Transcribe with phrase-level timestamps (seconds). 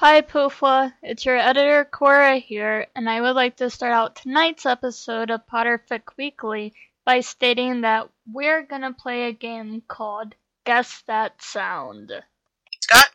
[0.00, 4.64] Hi Poofwa, it's your editor Cora here, and I would like to start out tonight's
[4.64, 6.72] episode of Potterfic Weekly
[7.04, 10.34] by stating that we're gonna play a game called
[10.64, 12.12] Guess That Sound.
[12.80, 13.10] Scott?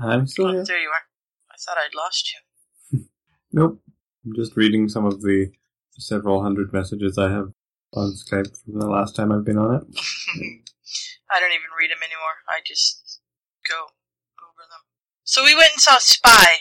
[0.00, 0.64] I'm still Oh, here.
[0.64, 1.04] there you are.
[1.50, 3.04] I thought I'd lost you.
[3.52, 3.82] Nope.
[4.24, 5.52] I'm just reading some of the
[5.98, 7.52] several hundred messages I have
[7.92, 9.82] on Skype from the last time I've been on it.
[11.30, 12.40] I don't even read them anymore.
[12.48, 13.20] I just
[13.68, 13.99] go over them.
[15.30, 16.58] So we went and saw Spy.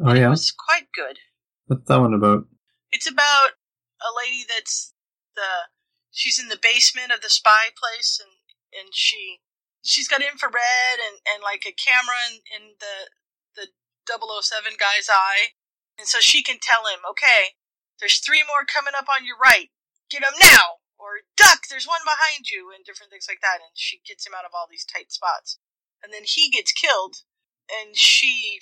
[0.00, 0.32] Oh It yeah?
[0.32, 1.20] was quite good.
[1.68, 2.48] What's that one about?
[2.88, 3.60] It's about
[4.00, 4.96] a lady that's
[5.36, 5.68] the
[6.08, 8.32] she's in the basement of the spy place and
[8.72, 9.44] and she
[9.84, 13.12] she's got infrared and and like a camera in, in the
[13.60, 13.66] the
[14.08, 15.52] 007 guy's eye
[16.00, 17.58] and so she can tell him okay
[18.00, 19.68] there's three more coming up on your right
[20.08, 23.76] get them now or duck there's one behind you and different things like that and
[23.76, 25.60] she gets him out of all these tight spots
[26.00, 27.27] and then he gets killed
[27.70, 28.60] and she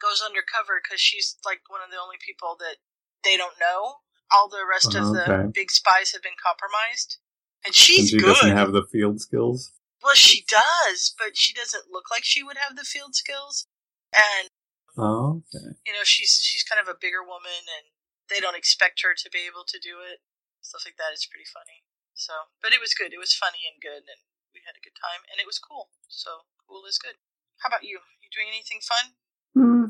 [0.00, 2.78] goes undercover because she's like one of the only people that
[3.24, 4.02] they don't know.
[4.30, 5.50] All the rest of oh, the Okay.
[5.54, 7.18] big spies have been compromised.
[7.64, 8.28] And And she's she good.
[8.28, 9.72] doesn't have the field skills.
[10.02, 13.66] well she does but she doesn't look like she would have the field skills.
[14.14, 14.48] And
[14.96, 15.74] Oh, okay.
[15.86, 17.94] you know she's she's kind of a bigger woman and
[18.30, 20.20] they don't expect her to be able to do it.
[20.60, 21.82] Stuff like that it's pretty funny.
[22.14, 23.14] So but it was good.
[23.14, 24.20] It was funny and good and
[24.54, 25.90] we had a good time and it was cool.
[26.08, 27.16] So cool is good.
[27.64, 29.12] How about you you doing anything fun
[29.54, 29.84] Hmm.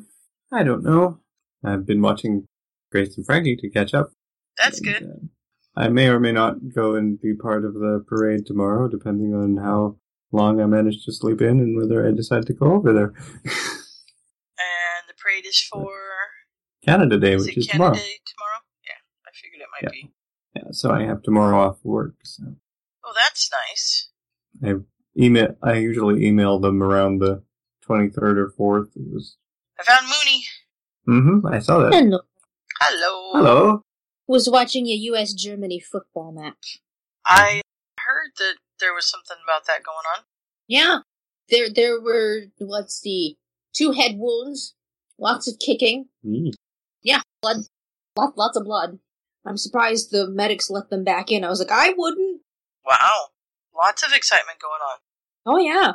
[0.57, 1.21] I don't know.
[1.65, 2.47] I've been watching
[2.91, 4.13] Grace and Frankie to catch up.
[4.57, 8.03] that's and, good uh, I may or may not go and be part of the
[8.09, 9.97] parade tomorrow, depending on how
[10.33, 13.13] long I manage to sleep in and whether I decide to go over there.
[13.45, 15.93] and the parade is for
[16.85, 17.95] Canada Day, is which is Canada tomorrow.
[17.95, 19.91] Day tomorrow yeah i figured it might Yeah.
[19.91, 20.11] be
[20.57, 22.15] Yeah, so I have tomorrow off work.
[22.25, 22.45] So
[23.05, 24.09] oh that's nice
[24.65, 24.75] I
[25.21, 25.57] email.
[25.63, 27.43] I usually email them around the
[27.89, 28.89] twenty third or fourth.
[28.95, 29.37] It was.
[29.81, 30.45] i found mooney
[31.09, 31.47] Mm-hmm.
[31.47, 31.95] I saw that.
[31.95, 32.21] Hello.
[32.79, 33.83] hello Hello.
[34.27, 35.33] Was watching a U.S.
[35.33, 36.81] Germany football match.
[37.25, 37.63] i
[37.99, 40.25] heard that there was something about that going on
[40.67, 40.99] Yeah,
[41.49, 43.39] there there were let's see,
[43.75, 44.75] two head wounds,
[45.19, 46.09] lots of kicking.
[46.25, 46.53] Mm.
[47.03, 47.57] Yeah, blood,
[48.17, 48.99] lots lots of blood.
[49.47, 51.43] I'm surprised the medics let them back in.
[51.43, 52.43] I was like, I wouldn't.
[52.85, 53.29] Wow.
[53.75, 54.99] Lots of excitement going on.
[55.47, 55.93] Oh yeah,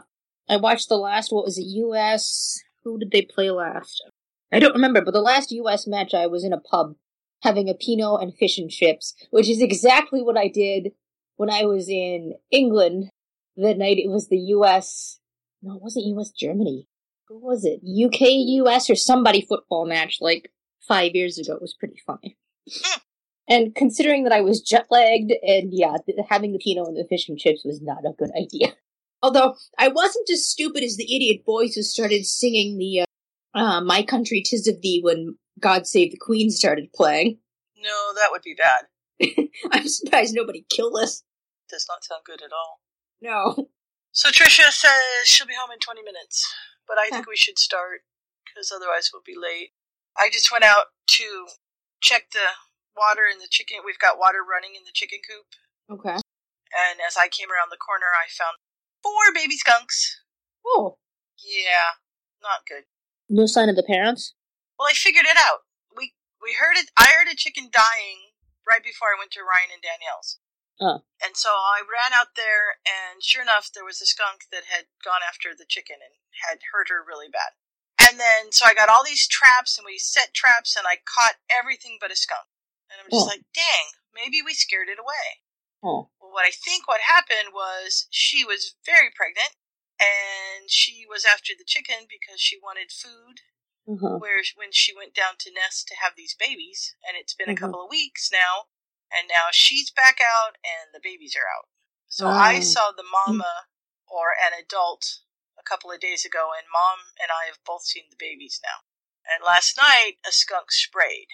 [0.49, 1.31] I watched the last.
[1.31, 1.63] What was it?
[1.63, 2.59] U.S.
[2.83, 4.03] Who did they play last?
[4.51, 5.87] I don't remember, but the last U.S.
[5.87, 6.95] match I was in a pub
[7.41, 10.93] having a Pinot and fish and chips, which is exactly what I did
[11.35, 13.09] when I was in England
[13.55, 15.19] the night it was the U.S.
[15.61, 16.31] No, it wasn't U.S.
[16.31, 16.87] Germany.
[17.27, 17.81] Who was it?
[17.83, 18.89] UK U.S.
[18.89, 20.51] or somebody football match like
[20.87, 21.55] five years ago.
[21.55, 22.37] It was pretty funny.
[23.47, 25.97] and considering that I was jet lagged and yeah,
[26.29, 28.73] having the Pinot and the fish and chips was not a good idea.
[29.23, 33.81] Although I wasn't as stupid as the idiot boys who started singing the uh, uh,
[33.81, 37.39] "My Country 'Tis of Thee" when "God Save the Queen" started playing.
[37.78, 38.88] No, that would be bad.
[39.72, 41.23] I'm surprised nobody killed us.
[41.69, 42.81] Does not sound good at all.
[43.22, 43.69] No.
[44.11, 46.45] So Trisha says she'll be home in 20 minutes,
[46.88, 48.01] but I think we should start
[48.45, 49.72] because otherwise we'll be late.
[50.19, 51.47] I just went out to
[52.01, 52.53] check the
[52.95, 53.79] water in the chicken.
[53.85, 55.47] We've got water running in the chicken coop,
[55.90, 56.19] Okay.
[56.75, 58.59] and as I came around the corner, I found
[59.03, 60.22] four baby skunks.
[60.66, 60.97] Oh,
[61.44, 62.00] Yeah,
[62.41, 62.86] not good.
[63.30, 64.34] no sign of the parents.
[64.80, 65.68] Well, I figured it out.
[65.96, 66.90] We we heard it.
[66.97, 68.31] I heard a chicken dying
[68.68, 70.40] right before I went to Ryan and Danielle's.
[70.81, 71.03] Oh.
[71.24, 74.90] And so I ran out there, and sure enough, there was a skunk that had
[75.06, 76.16] gone after the chicken and
[76.50, 77.53] had hurt her really bad.
[78.02, 81.38] And then, so I got all these traps, and we set traps, and I caught
[81.47, 82.50] everything but a skunk.
[82.90, 83.30] And I'm just Oh.
[83.30, 83.85] like, dang,
[84.18, 85.46] maybe we scared it away.
[85.85, 86.09] Oh.
[86.33, 89.53] What I think what happened was she was very pregnant,
[90.01, 93.45] and she was after the chicken because she wanted food
[93.85, 94.17] Uh-huh.
[94.17, 97.53] where when she went down to nest to have these babies, and it's been a
[97.53, 97.57] Mhm.
[97.59, 98.69] couple of weeks now,
[99.11, 101.69] and now she's back out and the babies are out.
[102.07, 102.27] So.
[102.27, 103.67] I saw the mama
[104.07, 105.19] or an adult
[105.57, 108.81] a couple of days ago, and mom and I have both seen the babies now.
[109.25, 111.29] And last night a skunk sprayed.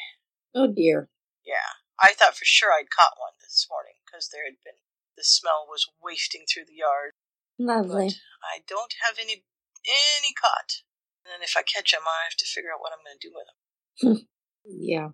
[0.54, 1.10] Oh dear.
[1.44, 4.80] Yeah, I thought for sure I'd caught one this morning because there had been
[5.20, 7.12] the smell was wafting through the yard
[7.60, 8.08] Lovely.
[8.08, 9.44] but I don't have any
[9.84, 10.80] any caught.
[11.26, 13.28] And then if I catch them, I have to figure out what I'm going to
[13.28, 14.28] do with them.
[14.66, 15.10] Yeah.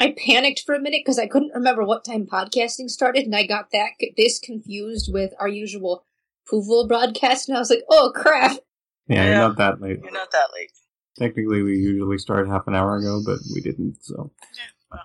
[0.00, 3.46] I panicked for a minute because I couldn't remember what time podcasting started, and I
[3.46, 6.04] got that this confused with our usual
[6.50, 8.58] Pooville broadcast, and I was like, "Oh crap!"
[9.08, 9.38] Yeah, you're Yeah.
[9.38, 9.98] not that late.
[10.02, 10.70] You're not that late.
[11.18, 13.98] Technically, we usually start half an hour ago, but we didn't.
[14.02, 15.00] So, Yeah, well,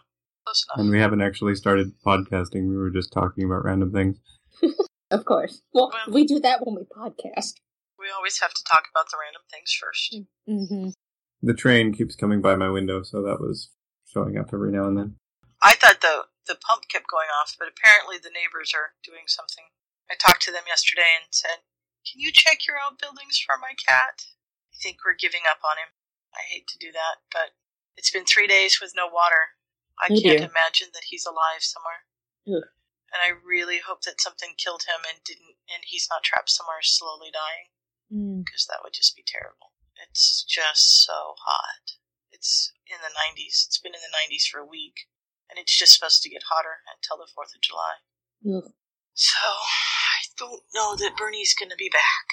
[0.45, 0.79] close enough.
[0.83, 2.67] and we haven't actually started podcasting.
[2.69, 4.17] We were just talking about random things.
[5.11, 5.61] Of course.
[5.73, 7.61] Well, Well- we do that when we podcast.
[7.99, 10.09] We always have to talk about the random things first.
[10.49, 10.89] Mm-hmm.
[11.45, 13.69] the train keeps coming by my window, so that was
[14.09, 15.15] showing up every now and then.
[15.61, 19.63] I thought the the pump kept going off, but apparently the neighbors are doing something.
[20.11, 21.63] I talked to them yesterday and said,
[22.09, 24.25] "Can you check your outbuildings for my cat?"
[24.73, 25.93] I think we're giving up on him.
[26.35, 27.55] I hate to do that, but
[27.95, 29.55] it's been three days with no water.
[30.01, 30.49] I Oh, can't dear.
[30.51, 32.01] imagine that he's alive somewhere.
[32.49, 32.67] Ugh.
[33.13, 36.81] And I really hope that something killed him and didn't, and he's not trapped somewhere
[36.81, 37.69] slowly dying,
[38.11, 38.43] Mm.
[38.43, 39.71] because that would just be terrible.
[40.01, 41.93] It's just so hot.
[42.31, 43.65] It's in the 90s.
[43.67, 45.07] It's been in the 90s for a week,
[45.49, 48.01] and it's just supposed to get hotter until the 4th of July.
[48.49, 48.73] Ugh.
[49.13, 52.27] So I don't know that Bernie's going to be back.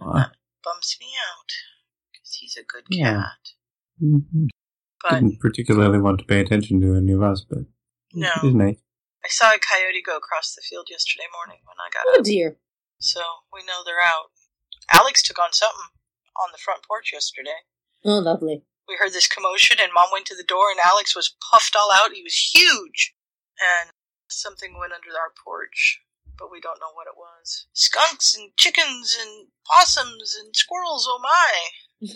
[0.00, 0.32] Aw.
[0.64, 1.50] Bums me out
[2.12, 3.22] because he's a good Yeah.
[3.22, 3.54] cat.
[4.02, 4.48] Mhm.
[5.00, 7.66] But Didn't particularly want to pay attention to any of us, but
[8.12, 8.30] No.
[8.42, 8.76] it's nice.
[9.24, 12.24] I saw a coyote go across the field yesterday morning when I got Oh up,
[12.24, 12.56] dear.
[12.98, 13.20] so
[13.52, 14.30] we know they're out.
[14.90, 15.90] Alex took on something
[16.36, 17.62] on the front porch yesterday.
[18.04, 18.62] Oh, lovely.
[18.88, 21.90] We heard this commotion, and Mom went to the door, and Alex was puffed all
[21.94, 22.12] out.
[22.12, 23.14] He was huge,
[23.60, 23.90] and
[24.28, 26.00] something went under our porch,
[26.36, 27.66] but we don't know what it was.
[27.74, 31.06] Skunks and chickens and possums and squirrels.
[31.08, 32.08] Oh my!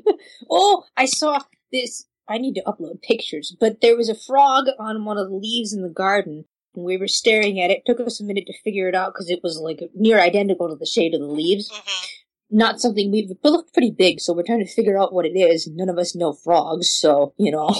[0.50, 1.40] oh, I saw
[1.72, 2.04] this.
[2.28, 5.72] I need to upload pictures, but there was a frog on one of the leaves
[5.72, 6.44] in the garden,
[6.74, 7.82] and we were staring at it.
[7.86, 10.76] Took us a minute to figure it out because it was like near identical to
[10.76, 11.70] the shade of the leaves.
[11.72, 12.06] hmm
[12.50, 14.20] Not something we, but looked pretty big.
[14.20, 15.68] So we're trying to figure out what it is.
[15.72, 17.70] None of us know frogs, so you know.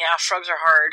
[0.00, 0.92] Yeah, frogs are hard.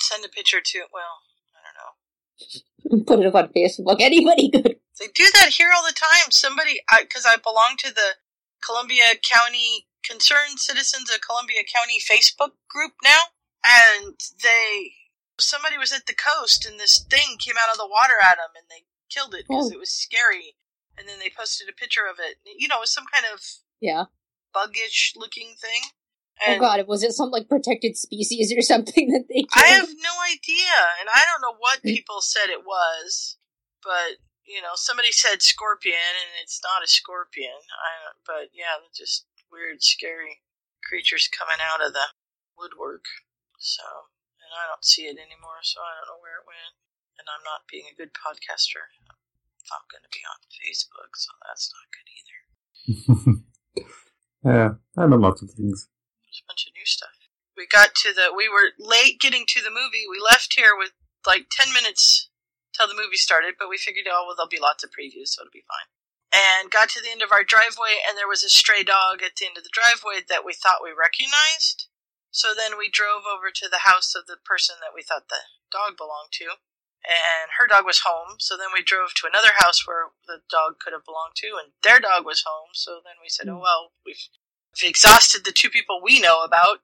[0.00, 0.78] Send a picture to.
[0.92, 1.20] Well,
[1.54, 3.04] I don't know.
[3.06, 3.96] Put it up on Facebook.
[4.00, 4.76] Anybody could.
[5.00, 6.30] They do that here all the time.
[6.30, 8.16] Somebody, because I, belong to the
[8.64, 13.20] Columbia County Concerned Citizens of Columbia County Facebook group now,
[13.64, 14.92] and they
[15.38, 18.54] somebody was at the coast and this thing came out of the water at them
[18.54, 19.74] and they killed it because Oh.
[19.74, 20.56] it was scary.
[20.96, 22.38] And then they posted a picture of it.
[22.44, 23.42] You know, it was some kind of
[23.80, 24.06] Yeah.
[24.54, 25.82] buggish looking thing.
[26.46, 29.44] Oh And God, was it some like protected species or something that they?
[29.54, 31.94] I have no idea, and I don't know what mm.
[31.94, 33.36] people said it was,
[33.82, 37.54] but you know, somebody said scorpion, and it's not a scorpion.
[37.54, 40.40] I, but yeah, just weird, scary
[40.82, 42.16] creatures coming out of the
[42.56, 43.04] woodwork.
[43.60, 43.84] So,
[44.40, 46.74] and I don't see it anymore, so I don't know where it went.
[47.20, 48.90] And I'm not being a good podcaster.
[49.62, 52.40] If I'm going to be on Facebook, so that's not good either.
[54.50, 55.86] yeah, I know lots of things.
[56.26, 57.14] There's a bunch of new stuff.
[57.54, 58.34] We got to the.
[58.34, 60.08] We were late getting to the movie.
[60.10, 60.90] We left here with
[61.22, 62.32] like ten minutes
[62.74, 65.42] till the movie started, but we figured, oh well, there'll be lots of previews, so
[65.42, 65.86] it'll be fine.
[66.32, 69.36] And got to the end of our driveway, and there was a stray dog at
[69.36, 71.92] the end of the driveway that we thought we recognized.
[72.32, 75.44] So then we drove over to the house of the person that we thought the
[75.68, 76.56] dog belonged to,
[77.04, 78.40] and her dog was home.
[78.40, 81.76] So then we drove to another house where the dog could have belonged to, and
[81.84, 82.72] their dog was home.
[82.72, 83.68] So then we said, oh hmm.
[83.68, 84.32] well, we've
[84.80, 86.80] We've exhausted the two people we know about,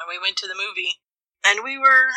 [0.00, 1.00] and we went to the movie.
[1.44, 2.08] And we were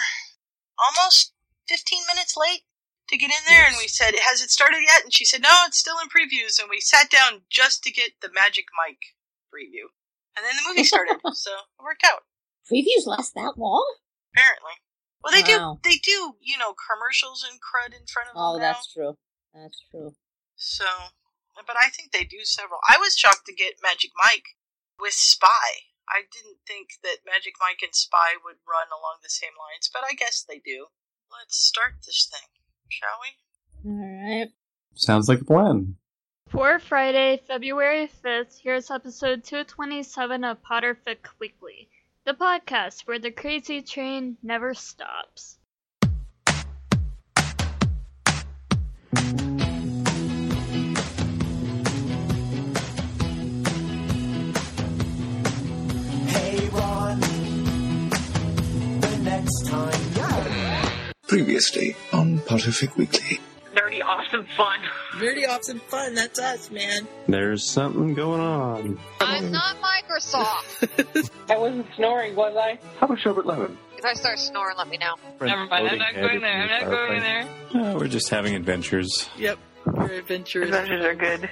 [0.80, 1.34] almost
[1.68, 2.64] 15 minutes late
[3.10, 5.04] to get in there, and we said, Has it started yet?
[5.04, 6.60] And she said, No, it's still in previews.
[6.60, 9.16] And we sat down just to get the Magic Mike
[9.54, 9.90] preview.
[10.38, 12.24] And then the movie started, so it worked out,
[12.72, 13.86] Previews last that long?
[14.34, 14.78] apparently.
[15.24, 15.80] Well, they Wow.
[15.84, 19.18] do, they do, you know, commercials and crud in front of them Oh, that's true.
[19.54, 20.16] That's true.
[20.56, 20.86] So,
[21.68, 22.80] but I think they do several.
[22.88, 24.56] I was shocked to get Magic Mike
[25.00, 25.90] with Spy.
[26.08, 30.04] I didn't think that Magic Mike and Spy would run along the same lines, but
[30.08, 30.88] I guess they do.
[31.30, 32.48] Let's start this thing,
[32.90, 33.92] shall we?
[33.92, 34.50] All right.
[34.96, 35.96] Sounds like a plan.
[36.48, 41.90] For Friday, February 5th, here's episode 227 of Potterfic Weekly,
[42.26, 45.59] the podcast where the crazy train never stops.
[61.30, 63.40] Previously on Potterfic Weekly.
[63.76, 64.80] nerdy, awesome fun.
[65.18, 66.16] Nerdy awesome fun.
[66.16, 67.08] That's us, man.
[67.28, 69.00] There's something going on.
[69.22, 71.30] I'm not Microsoft.
[71.52, 72.80] I wasn't snoring, was I?
[73.00, 73.78] How about Sherbert Lemon?
[73.96, 75.14] if I start snoring, let me know.
[75.40, 76.62] Never mind, I'm not going there.
[76.64, 77.96] I'm not going there.
[77.96, 79.30] We're just having adventures.
[79.38, 79.60] Yep.
[79.86, 80.70] We're adventurous.
[80.70, 81.50] Adventures are good.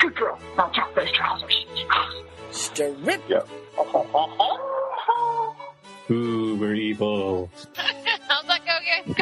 [0.00, 0.40] Good girl.
[0.56, 1.54] Now drop those trousers.
[2.50, 3.22] Strip.
[3.76, 4.73] Uh-huh.
[6.10, 7.50] Ooh, we're evil.
[7.76, 9.16] How's that go again?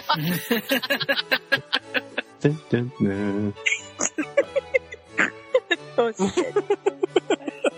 [2.41, 3.55] Dun, dun, dun.
[5.97, 6.57] Oh, shit.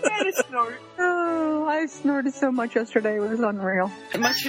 [0.05, 0.81] I snort.
[0.97, 3.17] Oh, I snorted so much yesterday.
[3.17, 3.91] It was unreal.
[4.17, 4.47] Much.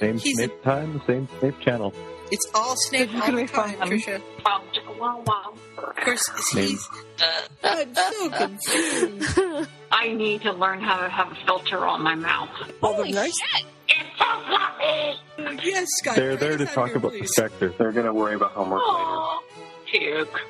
[0.00, 1.94] Same He's- Snape time, same Snape channel.
[2.30, 3.74] It's all Snape It's all gonna the be fun.
[3.76, 4.22] time, Trisha.
[4.44, 5.52] Wow, chicka, wow, wow.
[5.78, 6.76] Of course, is he?
[7.22, 9.70] Uh, I'm so confused.
[9.92, 12.48] I need to learn how to have a filter on my mouth.
[12.80, 13.32] Holy nice.
[13.38, 13.66] shit!
[13.88, 15.68] It's so fluffy!
[15.68, 16.16] Yes, Scott.
[16.16, 17.34] They're there to talk here, about the please.
[17.34, 17.72] sector.
[17.78, 18.98] They're going to worry about homework later.
[18.98, 19.42] Oh,
[19.86, 20.40] puke.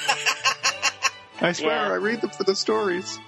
[1.40, 1.92] I swear, Yeah.
[1.92, 3.18] I read them for the stories.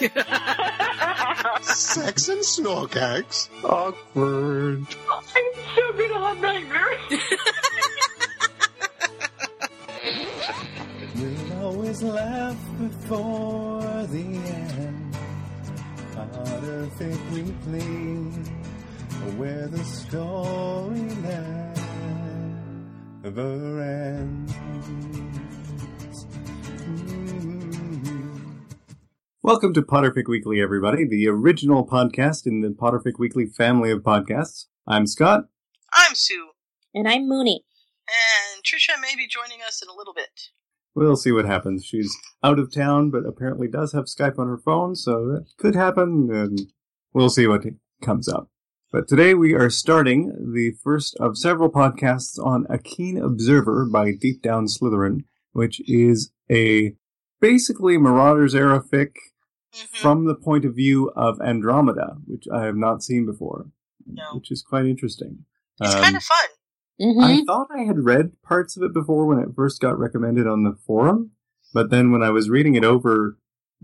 [1.62, 3.48] Sex and snorkax.
[3.64, 4.86] Awkward.
[5.10, 5.24] I'm
[5.74, 7.00] so gonna have nightmares.
[11.16, 15.16] We'll always laugh before the end.
[16.14, 17.80] Potter Fic Weekly,
[19.38, 21.00] where the story
[23.22, 24.52] never ends.
[29.42, 34.66] Welcome to Potterfic Weekly, everybody, the original podcast in the Potterfic Weekly family of podcasts.
[34.86, 35.44] I'm Scott.
[35.94, 36.48] I'm Sue,
[36.94, 37.64] And I'm Mooney.
[38.08, 40.50] and Trisha may be joining us in a little bit.
[40.94, 41.84] We'll see what happens.
[41.84, 45.74] She's out of town, but apparently does have Skype on her phone, so that could
[45.74, 46.60] happen, and
[47.12, 47.62] we'll see what
[48.02, 48.48] comes up.
[48.92, 54.12] But today we are starting the first of several podcasts on A Keen Observer by
[54.12, 55.24] Deep Down Slytherin,
[55.56, 56.94] which is a
[57.40, 59.12] basically Marauders era fic
[59.74, 59.96] Mm-hmm.
[59.98, 63.66] from the point of view of Andromeda, which I have not seen before,
[64.06, 64.22] No.
[64.36, 65.44] which is quite interesting.
[65.82, 66.48] It's Um, kind of fun.
[66.98, 67.20] Mm-hmm.
[67.20, 70.62] I thought I had read parts of it before when it first got recommended on
[70.62, 71.32] the forum,
[71.74, 73.36] but then when I was reading it over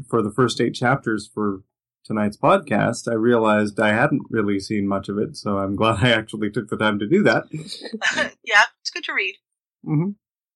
[0.09, 1.63] for the first eight chapters for
[2.07, 6.11] tonight's podcast, I realized I hadn't really seen much of it, so I'm glad I
[6.13, 7.45] actually took the time to do that.
[8.45, 9.35] yeah, it's good to read.
[9.85, 10.13] hmm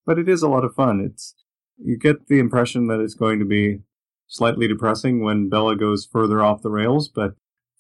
[0.06, 1.00] But it is a lot of fun.
[1.00, 1.34] It's
[1.76, 3.80] you get the impression that it's going to be
[4.26, 7.34] slightly depressing when Bella goes further off the rails, but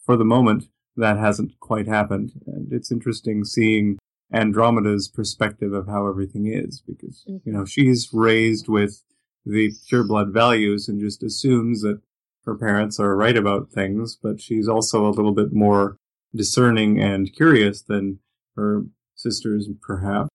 [0.04, 0.64] for the moment,
[0.96, 3.98] that hasn't quite happened, and it's interesting seeing
[4.32, 7.48] Andromeda's perspective of how everything is, because mm-hmm.
[7.48, 9.02] you know she's raised with
[9.44, 12.00] the pureblood values and just assumes that
[12.44, 15.96] her parents are right about things, but she's also a little bit more
[16.34, 18.18] discerning and curious than
[18.56, 20.28] her sisters, perhaps,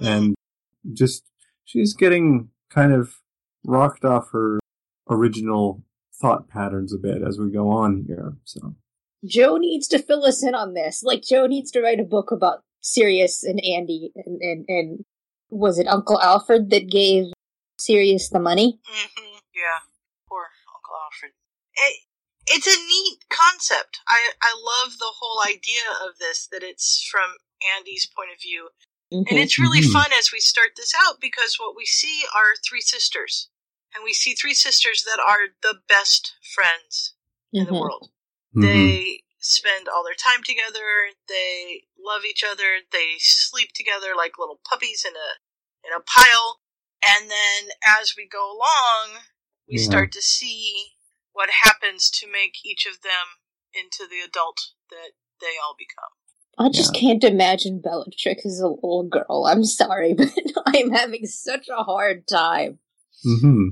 [0.00, 0.34] and
[0.92, 1.24] just
[1.68, 3.16] she's getting kind of
[3.64, 4.58] rocked off her
[5.10, 5.84] original
[6.14, 8.36] thought patterns a bit as we go on here.
[8.44, 8.74] So
[9.24, 11.02] Joe needs to fill us in on this.
[11.02, 15.04] Like Joe needs to write a book about Sirius and Andy and, and, and
[15.50, 17.26] was it Uncle Alfred that gave
[17.78, 18.80] Sirius the money?
[18.86, 19.84] hmm Yeah,
[20.28, 21.32] poor Uncle Alfred.
[21.76, 21.96] It,
[22.50, 24.00] it's a neat concept.
[24.08, 27.36] I I love the whole idea of this that it's from
[27.76, 28.68] Andy's point of view,
[29.10, 29.92] and it's really Mhm.
[29.92, 33.48] fun as we start this out because what we see are three sisters,
[33.94, 37.14] and we see three sisters that are the best friends
[37.52, 37.80] in the Mhm.
[37.80, 38.10] world.
[38.54, 38.62] mhm.
[38.62, 41.12] They spend all their time together.
[41.26, 42.82] They love each other.
[42.90, 45.38] They sleep together like little puppies in a
[45.84, 46.60] in a pile.
[47.02, 49.24] And then as we go along,
[49.68, 49.84] we Yeah.
[49.84, 50.96] start to see
[51.32, 53.40] what happens to make each of them
[53.72, 56.12] into the adult that they all become.
[56.58, 59.46] I just can't imagine Bellatrix as a little girl.
[59.46, 60.32] I'm sorry, but
[60.66, 62.78] I'm having such a hard time.
[63.22, 63.68] hmm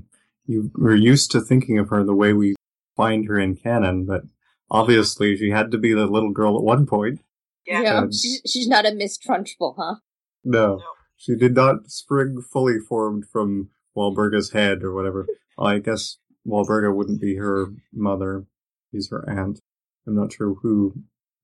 [0.47, 2.55] You were used to thinking of her the way we
[2.97, 4.23] find her in canon, but
[4.71, 7.21] obviously she had to be the little girl at one point.
[7.66, 7.97] Yeah.
[7.99, 9.97] Um, she's, she's not a Miss Trunchbull, huh?
[10.45, 10.83] No, No.
[11.16, 15.26] she did not spring fully formed from Walburga's head or whatever.
[15.59, 18.47] I guess Walburga wouldn't be her mother;
[18.93, 19.59] he's her aunt.
[20.07, 20.95] I'm not sure who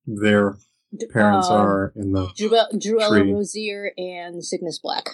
[0.06, 0.58] their
[1.12, 5.10] parents Uh, are in the Druella, Druella Rosier and Cygnus Black.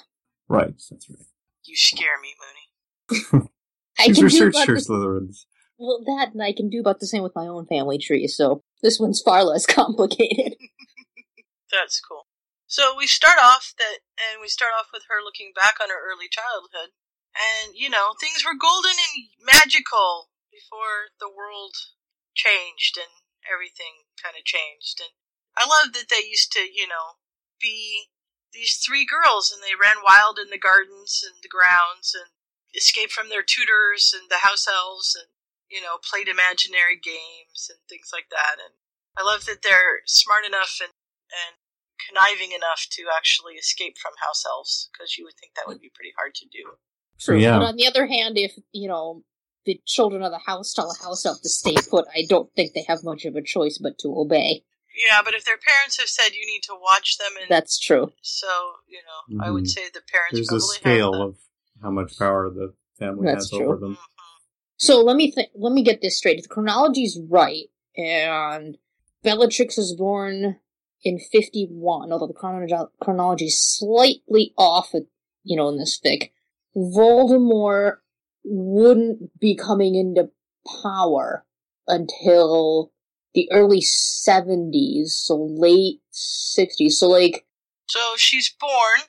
[0.48, 0.74] right.
[0.90, 1.18] That's right.
[1.64, 3.48] You scare me, Mooney.
[3.98, 5.44] I She's can do researched about her the- Slytherins.
[5.78, 8.64] Well, that and I can do about the same with my own family tree, so
[8.82, 10.54] this one's far less complicated.
[11.70, 12.26] That's cool.
[12.66, 16.00] So we start off that, and we start off with her looking back on her
[16.00, 16.92] early childhood,
[17.36, 21.76] and you know things were golden and magical before the world
[22.34, 23.12] changed and
[23.46, 25.00] everything kind of changed.
[25.00, 25.12] And
[25.58, 27.18] I love that they used to, you know,
[27.60, 28.14] be
[28.54, 32.30] these three girls, and they ran wild in the gardens and the grounds, and
[32.74, 35.28] escaped from their tutors and the house elves, and
[35.68, 38.62] you know played imaginary games and things like that.
[38.62, 38.78] And
[39.18, 40.94] I love that they're smart enough and
[41.28, 41.58] and
[42.08, 45.90] conniving enough to actually escape from house elves because you would think that would be
[45.94, 46.78] pretty hard to do.
[47.18, 47.36] True.
[47.36, 49.24] yeah, But on the other hand, if, you know,
[49.64, 52.72] the children of the house tell a house elf to stay put, I don't think
[52.72, 54.62] they have much of a choice but to obey.
[54.98, 58.12] Yeah, but if their parents have said you need to watch them, and That's true.
[58.20, 58.48] so
[58.88, 59.68] you know, I would Mhm.
[59.68, 61.36] say the parents there's a scale have of
[61.82, 63.64] how much power the family That's has true.
[63.64, 63.98] over them.
[64.76, 66.38] So let me th- let me get this straight.
[66.38, 68.78] If the chronology's right, and
[69.22, 70.60] Bellatrix was born
[71.02, 75.02] in 51, although the chronology is slightly off, at,
[75.44, 76.30] you know, in this fic.
[76.76, 77.98] Voldemort
[78.44, 80.30] wouldn't be coming into
[80.82, 81.44] power
[81.86, 82.92] until
[83.34, 86.92] the early 70s, so late 60s.
[86.92, 87.46] So, like,
[87.88, 89.00] So she's born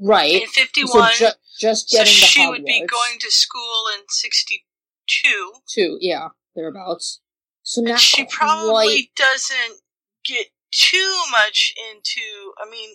[0.00, 0.42] right.
[0.42, 1.12] in 51.
[1.14, 5.52] So ju- just so getting to she would be going to school in 62.
[5.68, 7.20] Two, yeah, thereabouts.
[7.62, 9.80] So now she probably quite- doesn't
[10.24, 12.52] get too much into.
[12.58, 12.94] I mean,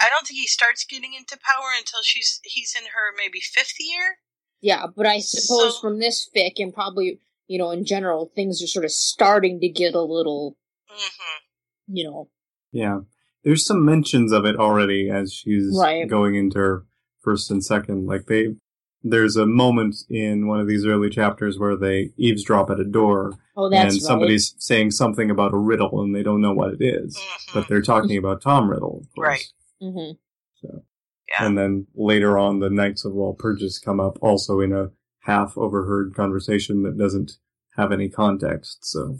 [0.00, 3.74] I don't think he starts getting into power until she's he's in her maybe fifth
[3.80, 4.18] year.
[4.60, 8.62] Yeah, but I suppose So- from this fic and probably, you know, in general, things
[8.62, 10.56] are sort of starting to get a little,
[10.90, 11.94] Mm-hmm.
[11.96, 12.28] you know,
[12.72, 13.00] Yeah.
[13.44, 16.08] There's some mentions of it already as she's Right.
[16.08, 16.86] going into her
[17.22, 18.06] first and second.
[18.06, 18.54] Like they,
[19.02, 23.34] there's a moment in one of these early chapters where they eavesdrop at a door
[23.56, 24.00] Oh, that's and right.
[24.02, 27.16] somebody's saying something about a riddle and they don't know what it is,
[27.54, 29.26] but they're talking about Tom Riddle, of course.
[29.28, 29.46] Right.
[29.92, 30.12] hmm
[30.60, 30.82] So.
[31.28, 31.46] Yeah.
[31.46, 34.90] And then later on, the Knights of Walpurgis come up also in a
[35.26, 37.32] half overheard conversation that doesn't
[37.76, 38.84] have any context.
[38.84, 39.18] So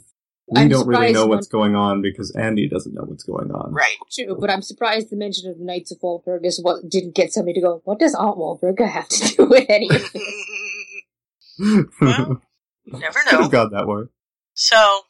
[0.48, 3.24] we I'm don't really surprised know when- what's going on because Andy doesn't know what's
[3.24, 3.72] going on.
[3.72, 3.96] Right.
[4.12, 7.54] True, but I'm surprised the mention of the Knights of Walpurgis what didn't get somebody
[7.54, 10.32] to go, what does Aunt Walpurga have to do with any of this?
[12.00, 12.42] Well,
[12.86, 13.42] never Could know.
[13.42, 14.04] have got that way.
[14.54, 15.00] So,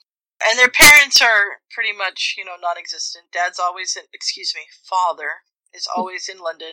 [0.47, 3.27] and their parents are pretty much, you know, non-existent.
[3.33, 5.29] Dad's always in, excuse me, father
[5.75, 6.73] is always in London,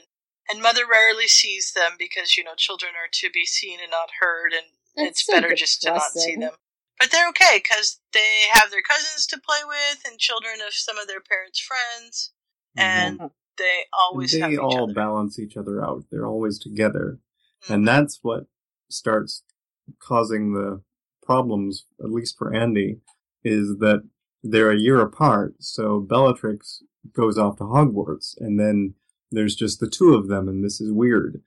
[0.49, 4.09] and mother rarely sees them because, you know, children are to be seen and not
[4.19, 6.51] heard, and That's it's so better just to not see them.
[6.99, 10.97] But they're okay because they have their cousins to play with and children of some
[10.97, 12.31] of their parents' friends,
[12.77, 13.19] and
[13.57, 14.93] they always they have each all other.
[14.93, 16.05] balance each other out.
[16.11, 17.19] They're always together.
[17.63, 17.73] Mm-hmm.
[17.73, 18.45] And that's what
[18.89, 19.43] starts
[19.99, 20.81] causing the
[21.25, 22.99] problems, at least for Andy,
[23.43, 24.07] is that
[24.43, 25.55] they're a year apart.
[25.59, 28.93] So Bellatrix goes off to Hogwarts, and then
[29.33, 31.41] there's just the two of them, and this is weird.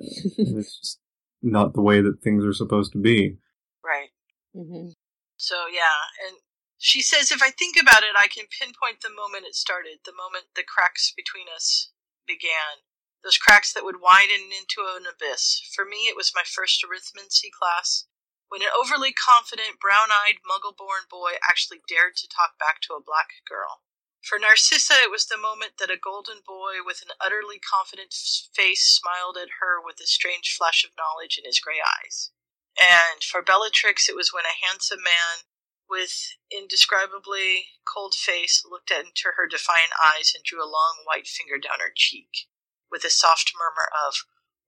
[0.00, 0.06] Uh,
[0.38, 1.00] and it's just
[1.42, 3.38] not the way that things are supposed to be.
[3.84, 4.10] Right.
[4.54, 4.90] Mm-hmm.
[5.36, 6.38] So yeah, and
[6.78, 10.14] she says if I think about it, I can pinpoint the moment it started, the
[10.14, 11.90] moment the cracks between us
[12.26, 12.86] began.
[13.22, 15.62] Those cracks that would widen into an abyss.
[15.74, 18.06] For me, it was my first arithmancy class,
[18.50, 23.30] when an overly confident, brown-eyed, muggle-born boy actually dared to talk back to a black
[23.46, 23.86] girl.
[24.22, 28.14] For Narcissa, it was the moment that a golden boy with an utterly confident
[28.54, 32.30] face smiled at her with a strange flash of knowledge in his gray eyes.
[32.78, 35.44] And for Bellatrix, it was when a handsome man
[35.90, 41.58] with indescribably cold face looked into her defiant eyes and drew a long white finger
[41.58, 42.48] down her cheek,
[42.90, 44.14] with a soft murmur of,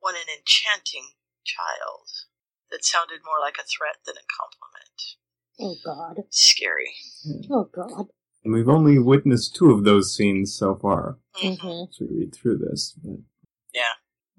[0.00, 1.14] What an enchanting
[1.44, 2.10] child,
[2.70, 4.98] that sounded more like a threat than a compliment.
[5.60, 6.24] Oh god.
[6.30, 6.94] Scary.
[7.50, 8.08] Oh god.
[8.44, 11.50] And we've only witnessed two of those scenes so far hmm
[11.88, 12.94] as we read through this.
[13.02, 13.18] But,
[13.72, 13.94] Yeah.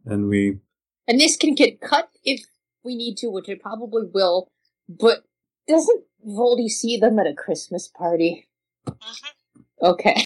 [0.05, 0.59] and we
[1.07, 2.41] And this can get cut if
[2.83, 4.51] we need to, which it probably will,
[4.87, 5.23] but
[5.67, 8.47] doesn't Voldy see them at a Christmas party?
[9.81, 10.23] Okay.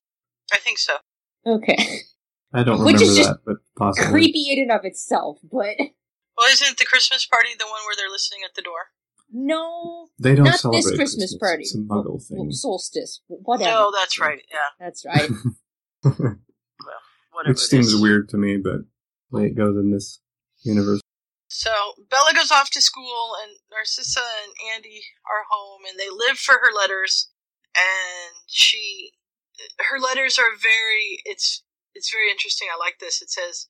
[0.53, 0.97] I think so.
[1.45, 1.77] Okay.
[2.53, 4.11] I don't Which remember is just that, but possibly.
[4.11, 5.75] Creepy in and of itself, but
[6.37, 8.91] Well, isn't the Christmas party the one where they're listening at the door?
[9.31, 10.09] No.
[10.19, 11.63] They don't not celebrate this Christmas, party.
[11.63, 12.51] It's a muggle thing.
[12.51, 13.21] Solstice.
[13.27, 13.69] Whatever.
[13.69, 14.41] No, that's right.
[14.51, 14.85] Yeah.
[14.85, 15.29] That's right.
[16.79, 16.95] Well,
[17.33, 18.01] whatever Which it seems is.
[18.01, 18.81] weird to me, but
[19.31, 20.21] the way it goes in this
[20.63, 21.01] universe.
[21.49, 21.71] So
[22.09, 26.53] Bella goes off to school, and Narcissa and Andy are home, and they live for
[26.53, 27.29] her letters.
[27.75, 29.11] And she,
[29.91, 31.19] her letters are very.
[31.25, 31.63] It's
[31.93, 32.67] it's very interesting.
[32.73, 33.21] I like this.
[33.21, 33.67] It says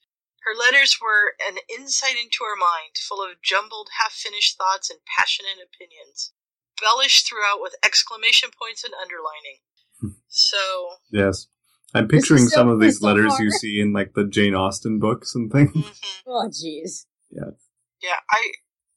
[0.49, 5.61] her letters were an insight into her mind, full of jumbled, half-finished thoughts and passionate
[5.61, 6.33] opinions,
[6.81, 9.61] embellished throughout with exclamation points and underlining.
[10.01, 10.17] Hmm.
[10.27, 10.57] so
[11.11, 11.47] Yes.
[11.93, 13.15] I'm picturing so some of these bizarre.
[13.15, 15.71] letters you see in like the Jane Austen books and things.
[15.71, 15.89] Mm-hmm.
[16.27, 17.05] oh, jeez.
[17.31, 17.51] Yeah.
[18.01, 18.51] yeah, I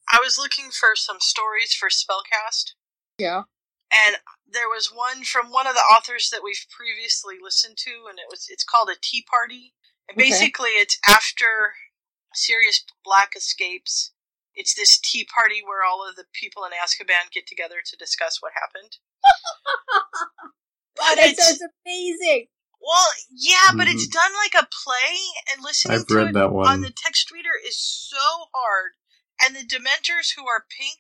[0.09, 2.73] I was looking for some stories for Spellcast.
[3.19, 3.43] Yeah.
[3.93, 4.17] and
[4.51, 8.27] there was one from one of the authors that we've previously listened to and it
[8.31, 9.75] was it's called a tea party
[10.09, 10.29] and Okay.
[10.31, 11.75] basically it's after
[12.35, 14.13] Sirius Black escapes
[14.55, 18.39] it's this tea party where all of the people in Azkaban get together to discuss
[18.41, 18.97] what happened
[20.97, 22.47] but that it's sounds amazing.
[22.81, 25.17] well yeah but it's done like a play
[25.55, 26.67] and listening I've to read it that one.
[26.67, 28.17] on the text reader is so
[28.55, 28.93] hard
[29.45, 30.99] and the dementors who are pink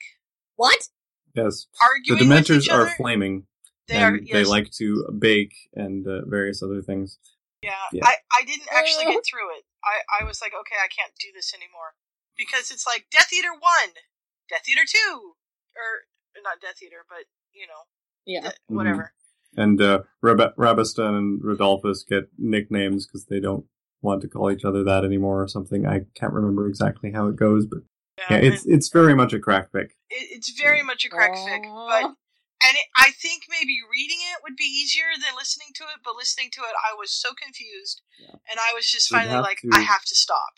[0.57, 0.88] What?
[1.35, 1.67] Yes.
[1.81, 3.47] Arguing the with Dementors each are flaming.
[3.88, 7.19] They and are- they like to bake and uh, various other things.
[7.62, 8.05] Yeah, Yeah.
[8.07, 9.64] I, I didn't actually get through it.
[9.85, 11.94] I, I was like, okay, I can't do this anymore.
[12.37, 13.61] Because it's like Death Eater 1,
[14.48, 15.35] Death Eater 2,
[15.77, 17.83] or not Death Eater, but, you know,
[18.27, 18.40] Yeah.
[18.42, 19.12] th- whatever.
[19.57, 23.66] And uh, Rab- Rabastan and Rodolphus get nicknames because they don't
[24.01, 25.87] want to call each other that anymore or something.
[25.87, 27.81] I can't remember exactly how it goes, but
[28.18, 29.90] Yeah, yeah, it's it's very much a crack fic.
[30.11, 32.14] It, it's very much a crack fic, but
[32.66, 36.01] and it, I think maybe reading it would be easier than listening to it.
[36.05, 38.03] But listening to it, I was so confused,
[38.51, 40.55] and I was just You'd finally like, to- I have to stop.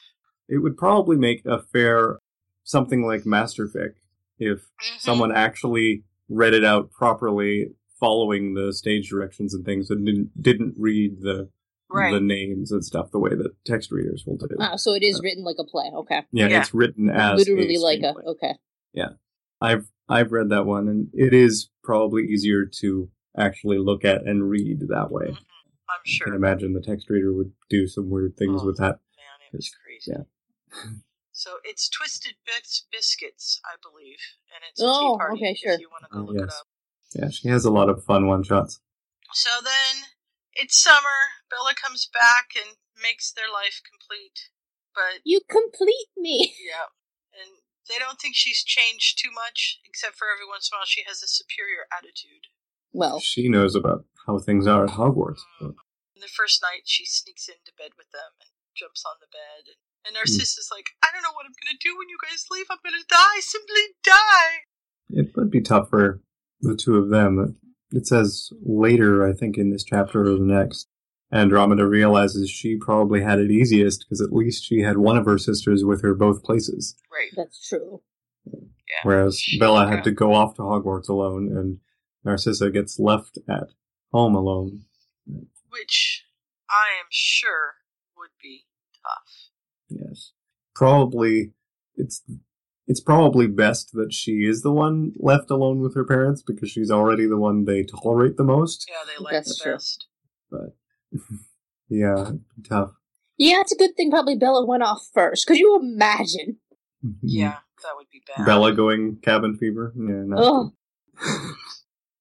[0.48, 2.18] It would probably make a fair
[2.64, 3.94] something like Masterfic
[4.38, 4.98] if Mm-hmm.
[4.98, 7.68] someone actually read it out properly,
[8.00, 11.48] following the stage directions and things, and didn't didn't read the
[11.90, 12.12] Right.
[12.12, 14.48] the names and stuff the way that text readers will do.
[14.58, 15.90] Ah, so it is written like a play.
[15.94, 16.22] Okay.
[16.32, 18.54] Yeah, it's written as literally a like a okay.
[18.92, 19.10] Yeah,
[19.60, 24.48] I've I've read that one, and it is probably easier to actually look at and
[24.48, 25.26] read that way.
[25.26, 25.38] Mm-hmm.
[25.88, 26.26] I'm sure.
[26.26, 26.26] I sure.
[26.26, 29.00] can imagine the text reader would do some weird things Oh, with that.
[29.16, 30.12] Man, it was crazy.
[30.12, 30.24] Yeah.
[31.32, 34.18] So it's Twisted Bis- Biscuits, I believe,
[34.54, 35.38] and it's a Oh, tea party.
[35.40, 35.72] okay, sure.
[35.74, 36.60] If you want to go Oh, look it yes.
[36.60, 36.66] up.
[37.14, 38.80] Yeah, she has a lot of fun one shots.
[39.32, 40.04] So then
[40.54, 41.42] it's summer.
[41.50, 44.48] Bella comes back and makes their life complete,
[44.94, 46.54] but You complete me.
[46.64, 47.03] yeah, and
[47.88, 51.04] they don't think she's changed too much, except for every once in a while she
[51.06, 52.48] has a superior attitude.
[52.92, 55.42] Well, She knows about how things are at Hogwarts.
[55.60, 55.74] Mm.
[55.74, 55.82] but-
[56.14, 59.66] And the first night she sneaks into bed with them and jumps on the bed,
[59.66, 60.76] and, and Narcissa's hmm.
[60.76, 62.66] like, "I don't know what I'm gonna do when you guys leave.
[62.70, 63.40] I'm gonna die.
[63.40, 64.66] Simply die."
[65.10, 66.22] It would be tough for
[66.60, 67.58] the two of them.
[67.90, 70.88] It says later, I think, in this chapter or the next,
[71.34, 75.36] Andromeda realizes she probably had it easiest because at least she had one of her
[75.38, 77.30] sisters with her both places, Right.
[77.36, 78.00] That's true.
[79.02, 81.78] whereas Bella had to go off to Hogwarts alone, and
[82.24, 83.68] Narcissa gets left at
[84.12, 84.82] home alone.
[85.70, 86.24] Which
[86.70, 87.74] I am sure
[88.16, 88.66] would be
[89.02, 89.50] tough.
[89.88, 90.32] Yes,
[90.74, 91.52] probably
[91.96, 92.22] it's
[92.86, 96.90] it's probably best that she is the one left alone with her parents because she's
[96.90, 98.86] already the one they tolerate the most.
[98.88, 99.72] Yeah, they like That's the true.
[99.72, 100.06] best.
[100.50, 100.76] But
[101.88, 102.32] yeah,
[102.68, 102.92] tough.
[103.36, 105.46] Yeah, it's a good thing probably Bella went off first.
[105.46, 106.58] Could you imagine?
[107.04, 107.16] Mm-hmm.
[107.22, 108.46] Yeah, that would be bad.
[108.46, 109.92] Bella going cabin fever.
[109.96, 110.74] Yeah, no.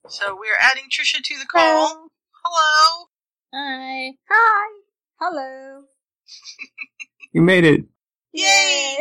[0.09, 2.09] So we're adding Trisha to the call.
[2.43, 3.05] Hello.
[3.53, 4.11] hi.
[4.29, 4.79] Hi.
[5.19, 5.83] Hello.
[7.31, 7.85] You made it.
[8.33, 8.97] Yay!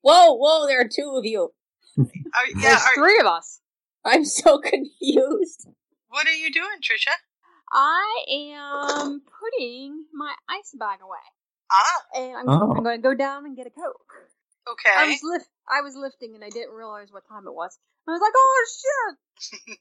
[0.00, 1.52] Whoa, whoa, there are two of you.
[1.98, 2.60] Are, yeah.
[2.62, 3.60] There's Are, three of us.
[4.04, 5.68] I'm so confused.
[6.08, 7.12] what are you doing, Trisha?
[7.72, 11.18] I am putting my ice bag away,
[11.70, 12.02] Ah.
[12.14, 12.72] and I'm, Oh.
[12.76, 14.12] I'm going to go down and get a coke.
[14.68, 14.92] Okay.
[14.96, 15.48] I was lift.
[15.68, 17.76] I was lifting, and I didn't realize what time it was.
[18.06, 19.14] I was like, "Oh shit!"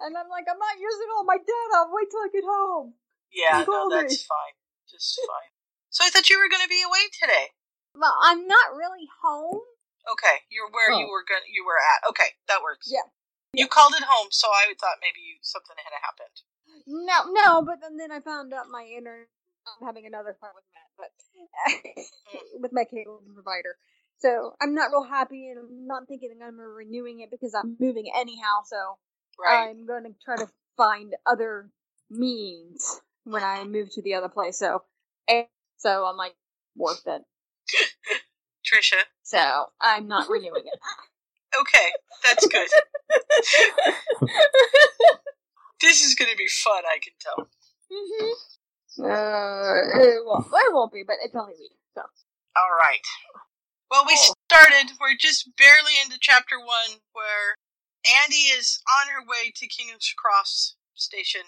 [0.00, 1.72] and I'm like, "I'm not using all my data.
[1.76, 2.94] I'll Wait till I get home."
[3.32, 3.58] yeah.
[3.60, 4.00] No, called me.
[4.02, 4.56] that's fine.
[4.90, 5.52] Just fine.
[5.90, 7.48] So I thought you were going to be away today.
[7.94, 9.60] Well, I'm not really home.
[10.12, 11.12] Okay, you're where you Oh.
[11.12, 11.44] were going.
[11.52, 12.08] You were at.
[12.10, 12.88] Okay, that works.
[12.90, 13.04] Yeah.
[13.54, 16.36] You called it home, so I thought maybe something had happened.
[16.86, 19.28] No, no, but then, then I found out my internet.
[19.66, 22.04] I'm having another fight with Matt, but mm.
[22.60, 23.76] with my cable provider.
[24.18, 28.10] So I'm not real happy, and I'm not thinking I'm renewing it because I'm moving
[28.14, 28.62] anyhow.
[28.64, 28.98] So
[29.38, 29.68] Right.
[29.68, 31.70] I'm going to try to find other
[32.10, 33.72] means when I mm-hmm.
[33.72, 34.58] move to the other place.
[34.58, 34.82] So,
[35.28, 35.46] and
[35.78, 36.34] so I'm like,
[36.76, 37.22] worth it.
[38.66, 39.00] Trisha.
[39.22, 40.78] So I'm not renewing it.
[41.60, 41.88] Okay,
[42.24, 42.68] that's good.
[45.80, 46.82] this is going to be fun.
[46.86, 47.48] I can tell.
[47.90, 48.32] hmm
[49.04, 51.70] Uh, it won't, it won't be, but it's only me.
[51.94, 53.00] So All right.
[53.90, 54.92] Well, we started.
[55.00, 57.56] We're just barely into chapter one, where
[58.24, 61.42] Andy is on her way to King's Cross Station.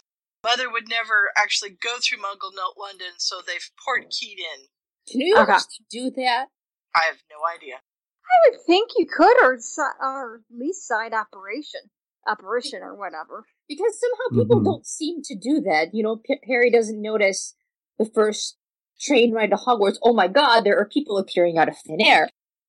[0.45, 4.67] Mother would never actually go through Muggle Note London, so they've port keyed in.
[5.11, 5.57] Can you Okay.
[5.91, 6.49] do that?
[6.95, 7.81] I have no idea.
[8.27, 9.59] I would think you could, or
[10.01, 11.81] or at least side operation,
[12.27, 13.45] operation or whatever.
[13.69, 14.65] Because somehow people Mhm.
[14.65, 15.95] don't seem to do that.
[15.95, 17.55] You know, P- Harry doesn't notice
[17.99, 18.57] the first
[19.01, 19.99] train ride to Hogwarts.
[20.03, 22.29] Oh my god, there are people appearing out of thin air.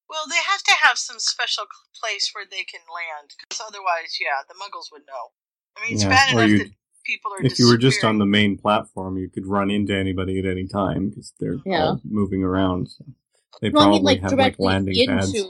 [0.09, 1.65] Well, they have to have some special
[1.99, 5.31] place where they can land, because otherwise, yeah, the Muggles would know.
[5.75, 6.71] I mean, it's Yeah, bad enough that
[7.03, 7.43] people are.
[7.43, 10.67] If you were just on the main platform, you could run into anybody at any
[10.67, 11.83] time because they're Yeah.
[11.83, 12.89] all moving around.
[12.89, 13.05] So
[13.61, 15.13] they Well, I probably mean, like have like landing into.
[15.13, 15.43] pads.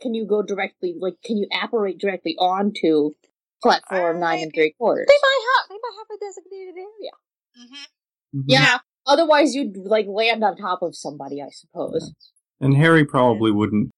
[0.00, 0.94] Can you go directly?
[0.98, 3.12] Like, can you apparate directly onto
[3.62, 5.06] platform Uh, nine and three quarters?
[5.08, 7.12] They might have they might have a designated area.
[7.58, 8.40] Mhm.
[8.40, 8.44] Mhm.
[8.48, 8.78] Yeah.
[9.06, 12.12] Otherwise, you'd like land on top of somebody, I suppose.
[12.60, 13.90] And Harry probably wouldn't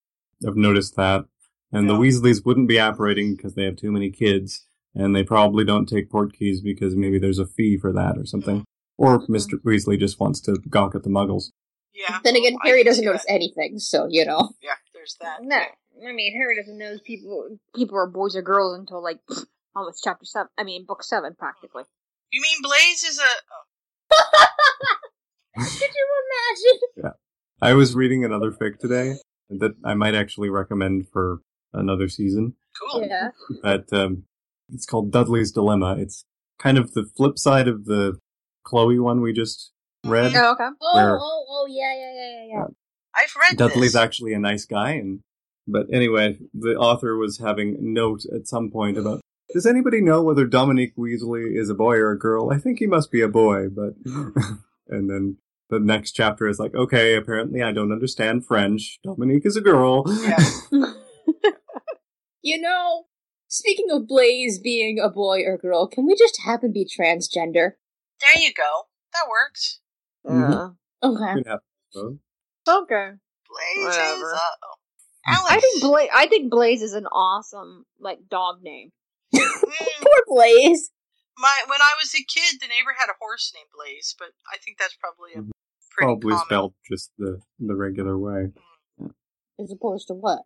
[0.44, 1.24] have noticed that.
[1.72, 1.94] And No.
[1.94, 4.66] the Weasleys wouldn't be apparating because they have too many kids.
[4.94, 8.24] And they probably don't take port keys because maybe there's a fee for that or
[8.26, 8.64] something.
[8.96, 9.54] Or Mr.
[9.64, 11.50] Weasley just wants to gawk at the muggles.
[11.98, 12.18] Yeah.
[12.22, 13.32] Then again, well, Harry doesn't notice that.
[13.34, 14.50] anything, so you know.
[14.62, 15.42] Yeah, there's that.
[15.42, 19.18] No, I mean Harry doesn't know people people are boys or girls until like
[19.74, 20.48] almost chapter seven.
[20.56, 21.84] I mean book seven practically.
[22.30, 23.22] You mean Blaise is a?
[24.12, 24.46] Oh.
[25.56, 26.80] Could you imagine?
[27.04, 27.10] Yeah,
[27.60, 29.14] I was reading another fic today
[29.50, 31.38] that I might actually recommend for
[31.72, 32.54] another season.
[32.80, 33.06] Cool.
[33.06, 33.30] Yeah.
[33.62, 34.24] But um,
[34.72, 35.96] it's called Dudley's Dilemma.
[35.98, 36.24] It's
[36.58, 38.18] kind of the flip side of the
[38.64, 39.72] Chloe one we just
[40.08, 40.32] read.
[40.34, 40.68] Oh, okay.
[40.80, 42.64] Oh, Where- oh, oh, yeah, yeah, yeah, yeah, yeah.
[43.16, 43.96] I've read Dudley's this.
[43.96, 45.20] actually a nice guy, and
[45.66, 49.20] but anyway, the author was having note at some point about.
[49.52, 52.50] Does anybody know whether Dominique Weasley is a boy or a girl?
[52.52, 53.94] I think he must be a boy, but
[54.88, 55.38] and then
[55.70, 58.98] the next chapter is like, okay, apparently I don't understand French.
[59.02, 60.04] Dominique is a girl.
[62.48, 63.06] You know,
[63.48, 67.72] speaking of Blaise being a boy or girl, can we just have him be transgender?
[68.20, 68.86] There you go.
[69.12, 69.80] That works.
[70.28, 70.76] Mhm.
[71.02, 71.50] Okay.
[71.50, 71.56] I.
[72.68, 73.10] Okay.
[73.48, 74.32] Blaze Whatever.
[74.32, 74.74] is uh oh.
[75.26, 75.50] Alex.
[75.50, 76.08] I think Blaze.
[76.14, 78.90] I think Blaze is an awesome like dog name.
[79.34, 80.90] Poor Blaze.
[81.38, 84.58] My when I was a kid, the neighbor had a horse named Blaze, but I
[84.58, 85.50] think that's probably a pretty
[86.20, 86.44] Probably common.
[86.46, 88.48] spelled just the the regular way.
[89.60, 90.40] As opposed to what?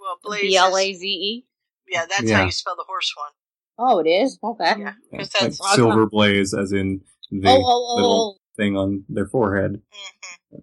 [0.00, 0.40] Well, Blaze.
[0.42, 1.44] B is- L A Z E.
[1.88, 2.38] Yeah, that's Yeah.
[2.38, 3.32] how you spell the horse one.
[3.80, 4.38] Oh, it is?
[4.42, 4.64] Okay.
[4.64, 8.76] Yeah, Yeah, because like that's silver blaze, as in the Oh, oh, oh, little thing
[8.76, 9.80] on their forehead.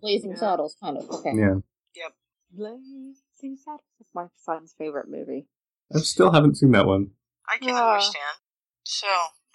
[0.02, 1.10] Blazing Saddles, kind of.
[1.10, 1.32] Okay.
[1.34, 1.56] Yeah,
[1.96, 2.14] Yep.
[2.52, 5.48] Blazing Saddles is my son's favorite movie.
[5.96, 7.12] I still haven't seen that one.
[7.48, 7.94] I can Ah.
[7.94, 8.38] understand.
[8.84, 9.08] So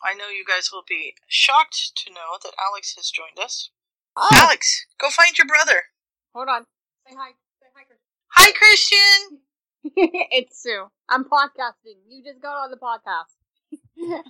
[0.02, 3.70] I know you guys will be shocked to know that Alex has joined us.
[4.16, 5.84] Oh, Alex, go find your brother.
[6.34, 6.64] hold on.
[7.06, 7.30] Say hi.
[7.60, 7.98] Say hi, Chris.
[8.32, 9.40] Hi, Christian.
[10.32, 10.86] it's Sue.
[11.08, 11.98] I'm podcasting.
[12.08, 13.34] You just got on the podcast.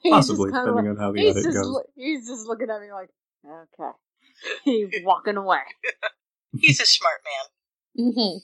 [0.11, 1.67] Possibly, depending like- on how the he's edit just goes.
[1.69, 3.11] loo- he's just looking at me like,
[3.45, 3.91] okay.
[4.65, 5.59] He's walking away.
[6.59, 8.07] He's a smart man.
[8.07, 8.39] Mm-hmm.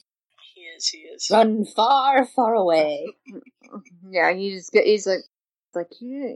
[0.55, 0.89] He is.
[0.89, 1.29] He is.
[1.31, 3.07] Run far, far away.
[4.09, 5.25] Yeah, he just get, he's like,
[5.75, 6.29] like yeah.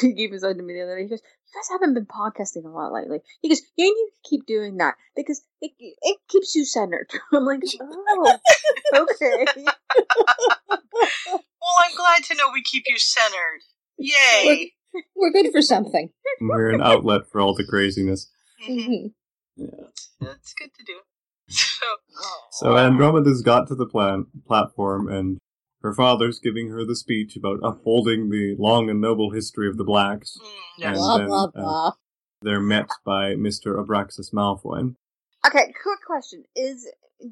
[0.00, 1.02] He gave his own to me the other day.
[1.02, 4.28] He goes, "You guys haven't been podcasting a lot lately." He goes, "You need to
[4.28, 8.38] keep doing that because it it keeps you centered." I'm like, "Oh,
[8.94, 9.46] okay."
[11.68, 13.60] Well, I'm glad to know we keep you centered.
[13.98, 14.72] Yay!
[15.16, 16.10] We're good for something.
[16.40, 18.30] We're an outlet for all the craziness.
[18.68, 19.12] Mhm.
[19.56, 19.64] hmm
[20.20, 20.98] That's good to do.
[21.50, 21.86] So,
[22.50, 25.38] So Andromeda's got to the plan- platform, and
[25.82, 29.84] her father's giving her the speech about upholding the long and noble history of the
[29.84, 30.38] blacks.
[30.82, 31.50] And Blah, then, blah,
[31.88, 31.90] uh,
[32.42, 33.82] they're met by Mr.
[33.82, 34.94] Abraxas Malfoy.
[35.46, 36.86] Okay, quick question: Is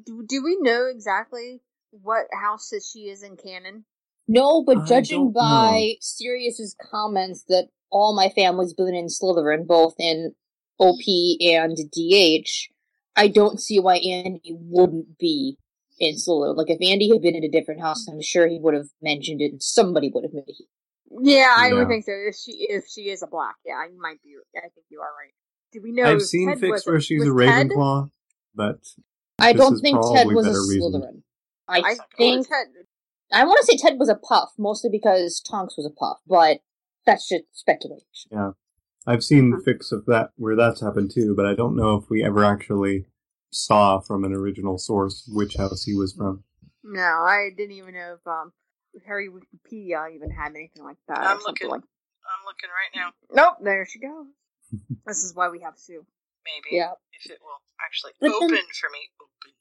[0.05, 3.85] do, do we know exactly what house that she is in canon?
[4.27, 9.65] No, but I judging don't by Sirius's comments that all my family's been in Slytherin,
[9.65, 10.33] both in
[10.79, 10.99] OP
[11.41, 12.49] and DH,
[13.15, 15.57] I don't see why Andy wouldn't be
[15.99, 16.55] in Slytherin.
[16.55, 19.41] Like, if Andy had been in a different house, I'm sure he would have mentioned
[19.41, 20.65] it, and somebody would have made it.
[21.09, 22.11] Yeah, I would think so.
[22.11, 24.35] If she if she is a black, yeah, you might be.
[24.57, 25.33] I think you are right.
[25.71, 26.03] Do we know?
[26.03, 27.69] I've seen Ted fics was, where she's was a Ted?
[27.69, 28.09] Ravenclaw,
[28.53, 28.79] but
[29.39, 30.95] I don't think Ted was a better reasoned.
[30.95, 31.21] Slytherin.
[31.69, 32.67] I, I oh, think Ted.
[33.31, 36.59] I want to say Ted was a puff, mostly because Tonks was a puff, but
[37.05, 38.29] that's just speculation.
[38.31, 38.51] yeah.
[39.05, 42.09] I've seen the fics of that where that's happened too, but I don't know if
[42.09, 43.05] we ever actually
[43.51, 46.43] saw from an original source which house he was from.
[46.83, 48.51] No, I didn't even know if um
[49.05, 51.19] Harry Wikipedia even had anything like that.
[51.19, 51.69] I'm looking.
[51.69, 53.11] Like, I'm looking right now.
[53.31, 54.25] nope, there she goes.
[55.05, 56.05] this is why we have Sue.
[56.43, 56.91] Maybe Yeah.
[57.23, 58.99] if it will actually But then- open for me.
[59.21, 59.53] Open,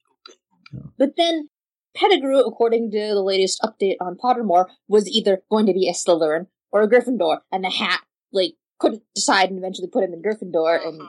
[0.82, 0.92] open.
[0.98, 1.48] But then
[1.96, 6.46] Pettigrew, according to the latest update on Pottermore, was either going to be a Slytherin
[6.70, 8.00] or a Gryffindor, and the hat
[8.32, 10.86] like couldn't decide and eventually put him in Gryffindor.
[10.86, 11.06] And uh,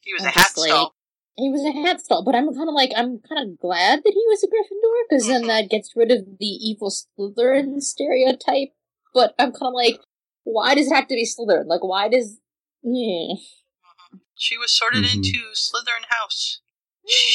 [0.00, 0.94] He was I'm a hat like- stall.
[1.36, 2.22] he was a hat stall.
[2.24, 5.26] But I'm kind of like I'm kind of glad that he was a Gryffindor because
[5.26, 8.68] then that gets rid of the evil Slytherin stereotype.
[9.12, 10.00] But I'm kind of like,
[10.44, 11.66] why does it have to be Slytherin?
[11.66, 12.38] Like, why does?
[12.82, 13.34] Yeah.
[14.36, 15.16] She was sorted Mhm.
[15.16, 16.60] into Slytherin House.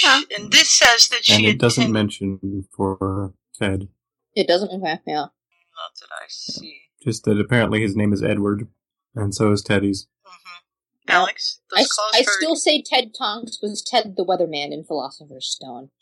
[0.04, 0.22] Yeah.
[0.38, 1.34] And this says that she.
[1.34, 3.90] And she it doesn't mention for Ted,
[4.36, 4.70] It doesn't.
[4.70, 5.16] Okay, yeah.
[5.16, 6.82] Not that I see.
[7.04, 8.68] just that apparently his name is Edward,
[9.14, 10.08] and so is Teddy's.
[10.26, 11.10] Mm-hmm.
[11.10, 15.48] Alex, I, those calls I still say Ted Tonks was Ted the Weatherman in Philosopher's
[15.48, 15.90] Stone.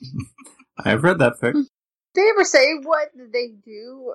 [0.84, 1.52] I've read that fic.
[1.52, 1.62] Hmm.
[2.12, 4.14] Did they ever say what they do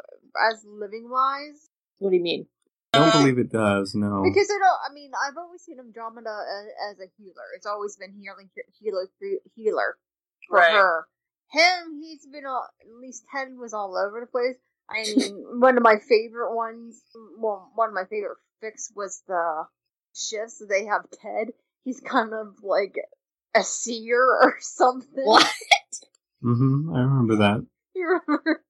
[0.51, 1.69] as living wise?
[1.99, 2.47] What do you mean?
[2.95, 4.23] I don't believe it does, no.
[4.23, 4.79] Because I don't.
[4.89, 7.45] I mean, I've always seen Andromeda as, as a healer.
[7.55, 9.08] It's always been healing, healer,
[9.55, 9.97] healer
[10.47, 10.71] for Right.
[10.73, 11.08] her.
[11.51, 14.55] Him, he's been all, at least Ted was all over the place.
[14.89, 17.01] I mean, one of my favorite ones,
[17.38, 19.65] well, one of my favorite fics was the
[20.13, 20.62] shifts.
[20.67, 21.49] They have Ted.
[21.84, 22.95] He's kind of like
[23.55, 25.23] a seer or something.
[25.23, 25.53] What?
[26.41, 27.65] hmm I remember that.
[27.95, 28.62] You remember?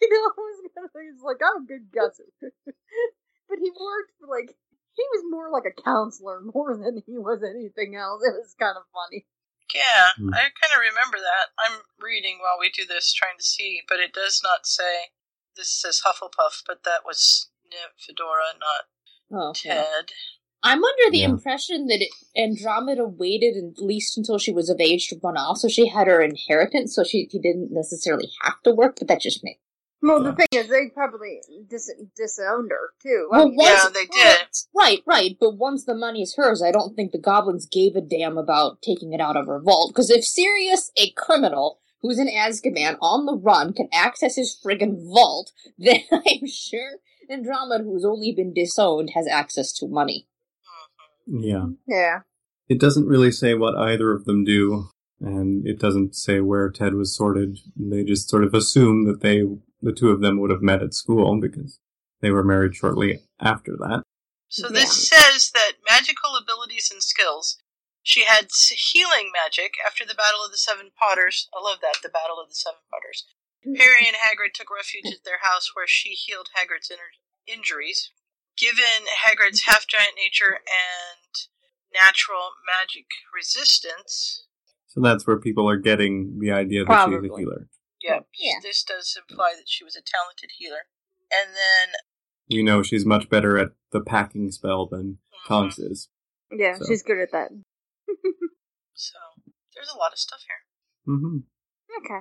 [0.00, 2.24] you know, I was gonna, he's like, I'm a good guesser.
[3.50, 4.54] but he worked for like,
[4.94, 8.22] He was more like a counselor more than he was anything else.
[8.22, 9.26] It was kind of funny.
[9.74, 10.34] Yeah, Hmm.
[10.34, 11.50] I kind of remember that.
[11.58, 15.10] I'm reading while we do this, trying to see, but it does not say.
[15.56, 17.50] This says Hufflepuff, but that was
[17.98, 18.86] Fedora, not
[19.32, 19.74] Oh, yeah.
[19.74, 20.10] Ted.
[20.62, 21.30] I'm under the Yeah.
[21.30, 25.58] impression that it, Andromeda waited at least until she was of age to run off,
[25.58, 29.20] so she had her inheritance, so she, she didn't necessarily have to work, but that
[29.20, 29.60] just makes
[30.02, 30.30] Well, Yeah.
[30.30, 33.28] the thing is, they probably dis- disowned her too.
[33.32, 34.38] I Well, mean, once, Yeah, they did.
[34.74, 35.36] Right, right.
[35.38, 39.12] But once the money's hers, I don't think the goblins gave a damn about taking
[39.12, 39.90] it out of her vault.
[39.90, 44.96] Because if Sirius, a criminal who's in Azkaban on the run, can access his friggin'
[45.12, 46.92] vault, then I'm sure
[47.28, 50.26] Andromeda, who's only been disowned, has access to money.
[51.28, 51.42] Mm-hmm.
[51.44, 51.66] Yeah.
[51.86, 52.18] yeah.
[52.68, 54.88] It doesn't really say what either of them do,
[55.20, 57.58] and it doesn't say where Ted was sorted.
[57.76, 59.42] They just sort of assume that they,
[59.82, 61.78] the two of them, would have met at school because
[62.20, 64.02] they were married shortly after that.
[64.48, 67.56] So this says that magical abilities and skills.
[68.02, 71.48] She had healing magic after the Battle of the Seven Potters.
[71.54, 73.26] I love that, the Battle of the Seven Potters.
[73.62, 73.76] Mm-hmm.
[73.76, 77.14] Harry and Hagrid took refuge at their house where she healed Hagrid's inner-
[77.46, 78.10] injuries.
[78.56, 81.32] Given Hagrid's half giant nature and
[81.92, 84.46] natural magic resistance,
[84.88, 87.68] So that's where people are getting the idea that she's a healer.
[88.02, 88.54] Yeah, Yeah.
[88.62, 90.86] this does imply that she was a talented healer.
[91.32, 91.94] And then
[92.50, 96.08] We know she's much better at the packing spell than Tonks is.
[96.50, 97.50] Yeah, So- she's good at that.
[98.94, 99.18] so
[99.74, 101.14] there's a lot of stuff here.
[101.16, 101.38] hmm
[102.04, 102.20] Okay.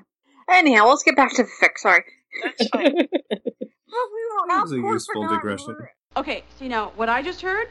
[0.49, 1.77] Anyhow, let's get back to the fic.
[1.77, 2.03] Sorry.
[2.43, 2.93] That's fine.
[2.93, 5.75] Well, we were That off was a useful digression.
[6.17, 7.69] Okay, so you know what I just heard,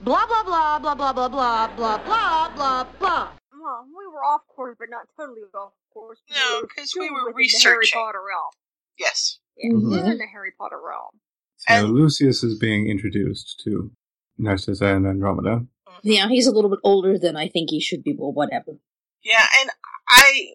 [0.00, 3.32] blah blah blah blah blah blah blah blah blah blah blah.
[3.62, 6.18] Well, we were off course, but not totally off course.
[6.30, 7.70] No, were 'cause still we were researching.
[7.70, 8.06] the Harry.
[8.06, 8.52] Potter realm.
[8.98, 9.38] yes.
[9.56, 9.90] Yeah, Mhm.
[9.90, 11.20] we're in the Harry Potter realm.
[11.58, 13.94] So And- Lucius is being introduced to
[14.38, 15.66] Narcissa and Andromeda.
[16.02, 18.78] Yeah, he's a little bit older than I think he should be, but whatever.
[19.22, 19.70] Yeah, and
[20.08, 20.54] I,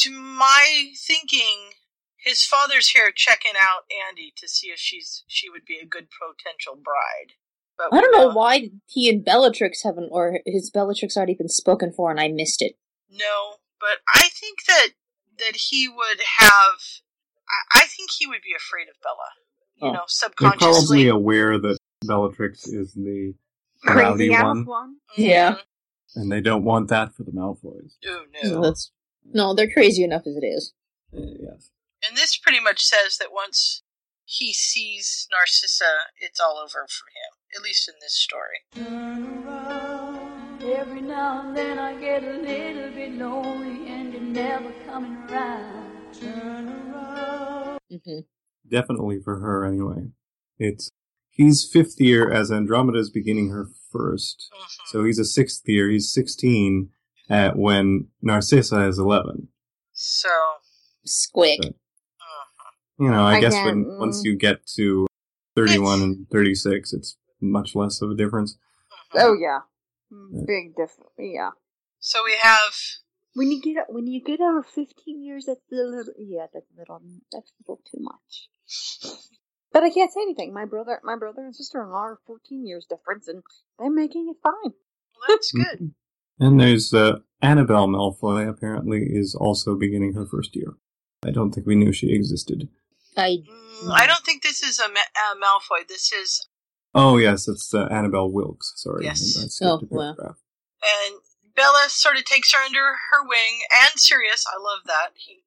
[0.00, 1.74] to my thinking,
[2.16, 6.08] his father's here checking out Andy to see if she's she would be a good
[6.10, 7.34] potential bride.
[7.78, 11.48] But I don't we know why he and Bellatrix haven't, or his Bellatrix already been
[11.48, 12.76] spoken for and I missed it.
[13.10, 14.88] No, but I think that
[15.38, 16.78] that he would have.
[17.74, 19.16] I, I think he would be afraid of Bella.
[19.76, 19.92] You Oh.
[19.92, 21.04] know, They're subconsciously.
[21.04, 23.34] probably aware that Bellatrix is the
[23.86, 24.96] rowdy Crazy ass one, one.
[25.16, 25.56] Yeah.
[26.14, 27.94] and they don't want that for the Malfoys.
[28.06, 28.62] Oh So no.
[28.62, 28.92] that's
[29.24, 30.72] no, they're crazy enough as it is.
[31.16, 31.70] Uh, yes.
[32.08, 33.81] And this pretty much says that once
[34.32, 35.84] he sees Narcissa,
[36.18, 37.32] it's all over for him.
[37.54, 38.60] At least in this story.
[40.80, 46.14] Every now and then I get a little bit lonely and you're never coming around.
[46.18, 47.78] Turn around.
[47.90, 48.20] hmm
[48.68, 50.12] Definitely for her, anyway.
[50.58, 50.88] It's
[51.30, 54.36] he's fifth year as Andromeda's beginning her 1st
[54.86, 55.90] so he's a sixth year.
[55.90, 56.90] He's sixteen
[57.28, 59.48] at when Narcissa is eleven.
[59.92, 60.28] So
[61.06, 61.58] Squick.
[61.62, 61.74] But-
[63.02, 64.26] You know, I, I guess can't- when once mm.
[64.26, 65.06] you get to
[65.56, 68.56] thirty-one and thirty-six, it's much less of a difference.
[69.14, 69.26] Uh-huh.
[69.26, 69.60] Oh yeah,
[70.12, 71.10] mm, big difference.
[71.18, 71.50] Yeah.
[71.98, 72.72] so we have
[73.34, 76.78] When you get when you get over fifteen years, that's a little yeah, that's a
[76.78, 77.00] little
[77.32, 78.48] that's a little too much.
[79.72, 80.52] But I can't say anything.
[80.52, 83.42] My brother, my brother and sister in law are fourteen years difference, and
[83.78, 84.72] they're making it fine.
[84.72, 85.62] well, that's mm-hmm.
[85.62, 85.94] good.
[86.38, 88.48] And there's uh, Annabelle Malfoy.
[88.48, 90.74] Apparently, is also beginning her first year.
[91.24, 92.68] I don't think we knew she existed.
[93.16, 93.38] I
[93.82, 95.86] Mm, I don't think this is a, Ma- a Malfoy.
[95.88, 96.46] This is
[96.94, 98.74] Oh yes, it's uh, Annabelle Wilkes.
[98.76, 99.58] Sorry, Yes.
[99.62, 100.14] Oh, a wow.
[100.18, 101.14] and
[101.56, 104.44] Bella sort of takes her under her wing, and Sirius.
[104.46, 105.42] I love that he.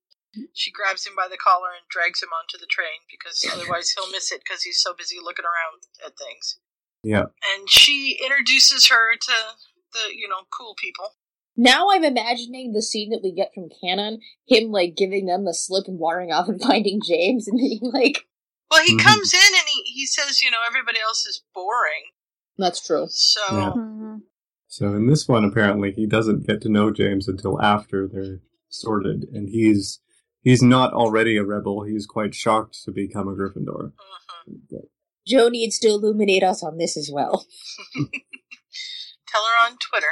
[0.52, 4.12] She grabs him by the collar and drags him onto the train because otherwise he'll
[4.12, 6.60] miss it because he's so busy looking around at things.
[7.04, 9.34] Yeah, And she introduces her to
[9.94, 11.16] the you know cool people.
[11.58, 15.54] Now I'm imagining the scene that we get from Canon, him like giving them the
[15.54, 18.26] slip and wandering off and finding James and being like,
[18.70, 19.00] Well, he Mhm.
[19.04, 22.12] comes in and he, he says, you know, everybody else is boring.
[22.58, 24.18] "That's true." So Yeah.
[24.68, 29.30] So in this one, apparently, he doesn't get to know James until after they're sorted,
[29.32, 30.00] and he's
[30.42, 31.84] he's not already a rebel.
[31.84, 33.94] He's quite shocked to become a Gryffindor.
[34.70, 34.82] But
[35.26, 37.46] Jo needs to illuminate us on this as well.
[37.96, 40.08] tell her on Twitter.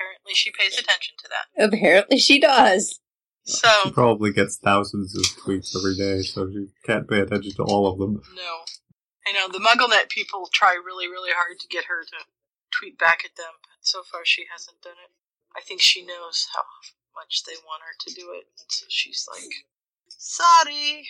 [0.00, 1.62] Apparently, she pays attention to that.
[1.62, 3.00] Apparently, she does.
[3.46, 7.62] She So probably gets thousands of tweets every day, so she can't pay attention to
[7.64, 8.22] all of them.
[8.34, 8.64] no,
[9.26, 12.16] I know the MuggleNet people try really, really hard to get her to
[12.70, 15.10] tweet back at them, but so far she hasn't done it.
[15.54, 16.62] I think she knows how
[17.14, 19.52] much they want her to do it, so she's like,
[20.08, 21.06] "Sorry."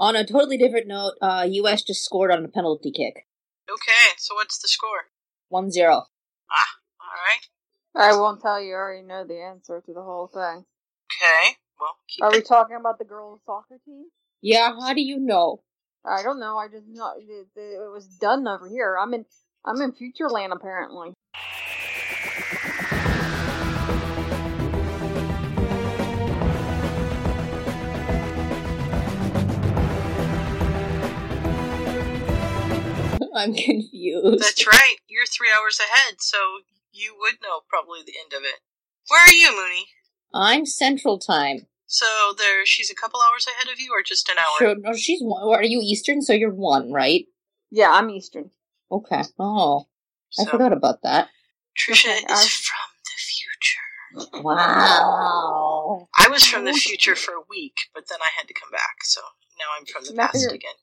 [0.00, 1.82] On a totally different note, uh, U.S.
[1.82, 3.26] just scored on a penalty kick.
[3.70, 5.10] Okay, so what's the score?
[5.50, 6.06] One zero.
[6.50, 6.66] Ah,
[7.00, 7.46] Alright.
[7.96, 8.72] I won't tell you.
[8.72, 10.64] I already know the answer to the whole thing.
[11.22, 11.56] Okay.
[11.78, 14.06] Well, keep Are we talking about the girls' soccer team?
[14.42, 15.62] Yeah, how do you know?
[16.04, 16.58] I don't know.
[16.58, 18.96] I just know it, it, it was done over here.
[18.98, 19.24] I'm in.
[19.64, 21.14] I'm in Futureland apparently.
[33.34, 34.42] I'm confused.
[34.42, 34.96] That's right.
[35.08, 36.38] You're three hours ahead, so
[36.94, 38.60] you would know probably the end of it.
[39.08, 39.86] Where are you, Mooney?
[40.32, 41.66] I'm Central Time.
[41.86, 42.06] So
[42.38, 44.58] there, she's a couple hours ahead of you, or just an hour?
[44.58, 45.42] Sure, no, she's one.
[45.54, 46.22] Are you Eastern?
[46.22, 47.26] So you're one, right?
[47.70, 48.50] Yeah, I'm Eastern.
[48.90, 49.22] Okay.
[49.38, 49.86] Oh,
[50.40, 51.28] I forgot about that.
[51.76, 54.42] Trisha Okay, is I- from the future.
[54.42, 56.08] Wow.
[56.18, 59.02] I was from the future for a week, but then I had to come back,
[59.02, 59.20] so
[59.58, 60.74] now I'm from the Now past you're- again.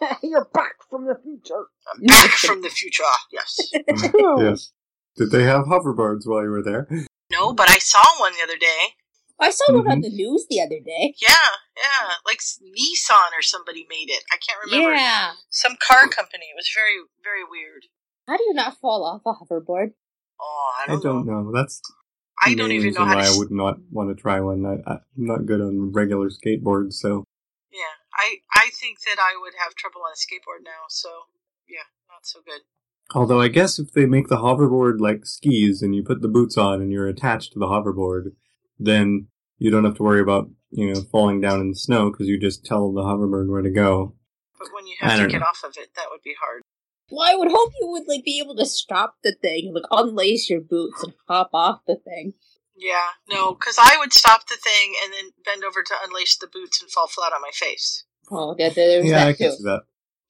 [0.22, 1.66] You're back from the future.
[1.92, 3.04] I'm back from the future.
[3.06, 3.56] Ah, yes.
[4.18, 4.72] yes.
[5.16, 6.88] Did they have hoverboards while you were there?
[7.30, 8.94] No, but I saw one the other day.
[9.40, 10.02] I saw one on Mhm.
[10.02, 11.14] the news the other day.
[11.20, 11.34] Yeah,
[11.76, 14.22] yeah, like Nissan or somebody made it.
[14.30, 14.94] I can't remember.
[14.94, 15.34] Yeah.
[15.50, 16.46] Some car company.
[16.46, 17.86] It was very, very weird.
[18.28, 19.94] How do you not fall off a hoverboard?
[20.40, 21.42] Oh, I I don't, don't know.
[21.42, 21.52] know.
[21.52, 21.80] That's
[22.40, 23.18] I don't even know reason how to.
[23.18, 24.64] why I s- would not want to try one.
[24.64, 27.24] I, I'm not good on regular skateboards, so
[27.72, 30.86] Yeah, I I think that I would have trouble on a skateboard now.
[30.88, 31.08] So
[31.68, 32.62] yeah, not so good.
[33.14, 36.56] Although I guess if they make the hoverboard like skis and you put the boots
[36.56, 38.32] on and you're attached to the hoverboard,
[38.78, 42.26] then you don't have to worry about you know falling down in the snow because
[42.26, 44.14] you just tell the hoverboard where to go.
[44.58, 45.46] But when you I have to get know.
[45.46, 46.62] off of it, that would be hard.
[47.10, 50.48] Well, I would hope you would like be able to stop the thing, like unlace
[50.48, 52.34] your boots and hop off the thing.
[52.74, 56.46] Yeah, no, because I would stop the thing and then bend over to unlace the
[56.46, 58.04] boots and fall flat on my face.
[58.30, 59.56] Oh, yeah, there's yeah, I that can too.
[59.56, 59.82] see that.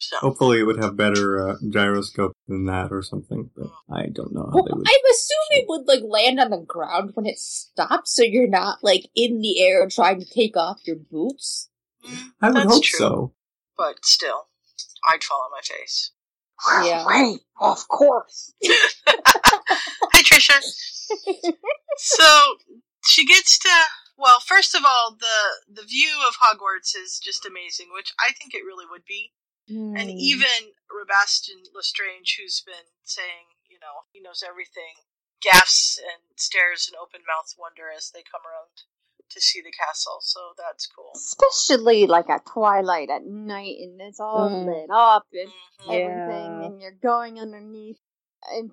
[0.02, 3.50] So Hopefully, it would have better uh, gyroscope than that or something.
[3.56, 4.86] But I don't know how Well, they would.
[4.86, 8.78] I'm assuming it would like land on the ground when it stops, so you're not
[8.82, 11.68] like in the air trying to take off your boots.
[12.40, 12.98] I would that's hope true.
[12.98, 13.32] so.
[13.78, 14.48] but still,
[15.08, 16.10] I'd fall on my face.
[16.84, 17.04] Yeah.
[17.04, 18.52] Right, of course.
[18.66, 20.60] Hi, Trisha.
[21.96, 22.56] so
[23.04, 23.68] she gets to
[24.18, 28.54] well, first of all, the the view of Hogwarts is just amazing, which I think
[28.54, 29.32] it really would be.
[29.72, 29.96] Hmm.
[29.96, 35.00] And even Rabastan Lestrange, who's been saying, you know, he knows everything,
[35.40, 38.70] gasps and stares in open mouth wonder as they come around
[39.30, 40.18] to see the castle.
[40.20, 41.12] So that's cool.
[41.16, 44.66] Especially like at twilight at night, and it's all Mm.
[44.66, 45.88] lit up and Mhm.
[45.88, 46.66] everything, Yeah.
[46.66, 47.98] and you're going underneath.
[48.50, 48.70] And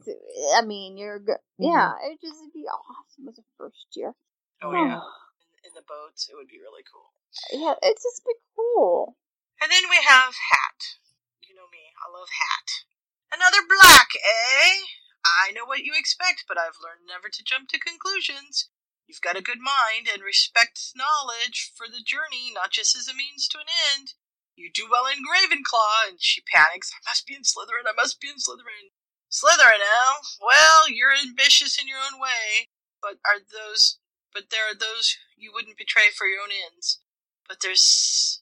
[0.56, 1.64] I mean, you're go- Mm-hmm.
[1.64, 4.14] yeah, it just would be awesome as a first year.
[4.62, 5.00] Oh yeah,
[5.64, 7.14] in, in the boats, it would be really cool.
[7.52, 9.16] yeah, it's just be cool.
[9.62, 11.00] And then we have Hat.
[11.44, 12.88] You know me, I love Hat.
[13.32, 14.88] Another black, eh?
[15.24, 18.70] I know what you expect, but I've learned never to jump to conclusions.
[19.06, 23.14] You've got a good mind and respect knowledge for the journey, not just as a
[23.14, 24.14] means to an end.
[24.56, 26.92] You do well in Ravenclaw, and she panics.
[26.94, 28.96] I must be in Slytherin, I must be in Slytherin.
[29.30, 30.14] Slytherin, eh?
[30.40, 32.70] Well, you're ambitious in your own way,
[33.02, 34.00] but are those
[34.34, 37.00] but there are those you wouldn't betray for your own ends.
[37.48, 38.42] But there's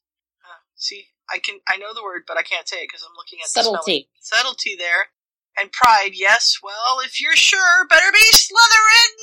[0.78, 3.39] see, I can I know the word, but I can't say it because I'm looking
[3.41, 3.75] at the spelling.
[3.75, 4.09] Subtlety.
[4.21, 5.11] Subtlety there,
[5.57, 6.11] and pride.
[6.13, 9.13] Yes, well, if you're sure, better be Slytherin.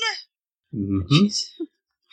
[0.73, 1.51] hmm She's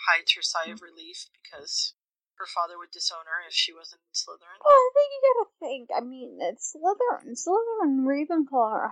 [0.08, 1.94] hides her sigh of relief because
[2.36, 4.58] her father would disown her if she wasn't in Slytherin.
[4.66, 5.90] Well, I think you gotta think.
[5.96, 8.54] I mean, it's Slytherin, Slytherin, and Ravenclaw.
[8.54, 8.92] Are,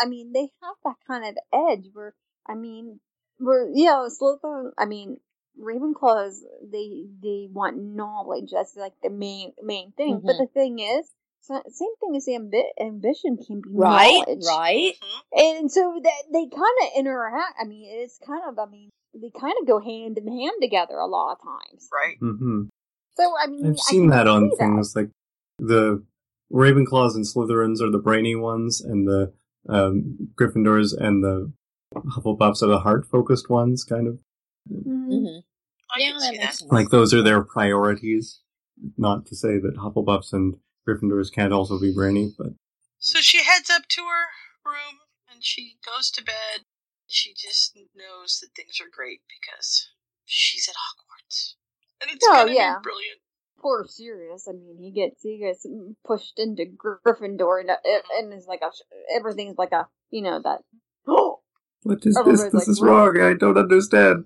[0.00, 2.14] I mean, they have that kind of edge where,
[2.46, 3.00] I mean,
[3.38, 4.70] where you know, Slytherin.
[4.78, 5.18] I mean,
[5.60, 6.40] Ravenclaws.
[6.70, 8.50] They they want knowledge.
[8.52, 10.20] That's like the main main thing.
[10.24, 10.38] But Mhm.
[10.38, 11.10] the thing is,
[11.42, 14.44] so- same thing as ambi- ambition can be Right, knowledge.
[14.46, 14.94] right.
[15.32, 17.54] And so that they kind of interact.
[17.60, 18.58] I mean, it's kind of.
[18.58, 21.88] I mean, they kind of go hand in hand together a lot of times.
[21.92, 22.18] Right.
[22.20, 22.62] Mm-hmm.
[23.16, 25.10] So I mean, I've I seen can that on see things like
[25.58, 26.02] the
[26.52, 29.32] Ravenclaws and Slytherins are the brainy ones, and the
[29.68, 31.52] um, Gryffindors and the
[31.94, 34.18] Hufflepuffs are the heart-focused ones, kind of.
[34.70, 34.84] Mhm.
[34.84, 35.38] hmm
[35.94, 36.62] I Yeah, can see that.
[36.70, 38.40] Like those are their priorities.
[38.96, 40.56] Not to say that Hufflepuffs and
[40.88, 42.48] Gryffindors can't also be brainy, but
[42.98, 44.98] So she heads up to her room
[45.32, 46.64] and she goes to bed.
[47.06, 49.88] She just knows that things are great because
[50.24, 51.54] she's at Hogwarts.
[52.02, 52.78] And it's Oh, gonna yeah.
[52.78, 53.20] be brilliant.
[53.60, 54.48] poor Sirius.
[54.48, 55.66] I mean, he gets he gets
[56.06, 58.70] pushed into Gryffindor, and it, and is like a
[59.14, 60.60] everything's like a you know that.
[61.06, 61.40] Oh,
[61.82, 62.42] what is this?
[62.44, 63.20] This like, is wrong.
[63.20, 64.24] I don't understand.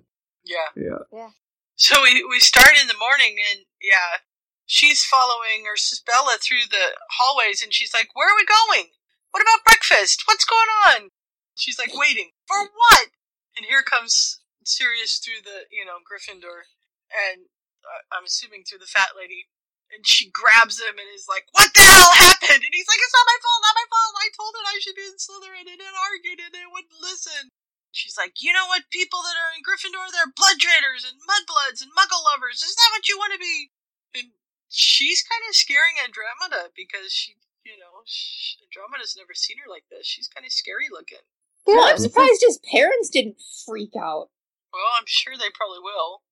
[0.48, 0.72] Yeah.
[0.74, 1.04] Yeah.
[1.12, 1.30] yeah.
[1.76, 4.24] So we, we start in the morning and yeah,
[4.66, 8.90] she's following her sis Bella through the hallways and she's like, Where are we going?
[9.30, 10.24] What about breakfast?
[10.24, 11.12] What's going on?
[11.54, 13.12] She's like waiting for what?
[13.56, 16.68] And here comes Sirius through the you know Gryffindor,
[17.10, 17.48] and
[17.82, 19.48] uh, I'm assuming through the fat lady.
[19.88, 23.16] And she grabs him and is like, "What the hell happened?" And he's like, "It's
[23.16, 24.14] not my fault, not my fault.
[24.20, 27.48] I told it I should be in Slytherin, and it argued, and it wouldn't listen."
[27.90, 28.90] She's like, "You know what?
[28.90, 32.62] People that are in Gryffindor, they're blood traitors and mudbloods and Muggle lovers.
[32.62, 33.70] Is that what you want to be?"
[34.14, 34.32] And
[34.68, 39.84] she's kind of scaring Andromeda because she, you know, sh Andromeda's never seen her like
[39.90, 40.06] this.
[40.06, 41.24] She's kind of scary looking.
[41.66, 43.36] Well, I'm surprised his parents didn't
[43.66, 44.30] freak out.
[44.72, 46.22] Well, I'm sure they probably will.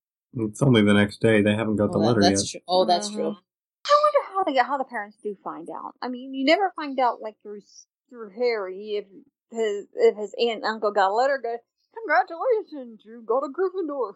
[0.49, 1.43] It's only the next day.
[1.43, 2.61] They haven't got oh, the Well, letter that's yet.
[2.61, 2.65] true.
[2.69, 3.37] Oh, that's true.
[3.37, 3.41] Mm-hmm.
[3.87, 5.95] I wonder how the how the parents do find out.
[6.03, 7.61] I mean, you never find out like through
[8.11, 9.07] through Harry if
[9.51, 11.41] his if his aunt and uncle got a letter.
[11.43, 11.57] Go,
[11.95, 14.15] congratulations, you got a Gryffindor.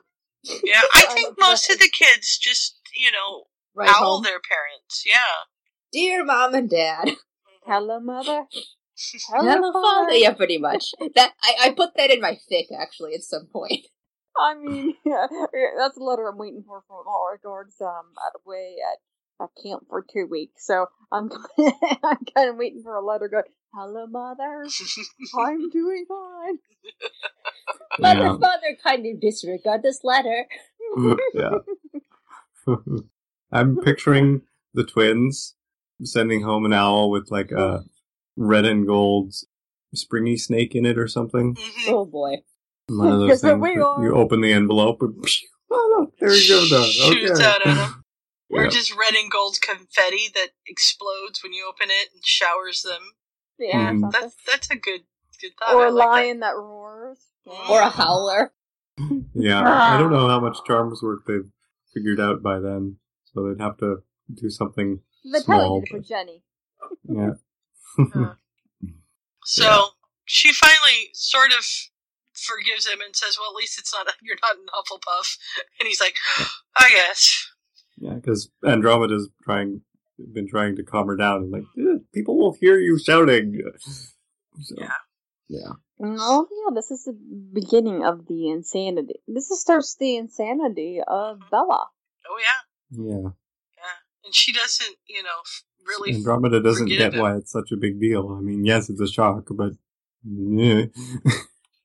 [0.64, 4.22] Yeah, I think most of the kids just, you know, Right owl home.
[4.22, 5.04] their parents.
[5.06, 5.46] Yeah.
[5.92, 7.10] Dear mom and dad.
[7.66, 8.46] Hello, mother.
[9.28, 10.12] Hello, father.
[10.12, 10.92] Yeah, pretty much.
[11.14, 13.86] That I, I put that in my fic actually at some point.
[14.38, 15.26] I mean, yeah,
[15.78, 17.80] that's a letter I'm waiting for from all regards.
[17.80, 18.98] Um, out of way at
[19.40, 23.28] a camp for two weeks, so I'm I'm kind of waiting for a letter.
[23.28, 24.64] Going, hello, mother.
[25.38, 26.58] I'm doing fine.
[27.98, 28.36] Mother, Yeah.
[28.38, 28.76] father,
[29.06, 30.46] of disregard this letter.
[31.34, 31.58] yeah.
[33.52, 34.42] I'm picturing
[34.74, 35.56] the twins
[36.04, 37.82] sending home an owl with like a
[38.36, 39.34] red and gold
[39.94, 41.56] springy snake in it or something.
[41.88, 42.36] Oh boy.
[42.88, 44.02] One of those things we that are.
[44.04, 45.24] you open the envelope and
[45.70, 46.64] oh look, there you go.
[46.68, 46.84] Though.
[46.84, 47.86] Shoots Okay.
[48.52, 48.60] Out at them.
[48.60, 48.70] Or Yeah.
[48.70, 53.12] just red and gold confetti that explodes when you open it and showers them.
[53.58, 54.12] Yeah, Mhm.
[54.12, 55.04] That's that's a good
[55.40, 55.74] good thought.
[55.74, 57.18] or a like lion that roars.
[57.46, 58.52] Or a howler.
[59.34, 61.50] Yeah, I don't know how much charms work they've
[61.94, 64.02] figured out by then, so they'd have to
[64.34, 65.58] do something They small.
[65.58, 66.42] probably did it for Ginny.
[67.04, 67.32] Yeah.
[69.44, 69.88] So
[70.26, 71.64] she finally sort of
[72.34, 75.38] forgives him and says, "Well, at least it's not you're not an Hufflepuff."
[75.80, 76.16] And he's like,
[76.76, 77.46] "I guess."
[78.00, 79.82] Yeah, because Andromeda's trying,
[80.32, 83.60] been trying to calm her down, and like "Eh, people will hear you shouting.
[84.62, 84.92] So, Yeah.
[85.48, 85.72] yeah,
[86.02, 89.20] Oh yeah, this is the beginning of the insanity.
[89.28, 91.86] This is starts the insanity of Bella.
[92.28, 93.30] Oh yeah, yeah.
[93.78, 93.96] yeah.
[94.24, 95.40] And she doesn't, you know,
[95.86, 96.14] really.
[96.14, 98.36] Andromeda doesn't get why it's such a big deal.
[98.36, 100.86] I mean, yes, it's a shock, but eh.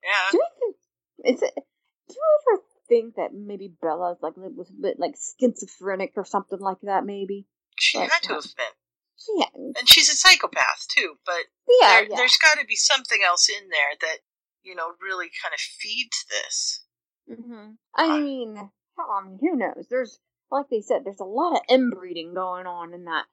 [0.05, 0.25] Yeah.
[0.31, 0.75] Do you think
[1.23, 1.53] is it?
[1.55, 6.59] Do you ever think that maybe Bella's like was a bit like schizophrenic or something
[6.59, 7.05] like that?
[7.05, 7.47] Maybe.
[7.77, 9.35] She Like, had to have been.
[9.37, 9.45] Yeah.
[9.79, 11.45] And she's a psychopath too, but
[11.81, 11.87] Yeah.
[12.01, 12.15] there, yeah.
[12.17, 14.17] there's got to be something else in there that
[14.63, 16.83] you know really kind of feeds this.
[17.27, 18.57] hmm I mean,
[18.97, 19.87] I mean, who knows?
[19.89, 20.19] There's
[20.51, 23.25] like they said, there's a lot of inbreeding going on in that.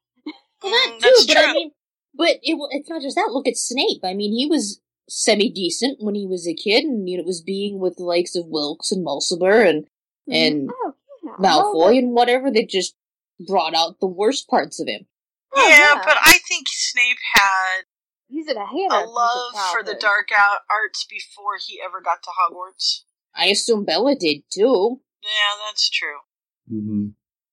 [0.62, 1.72] Well, Mm, that too, but I mean,
[2.14, 3.30] but it, it's not just that.
[3.32, 4.02] Look at Snape.
[4.04, 7.26] I mean, he was semi decent when he was a kid, and you know, it
[7.26, 9.86] was being with the likes of Wilkes and Mulciber and
[10.28, 10.92] and Oh,
[11.24, 11.36] yeah.
[11.38, 12.50] Malfoy and whatever.
[12.50, 12.94] They just
[13.46, 15.06] brought out the worst parts of him.
[15.54, 16.02] Oh, yeah, yeah.
[16.04, 17.82] but I think Snape had
[18.28, 18.92] He's in a hand.
[18.92, 23.02] a love for the dark out arts before he ever got to Hogwarts.
[23.34, 25.00] I assume Bella did too.
[25.22, 26.18] Yeah, that's true.
[26.68, 27.08] hmm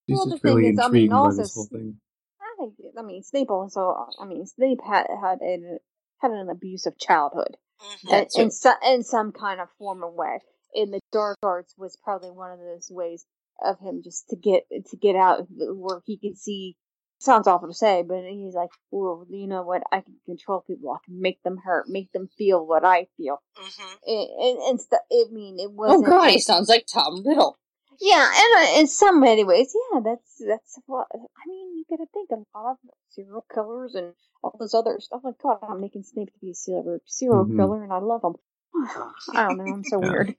[0.08, 2.00] She's Well, just really thing is, I mean, intrigued by this whole thing.
[2.42, 2.74] I think.
[2.98, 3.96] I mean, Snape also.
[4.20, 5.80] I mean, Snape had had an
[6.22, 7.58] had an abusive childhood.
[7.82, 8.10] Mhm.
[8.10, 10.40] That's in, so, in some kind of form or way.
[10.74, 13.26] In the dark arts was probably one of those ways
[13.64, 16.76] of him just to get to get out where he could see.
[17.22, 19.84] Sounds awful to say, but he's like, well, you know what?
[19.92, 20.92] I can control people.
[20.92, 23.42] I can make them hurt, make them feel what I feel.
[23.58, 26.06] hmm And, and, and st- I mean, it Oh wasn't.
[26.06, 27.58] God, he sounds like Tom Riddle.
[28.02, 31.78] Yeah, and uh, in some many ways, yeah, that's that's what I mean.
[31.78, 32.78] You gotta think a lot of
[33.10, 35.22] serial killers and all this other stuff.
[35.24, 37.56] Like God, I'm making Snape to be a serial serial Mhm.
[37.58, 38.36] killer, and I love him.
[39.34, 39.66] I don't know.
[39.66, 40.12] I'm so Yeah.
[40.12, 40.36] weird.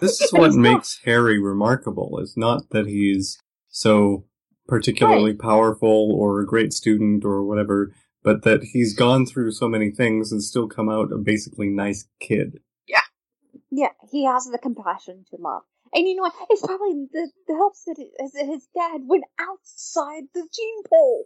[0.00, 2.18] This is what makes Harry remarkable.
[2.20, 3.38] Is not that he's
[3.68, 4.24] so
[4.66, 7.92] particularly powerful or a great student or whatever,
[8.24, 12.08] but that he's gone through so many things and still come out a basically nice
[12.18, 12.60] kid.
[12.88, 13.02] Yeah,
[13.70, 15.62] yeah, he has the compassion to love.
[15.94, 16.34] And you know what?
[16.50, 21.24] It's probably the, the helps that his, his dad went outside the gene pool.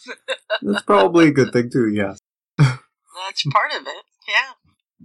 [0.62, 1.88] That's probably a good thing too.
[1.88, 2.18] Yes,
[2.58, 4.04] That's part of it.
[4.28, 4.52] Yeah.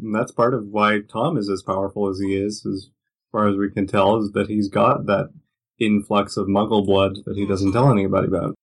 [0.01, 2.89] and that's part of why Tom is as powerful as he is, as
[3.31, 5.31] far as we can tell, is that he's got that
[5.79, 7.99] influx of Muggle blood that he doesn't tell mm-hmm.
[7.99, 8.55] anybody about.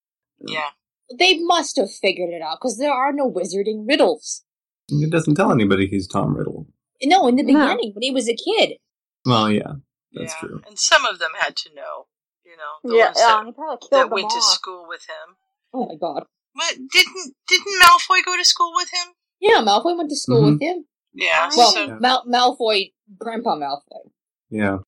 [0.47, 0.71] Yeah.
[1.19, 4.45] They must have figured it out because there are no wizarding riddles.
[4.89, 6.67] He doesn't tell anybody he's Tom Riddle.
[7.03, 7.53] No, in the No.
[7.53, 8.79] beginning when he was a kid.
[9.25, 9.75] Well, yeah,
[10.15, 10.49] that's yeah.
[10.49, 10.63] true.
[10.67, 12.07] And some of them had to know.
[12.45, 14.31] You know, the yeah, ones uh, that, he probably killed that them went all.
[14.31, 15.37] to school with him.
[15.73, 16.25] Oh my God.
[16.55, 19.15] But didn't didn't Malfoy go to school with him?
[19.41, 20.53] Yeah, Malfoy went to school Mhm.
[20.53, 20.85] with him.
[21.15, 21.51] Yeah.
[21.57, 24.11] Well, so Mal- Malfoy, Grandpa Malfoy.
[24.51, 24.79] Yeah,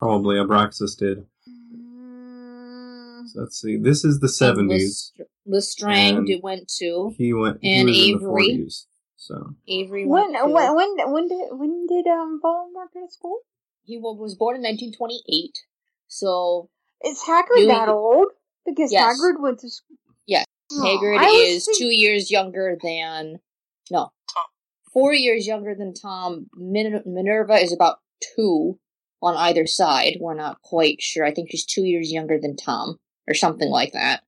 [0.00, 1.26] probably Abraxas did.
[1.48, 3.76] Mm, So let's see.
[3.76, 5.12] This is the seventies.
[5.16, 7.14] Lest- Lestrange did- went to.
[7.16, 7.58] He went.
[7.62, 8.64] And he was in the Avery.
[8.66, 10.52] 40s, so Avery when went to.
[10.52, 13.38] when when when did when did um Voldemort go to school?
[13.84, 15.58] He was born in 1928.
[16.08, 16.68] So,
[17.04, 18.28] Is Hagrid Doing- that old?
[18.64, 19.18] Because Yes.
[19.20, 19.96] Hagrid went to school.
[20.26, 23.40] yes, Oh, Hagrid is think- two years younger than.
[23.90, 24.10] No.
[24.92, 26.48] Four years younger than Tom.
[26.54, 27.98] Min- Minerva is about
[28.34, 28.78] two
[29.20, 30.16] on either side.
[30.20, 31.24] We're not quite sure.
[31.26, 34.24] I think she's two years younger than Tom, or something like that.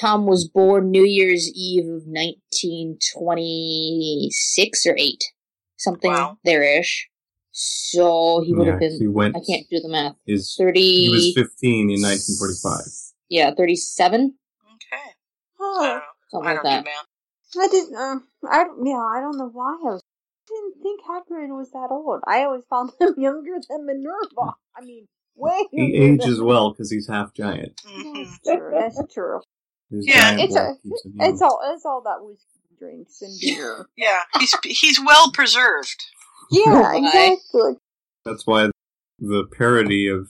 [0.00, 5.24] Tom was born New Year's Eve of 1926 or 8.
[5.76, 6.38] Something Wow.
[6.44, 7.08] there-ish.
[7.56, 8.98] So he would yeah, have been.
[8.98, 9.36] he went.
[9.36, 10.16] I can't do the math.
[10.26, 10.80] His 30.
[11.04, 12.82] he was fifteen in nineteen forty-five.
[13.28, 14.34] Yeah, 37?
[14.74, 15.02] okay.
[15.60, 16.84] I don't, Something I like don't that.
[16.84, 17.64] do math.
[17.64, 17.94] I didn't.
[17.96, 20.02] Uh, I don't- yeah, I don't know why I was.
[20.02, 22.22] I didn't think Hagrid was that old.
[22.26, 24.54] I always found him younger than Minerva.
[24.76, 27.76] I mean, way He younger ages than- well because he's half giant.
[27.86, 28.26] Mhm.
[28.44, 28.70] That's true.
[28.74, 29.40] That's true.
[29.90, 30.36] His Yeah.
[30.40, 30.74] It's a.
[30.82, 31.30] keeps him young.
[31.32, 31.60] It's all.
[31.72, 33.86] It's all that whiskey he drinks and beer.
[33.96, 36.02] Yeah, he's he's well preserved.
[36.50, 37.74] Yeah, exactly.
[38.24, 38.70] That's why
[39.18, 40.28] the parody of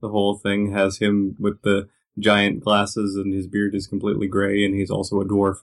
[0.00, 1.88] the whole thing has him with the
[2.18, 5.56] giant glasses and his beard is completely gray and he's also a dwarf.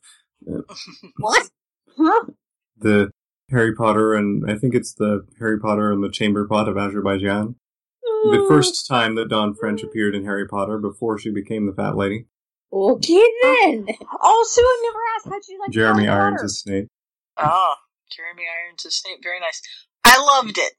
[1.18, 1.50] What?
[1.98, 2.26] Huh?
[2.78, 3.12] The
[3.52, 7.56] Harry Potter and I think it's the Harry Potter and the Chamber Pot of Azerbaijan.
[8.02, 11.96] The first time that Dawn French appeared in Harry Potter before she became the fat
[11.96, 12.26] lady.
[12.72, 13.88] Okay then.
[14.22, 16.46] Oh, Sue, I never asked how'd you like Jeremy Harry Irons Potter?
[16.46, 16.88] is Snape.
[17.38, 17.78] Ah,
[18.16, 19.20] Jeremy Irons is Snape.
[19.24, 19.62] Very nice.
[20.06, 20.74] I loved it.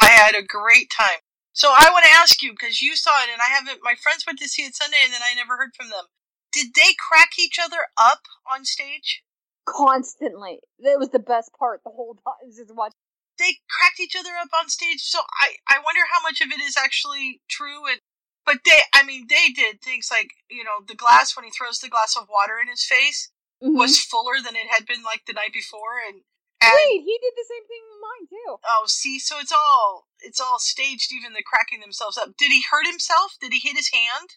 [0.00, 1.20] I had a great time.
[1.52, 3.80] So I want to ask you because you saw it and I haven't.
[3.82, 6.06] My friends went to see it Sunday and then I never heard from them.
[6.52, 9.22] Did they crack each other up on stage?
[9.68, 10.60] constantly.
[10.80, 12.50] That was the best part the whole time.
[12.56, 12.92] Just watch.
[13.38, 15.02] They cracked each other up on stage.
[15.02, 18.00] So I I wonder how much of it is actually true and.
[18.46, 21.80] But they, I mean, they did things like, you know, the glass when he throws
[21.80, 23.30] the glass of water in his face
[23.62, 23.76] Mhm.
[23.76, 26.22] was fuller than it had been like the night before, and,
[26.60, 28.58] and Wait, he did the same thing with mine too.
[28.64, 32.36] Oh, see, so it's all it's all staged, even the cracking themselves up.
[32.38, 33.36] Did he hurt himself?
[33.40, 34.30] Did he hit his hand?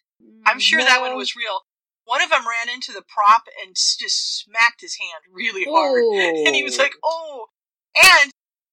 [0.45, 1.61] I'm sure that one was real.
[2.05, 6.03] One of them ran into the prop and just smacked his hand really hard,
[6.45, 7.47] and he was like, "Oh!"
[7.95, 8.31] And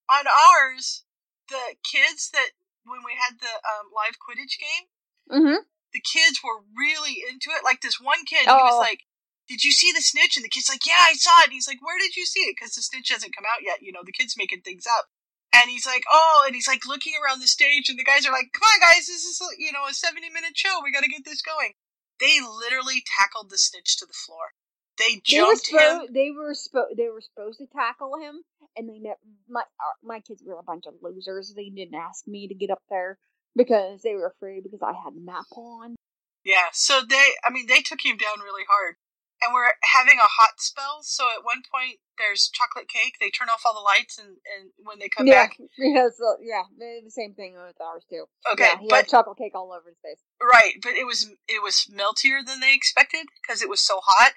[0.09, 1.03] on ours,
[1.49, 2.49] the kids that
[2.85, 4.87] when we had the um, live Quidditch game,
[5.31, 5.61] Mm-hmm.
[5.93, 7.63] the kids were really into it.
[7.63, 8.79] Like this one kid, he was Oh.
[8.79, 9.01] like,
[9.49, 11.67] "Did you see the snitch?" And the kid's like, "Yeah, I saw it." And he's
[11.67, 13.81] like, "Where did you see it?" Because the snitch hasn't come out yet.
[13.81, 15.07] You know, the kid's making things up.
[15.51, 18.31] And he's like, "Oh," and he's like looking around the stage, and the guys are
[18.31, 20.79] like, "Come on, guys, this is you know a seventy minute show.
[20.83, 21.73] We got to get this going."
[22.19, 24.53] They literally tackled the snitch to the floor.
[24.99, 26.13] They They were jumped him.
[26.13, 26.97] They were supposed.
[26.97, 28.43] They were supposed to tackle him,
[28.75, 29.01] and they.
[29.47, 31.53] My uh, my kids were a bunch of losers.
[31.55, 33.17] They didn't ask me to get up there
[33.55, 35.95] because they were afraid because I had map on.
[36.43, 38.95] Yeah, so they, I mean, they took him down really hard.
[39.41, 43.15] And we're having a hot spell, so at one point there's chocolate cake.
[43.19, 46.35] They turn off all the lights, and, and when they come yeah, back, yeah, so,
[46.43, 48.25] yeah, they- the same thing with ours too.
[48.51, 50.19] Okay, yeah, he but- had chocolate cake all over his face.
[50.43, 50.73] right?
[50.83, 54.33] But it was it was meltier than they expected because it was so hot,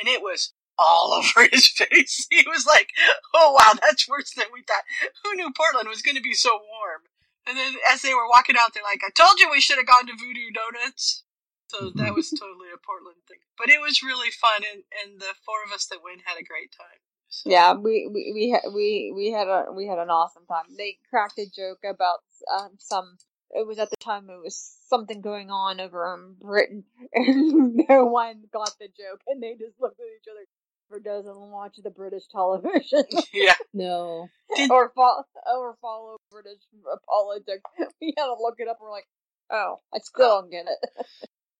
[0.00, 2.26] and it was all over his face.
[2.30, 2.88] He was like,
[3.34, 4.84] "Oh wow, that's worse than we thought.
[5.24, 7.02] Who knew Portland was going to be so warm?"
[7.46, 9.86] And then as they were walking out, they're like, "I told you we should have
[9.86, 11.24] gone to Voodoo Doughnuts."
[11.68, 15.34] So that was totally a Portland thing, but it was really fun, and and the
[15.44, 17.00] four of us that went had a great time.
[17.28, 17.50] So.
[17.50, 20.64] Yeah, we we we had we we had a we had an awesome time.
[20.76, 22.20] They cracked a joke about
[22.54, 23.18] um, some.
[23.50, 28.04] It was at the time it was something going on over in Britain, and no
[28.06, 30.46] one got the joke, and they just looked at each other.
[30.88, 33.02] Or doesn't watch the British television
[33.34, 33.54] Yeah.
[33.74, 34.28] No.
[34.70, 36.60] or follow or follow British
[37.08, 37.62] politics.
[38.00, 38.78] We had to look it up.
[38.80, 39.08] We're like,
[39.50, 41.06] oh, I still don't get it.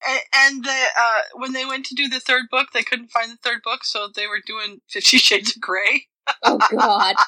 [0.06, 0.70] And, and the
[1.00, 3.84] uh, when they went to do the third book, they couldn't find the third book,
[3.84, 6.06] so they were doing Fifty Shades of Grey.
[6.42, 7.14] Oh God.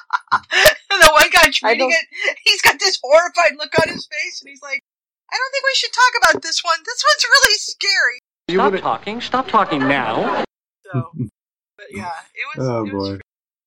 [0.89, 2.37] The one guy's I reading don't- it.
[2.43, 4.83] He's got this horrified look on his face, and he's like,
[5.31, 6.77] "I don't think we should talk about this one.
[6.85, 9.21] This one's really scary." Stop talking.
[9.21, 10.43] Stop talking now.
[10.85, 11.11] So,
[11.77, 12.67] but yeah, it was.
[12.67, 13.19] Oh it was boy.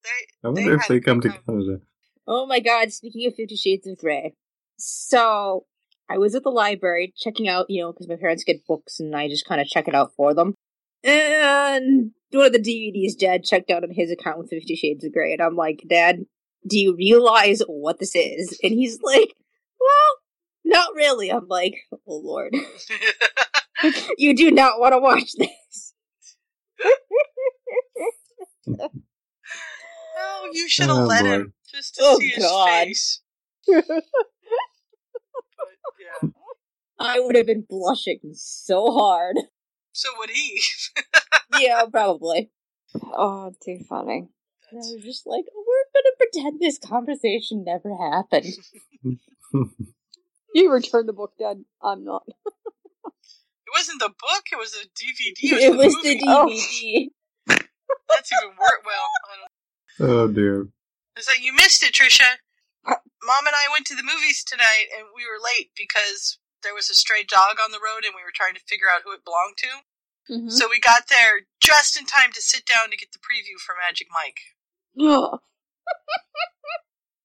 [0.04, 0.10] they,
[0.44, 1.28] I wonder they if they come to.
[1.30, 1.80] Canada.
[2.28, 4.34] Oh my god, speaking of Fifty Shades of Grey.
[4.78, 5.64] So,
[6.08, 9.14] I was at the library checking out, you know, because my parents get books and
[9.16, 10.54] I just kind of check it out for them.
[11.04, 15.12] And one of the DVDs Dad checked out on his account with Fifty Shades of
[15.12, 15.32] Grey.
[15.32, 16.24] And I'm like, Dad,
[16.68, 18.58] do you realize what this is?
[18.62, 19.34] And he's like,
[19.80, 20.16] well,
[20.64, 21.30] not really.
[21.30, 22.54] I'm like, oh Lord.
[24.18, 25.94] you do not want to watch this.
[30.18, 31.30] Oh, you should have Oh, let boy.
[31.30, 31.52] him.
[31.70, 32.68] just to Oh, see his God.
[32.68, 33.20] face.
[36.22, 36.28] Yeah.
[36.98, 39.36] I would have been blushing so hard.
[39.94, 40.58] So would he.
[41.58, 42.50] yeah, probably.
[43.02, 44.26] Oh, too funny.
[44.70, 48.46] And I was just like, we're gonna pretend this conversation never happened.
[50.54, 51.62] You returned the book, Dad.
[51.82, 52.22] I'm not.
[52.26, 55.60] It wasn't the book, it was a DVD.
[55.60, 56.14] It the was movie.
[56.14, 56.46] the Oh.
[56.46, 57.08] DVD.
[58.08, 58.80] That's even worse.
[58.86, 60.68] Well, I don't Oh dear.
[61.18, 62.24] Is that you missed it, Trisha?
[63.22, 66.90] Mom and I went to the movies tonight, and we were late because there was
[66.90, 69.24] a stray dog on the road, and we were trying to figure out who it
[69.24, 69.86] belonged to.
[70.30, 70.50] Mm-hmm.
[70.50, 73.74] So we got there just in time to sit down to get the preview for
[73.78, 74.38] Magic Mike.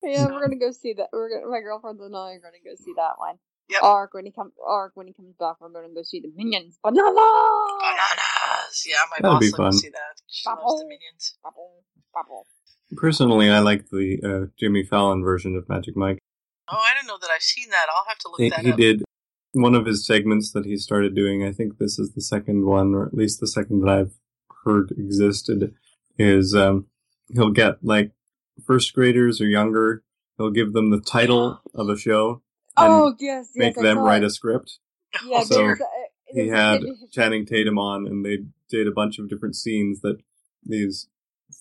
[0.03, 1.09] yeah, we're gonna go see that.
[1.13, 3.37] We're gonna, my girlfriend and I are gonna go see that one.
[3.69, 3.83] Yep.
[3.83, 4.53] Ark when he comes.
[4.65, 6.79] Ark when he comes back, we're gonna go see the Minions.
[6.81, 7.11] Banana.
[7.11, 8.85] Bananas!
[8.87, 10.15] Yeah, my That'd boss be let see that.
[10.27, 11.35] She loves the minions.
[11.43, 11.83] Bubble,
[12.13, 12.47] bubble.
[12.95, 16.19] Personally, I like the uh, Jimmy Fallon version of Magic Mike.
[16.69, 17.87] Oh, I don't know that I've seen that.
[17.95, 18.77] I'll have to look He, that he up.
[18.77, 19.03] did
[19.53, 21.43] one of his segments that he started doing.
[21.45, 24.13] I think this is the second one, or at least the second that I've
[24.63, 25.73] heard existed.
[26.19, 26.87] Is um,
[27.33, 28.11] he'll get like
[28.65, 30.03] first graders or younger.
[30.37, 32.41] He'll give them the title of a show
[32.75, 33.51] and Oh yes, yes.
[33.55, 34.27] make I them write it.
[34.27, 34.79] a script.
[35.25, 35.85] Yeah, So, there's, uh,
[36.27, 39.55] He there's a had kid- Channing Tatum on, and they did a bunch of different
[39.55, 40.17] scenes that
[40.63, 41.07] these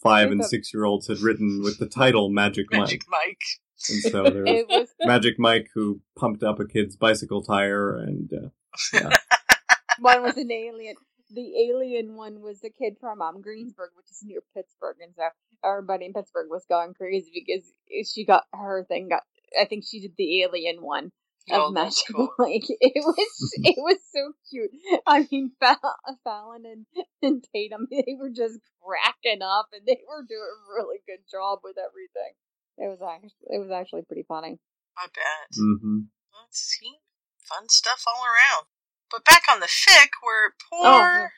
[0.03, 2.81] five and six year olds had written with the title Magic Mike.
[2.81, 3.43] Magic Mike.
[3.91, 8.31] And so there was was Magic Mike who pumped up a kid's bicycle tire, and
[8.33, 8.49] uh,
[8.93, 9.11] yeah.
[9.99, 10.97] one was an alien.
[11.31, 15.25] The alien one was the kid from um Greensburg, which is near Pittsburgh, and so
[15.65, 17.73] everybody in Pittsburgh was going crazy because
[18.09, 19.09] she got her thing.
[19.09, 19.23] Got
[19.61, 21.13] I think she did the alien one
[21.53, 22.35] of that's Magic cool.
[22.39, 22.65] Mike.
[22.69, 24.71] It was it was so cute.
[25.07, 25.79] I mean, Fa-
[26.25, 26.87] Fallon and,
[27.23, 31.61] and Tatum, they were just cracking up, and they were doing a really good job
[31.65, 32.35] with everything.
[32.79, 34.59] It was actually it was actually pretty funny.
[34.99, 35.57] I bet.
[35.57, 36.01] hmm
[36.43, 36.99] Let's see.
[37.45, 38.67] Fun stuff all around.
[39.11, 41.29] But back on the fic, where poor, Oh, yeah.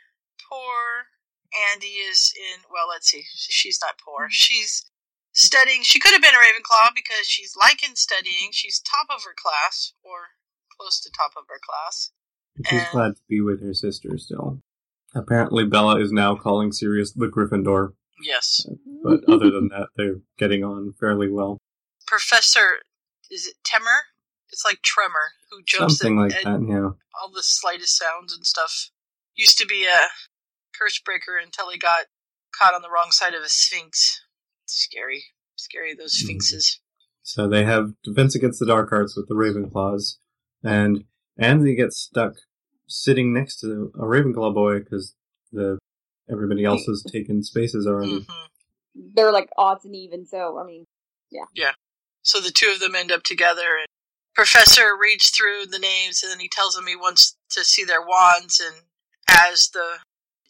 [0.48, 1.06] poor
[1.72, 2.62] Andy is in.
[2.72, 3.24] Well, let's see.
[3.34, 4.28] She's not poor.
[4.30, 4.84] She's
[5.38, 5.82] studying.
[5.82, 8.50] She could have been a Ravenclaw because she's liking studying.
[8.52, 10.30] She's top of her class, or
[10.76, 12.10] close to top of her class.
[12.68, 14.60] she's And- glad to be with her sister still.
[15.14, 18.66] Apparently, Bella is now calling Sirius the Gryffindor, Yes.
[19.04, 21.58] but other than that, they're getting on fairly well.
[22.06, 22.82] Professor,
[23.30, 24.00] is it Temer?
[24.50, 26.90] It's like Tremor, who jumps Something at, like at that, yeah.
[27.20, 28.90] all the slightest sounds and stuff.
[29.36, 30.08] Used to be a
[30.76, 32.06] curse breaker until he got
[32.58, 34.20] caught on the wrong side of a sphinx.
[34.70, 35.24] Scary.
[35.56, 36.26] Scary, those Mm-hmm.
[36.26, 36.80] sphinxes.
[37.22, 40.16] So they have Defense Against the Dark Arts with the Ravenclaws,
[40.62, 41.04] and
[41.38, 42.34] Andy gets stuck
[42.86, 45.14] sitting next to a Ravenclaw boy because
[45.52, 45.78] the
[46.30, 48.20] everybody else has taken spaces already.
[48.20, 49.10] Mm-hmm.
[49.14, 50.84] They're like odds and evens, so I mean,
[51.30, 51.44] yeah.
[51.54, 51.72] Yeah.
[52.22, 53.86] So the two of them end up together, and
[54.34, 58.02] Professor reads through the names, and then he tells them he wants to see their
[58.02, 58.60] wands.
[58.64, 58.82] And
[59.28, 59.98] as the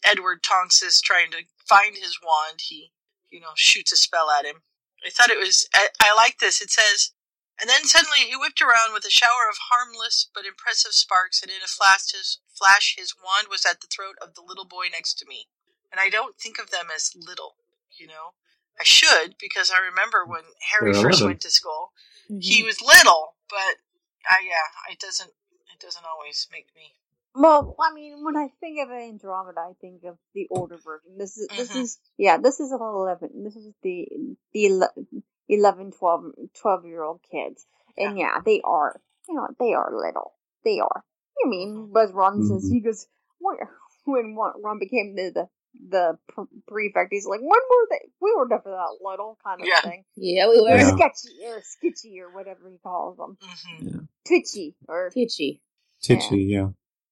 [0.05, 2.91] Edward Tonks is trying to find his wand, he,
[3.31, 4.61] you know, shoots a spell at him.
[5.05, 5.67] I thought it was.
[5.73, 6.61] I, I like this.
[6.61, 7.11] It says,
[7.59, 11.49] and then suddenly he whipped around with a shower of harmless but impressive sparks, and
[11.51, 14.87] in a flash, his flash, his wand was at the throat of the little boy
[14.91, 15.47] next to me.
[15.91, 17.55] And I don't think of them as little,
[17.97, 18.35] you know.
[18.79, 21.27] I should because I remember when Harry They're first 11.
[21.27, 21.91] went to school,
[22.29, 22.39] Mm-hmm.
[22.41, 23.81] he was little, but
[24.29, 25.31] I yeah, it doesn't
[25.73, 26.93] it doesn't always make me.
[27.39, 31.17] Well, I mean, when I think of Andromeda, I think of the older version.
[31.17, 31.81] This is this Mhm.
[31.81, 33.43] is yeah, this is eleven.
[33.45, 34.09] This is the
[34.53, 36.25] the ele- 11, 12,
[36.55, 37.65] 12 year old kids,
[37.97, 40.33] and yeah, they are you know they are little.
[40.65, 41.05] They are.
[41.45, 42.73] I mean, Buzz Ron says, Mhm.
[42.73, 43.07] he goes
[43.39, 43.57] when
[44.05, 45.49] when Ron became the the,
[45.89, 48.11] the pre- prefect, he's like, when were they?
[48.19, 49.81] We were never that little, kind of Yeah.
[49.81, 50.03] thing.
[50.17, 50.71] Yeah, we were.
[50.73, 50.95] Or Yeah.
[50.95, 54.03] sketchy or sketchy or whatever he calls them, Mm-hmm.
[54.27, 55.61] twitchy or Titchy.
[56.03, 56.69] Titchy, yeah.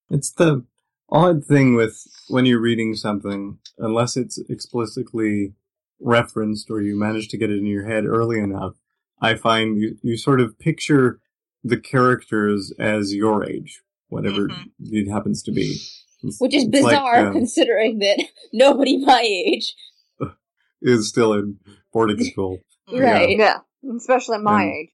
[0.09, 0.63] It's the
[1.09, 1.97] odd thing with
[2.29, 5.53] when you're reading something, unless it's explicitly
[5.99, 8.73] referenced or you manage to get it in your head early enough,
[9.21, 11.19] I find you, you sort of picture
[11.63, 14.69] the characters as your age, whatever Mhm.
[14.79, 15.77] it happens to be.
[16.23, 19.75] It's- Which is it's like, bizarre um, considering that nobody my age.
[20.81, 21.59] is still in
[21.91, 22.59] boarding school.
[22.91, 23.37] Right.
[23.37, 23.57] yeah,
[23.97, 24.89] especially my And- age.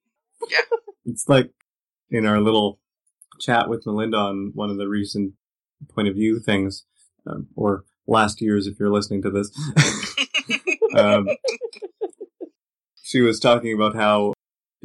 [1.06, 1.52] It's like
[2.10, 2.80] in our little
[3.40, 5.34] chat with Melinda on one of the recent
[5.94, 6.86] point of view things,
[7.28, 9.52] um, or last year's if you're listening to this.
[10.98, 11.28] um,
[13.02, 14.34] she was talking about how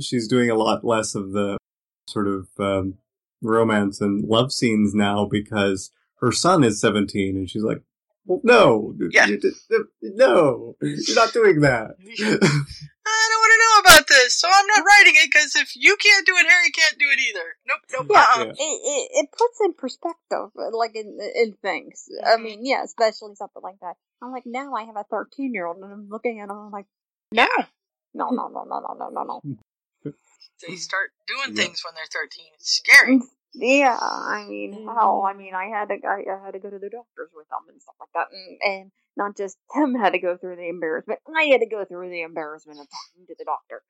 [0.01, 1.57] she's doing a lot less of the
[2.09, 2.94] sort of um,
[3.42, 5.90] romance and love scenes now because
[6.20, 7.82] her son is 17 and she's like,
[8.26, 9.26] well, no, Yeah.
[9.26, 9.55] you did-
[10.03, 11.92] no, you're not doing that.
[13.59, 16.34] I don't know about this, so I'm not writing it because if you can't do
[16.36, 17.56] it, Harry can't do it either.
[17.66, 18.06] Nope, nope.
[18.11, 18.44] Yeah, uh-uh.
[18.50, 22.09] It, it it puts in perspective, uh, like in in things.
[22.24, 22.44] I mm-hmm.
[22.44, 23.94] mean, yeah, especially something like that.
[24.22, 26.70] I'm like, now I have a 13 year old, and I'm looking at him, I'm
[26.70, 26.86] like,
[27.32, 27.46] no,
[28.14, 30.14] no, no, no, no, no, no, no, no.
[30.62, 30.78] They mm.
[30.78, 31.64] start doing Yeah.
[31.64, 32.46] things when they're 13.
[32.54, 33.18] It's scary.
[33.18, 33.22] Mm.
[33.55, 36.78] Yeah, I mean, hell, I mean, I had to, I, I had to go to
[36.78, 40.18] the doctors with them and stuff like that, and, and not just him had to
[40.18, 41.20] go through the embarrassment.
[41.34, 43.82] I had to go through the embarrassment of talking to the doctor.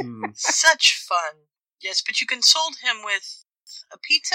[0.00, 0.30] Hmm.
[0.34, 1.46] Such fun.
[1.80, 3.44] Yes, but you consoled him with
[3.92, 4.34] a pizza?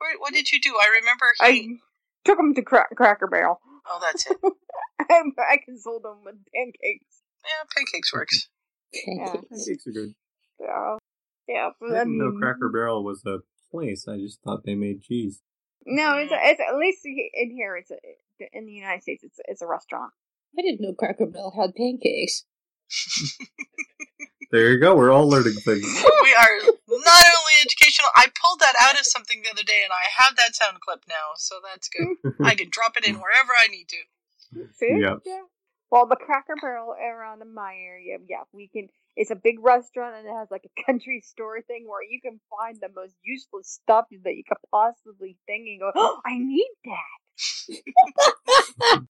[0.00, 0.76] Or what did you do?
[0.80, 1.44] I remember he.
[1.44, 1.78] I
[2.24, 3.60] took him to cra- Cracker Barrel.
[3.86, 4.36] Oh, that's it.
[5.10, 7.22] I, I consoled him with pancakes.
[7.44, 8.48] Yeah, pancakes works.
[9.06, 10.14] Yeah, Pancakes are good.
[10.60, 10.98] yeah,
[11.48, 11.68] yeah.
[11.68, 13.38] I But, I didn't know mean, Cracker Barrel was a
[13.70, 14.06] place.
[14.08, 15.42] I just thought they made cheese.
[15.86, 17.76] no, it's it's at least in here.
[17.76, 17.96] It's a,
[18.52, 19.24] in the United States.
[19.24, 20.12] It's it's a restaurant.
[20.58, 22.44] I didn't know Cracker Barrel had pancakes.
[24.54, 24.94] There you go.
[24.94, 25.82] We're all learning things.
[26.22, 28.06] we are not only educational.
[28.14, 31.00] I pulled that out of something the other day, and I have that sound clip
[31.08, 32.34] now, so that's good.
[32.46, 33.96] I can drop it in wherever I need to.
[34.74, 34.96] See?
[35.00, 35.22] Yep.
[35.26, 35.42] Yeah.
[35.90, 38.90] Well, the Cracker Barrel around in my area, yeah, we can.
[39.16, 42.40] It's a big restaurant and it has like a country store thing where you can
[42.50, 46.70] find the most useless stuff that you could possibly think and go, oh, I need
[46.84, 47.20] that.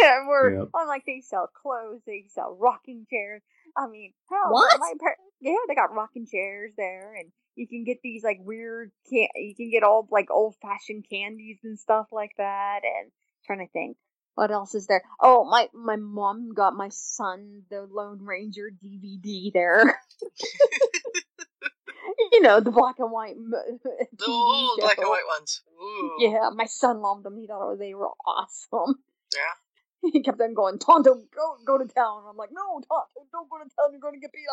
[0.00, 0.68] yeah, we're Yep.
[0.74, 3.42] I'm like they sell clothes, they sell rocking chairs.
[3.76, 4.78] I mean, hell, What?
[4.80, 8.90] My par- yeah, they got rocking chairs there, and you can get these like weird
[9.08, 9.28] can.
[9.36, 12.80] You can get all like old fashioned candies and stuff like that.
[12.84, 13.10] And
[13.44, 13.96] trying to think,
[14.38, 15.02] what else is there?
[15.20, 20.00] Oh, my my mom got my son the Lone Ranger DVD there.
[22.32, 23.34] you know the black and white.
[23.82, 25.62] The TV old black and white ones.
[25.82, 26.18] Ooh.
[26.20, 27.36] Yeah, my son loved them.
[27.36, 28.94] He thought they were awesome.
[29.34, 29.54] Yeah.
[30.10, 32.22] He kept on going, Tonto, go go to town.
[32.30, 33.90] I'm like, no, Tonto, don't go to town.
[33.90, 34.46] You're going to get beat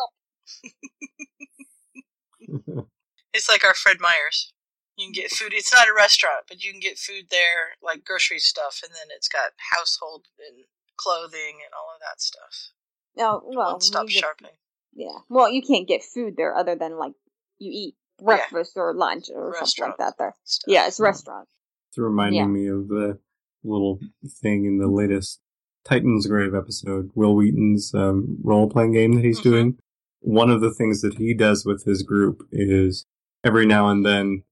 [2.76, 2.88] up.
[3.32, 4.52] It's like our Fred Meyer's.
[4.96, 5.52] You can get food.
[5.52, 9.08] It's not a restaurant, but you can get food there, like grocery stuff, and then
[9.14, 10.64] it's got household and
[10.96, 12.72] clothing and all of that stuff.
[13.16, 14.56] No, well, One stop you get- shopping.
[14.94, 15.18] Yeah.
[15.28, 17.12] Well, you can't get food there other than like
[17.58, 20.34] you eat breakfast or lunch or something like that there.
[20.44, 20.72] Stuff.
[20.72, 21.48] Yeah, it's restaurant.
[21.90, 22.46] It's reminding Yeah.
[22.46, 23.18] me of the
[23.62, 24.00] little
[24.40, 25.40] thing in the latest
[25.86, 29.42] Titansgrave episode, Wil Wheaton's um, role playing game that he's Mhm.
[29.44, 29.78] doing.
[30.20, 33.04] One of the things that he does with his group is
[33.44, 34.42] every now and then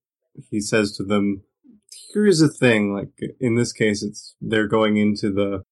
[0.50, 1.42] he says to them,
[2.12, 3.10] Here's a thing, like
[3.40, 5.62] in this case, it's they're going into the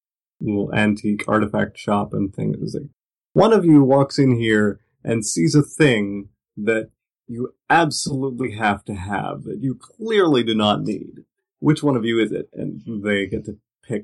[0.41, 2.53] little antique artifact shop and thing.
[2.53, 2.89] It was like,
[3.33, 6.89] one of you walks in here and sees a thing that
[7.27, 11.19] you absolutely have to have that you clearly do not need.
[11.59, 12.49] Which one of you is it?
[12.53, 14.03] And they get to pick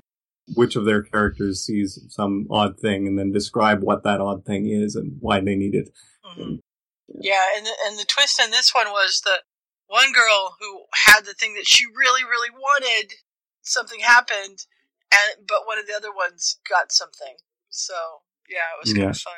[0.55, 4.68] which of their characters sees some odd thing and then describe what that odd thing
[4.68, 5.89] is and why they need it.
[6.24, 6.55] hmm
[7.07, 9.41] Yeah, and the, and the twist in this one was that
[9.90, 13.14] one girl who had the thing that she really, really wanted,
[13.62, 14.66] something happened,
[15.12, 17.36] and but one of the other ones got something.
[17.70, 17.94] So
[18.50, 19.34] yeah, it was kind of fun.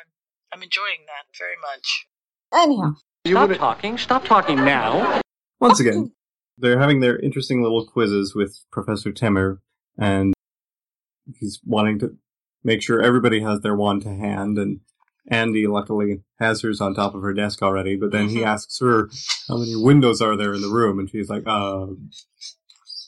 [0.52, 2.06] I'm enjoying that very much.
[2.54, 2.94] Anyhow,
[3.26, 3.98] Stop talking.
[3.98, 5.20] Stop talking now.
[5.60, 6.12] Once again,
[6.58, 9.62] they're having their interesting little quizzes with Professor Timmer,
[9.96, 10.34] and
[11.38, 12.16] he's wanting to
[12.62, 14.80] make sure everybody has their wand to hand, and
[15.28, 18.46] Andy luckily has hers on top of her desk already, but then he Mhm.
[18.46, 19.08] asks her
[19.48, 21.86] how many windows are there in the room, and she's like, uh,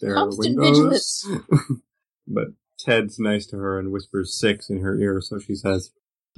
[0.00, 1.28] there are Constant windows.
[2.26, 2.48] but
[2.78, 5.90] Ted's nice to her and whispers six in her ear, so she says,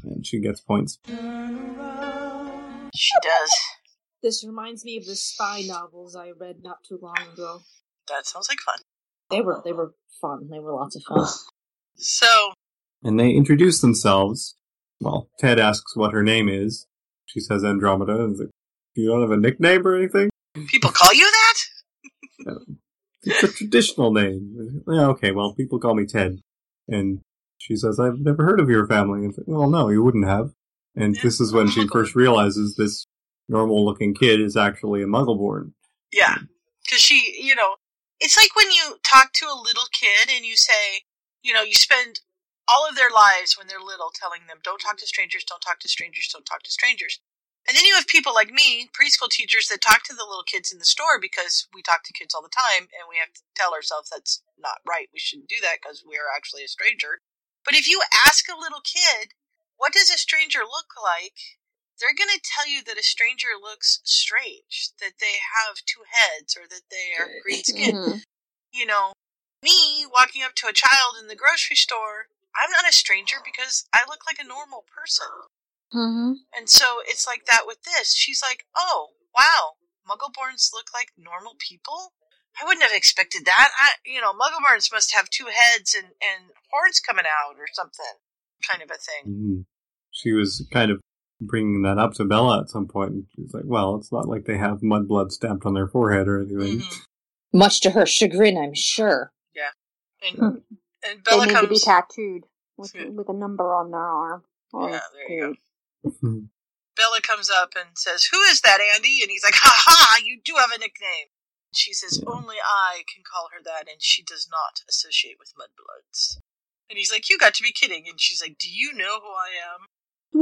[0.02, 0.98] and she gets points.
[2.94, 3.50] She does.
[4.22, 7.60] This reminds me of the spy novels I read not too long ago.
[8.08, 8.78] That sounds like fun.
[9.30, 10.48] They were they were fun.
[10.50, 11.26] They were lots of fun.
[11.96, 12.52] So
[13.02, 14.56] And they introduce themselves.
[15.00, 16.86] Well, Ted asks what her name is.
[17.26, 18.14] She says Andromeda.
[18.14, 18.48] Like,
[18.94, 20.30] you don't have a nickname or anything?
[20.68, 22.56] people call you that?
[23.28, 24.84] It's a traditional name.
[24.86, 26.38] Yeah, okay, well, people call me Ted.
[26.86, 27.22] And
[27.58, 29.24] she says, I've never heard of your family.
[29.24, 30.52] And like, well, no, you wouldn't have.
[30.94, 33.04] And this is when she first realizes this
[33.48, 35.72] normal looking kid is actually a Muggleborn.
[36.12, 36.36] Yeah,
[36.84, 37.74] because she, you know,
[38.20, 41.02] it's like when you talk to a little kid and you say,
[41.42, 42.20] you know, you spend
[42.68, 45.80] all of their lives when they're little telling them, don't talk to strangers, don't talk
[45.80, 47.20] to strangers, don't talk to strangers.
[47.68, 50.72] And then you have people like me, preschool teachers, that talk to the little kids
[50.72, 53.42] in the store because we talk to kids all the time and we have to
[53.56, 55.10] tell ourselves that's not right.
[55.12, 57.22] We shouldn't do that because we are actually a stranger.
[57.64, 59.34] But if you ask a little kid,
[59.76, 61.58] what does a stranger look like?
[61.98, 66.54] They're going to tell you that a stranger looks strange, that they have two heads
[66.56, 68.22] or that they are green skinned Mhm.
[68.72, 69.12] you know,
[69.62, 72.28] me walking up to a child in the grocery store,
[72.58, 75.26] I'm not a stranger because I look like a normal person.
[75.94, 76.32] Mm-hmm.
[76.56, 78.14] And so it's like that with this.
[78.14, 79.76] She's like, oh, wow,
[80.08, 82.12] Muggleborns look like normal people?
[82.60, 83.70] I wouldn't have expected that.
[83.78, 88.04] I, you know, Muggleborns must have two heads and, and horns coming out or something,
[88.66, 89.32] kind of a thing.
[89.32, 89.64] Mhm.
[90.10, 91.00] She was kind of
[91.40, 94.46] bringing that up to Bella at some point, and she's like, "Well, it's not like
[94.46, 96.82] they have mudblood stamped on their forehead or anything."
[97.52, 99.32] Much to her chagrin, I'm sure.
[99.54, 99.70] Yeah.
[100.22, 100.62] And,
[101.06, 101.10] Hmm.
[101.12, 101.82] and They Bella need to be comes.
[101.84, 102.44] tattooed
[102.76, 104.42] with with a number on their arm.
[104.72, 105.56] Or Yeah, there you
[106.02, 106.48] period.
[106.96, 109.20] Bella comes up and says, Who is that, Andy?
[109.22, 111.28] And he's like, Ha ha, you do have a nickname.
[111.74, 116.38] She says, Only I can call her that, and she does not associate with mudbloods.
[116.88, 118.04] And he's like, You got to be kidding.
[118.08, 119.86] And she's like, Do you know who I am?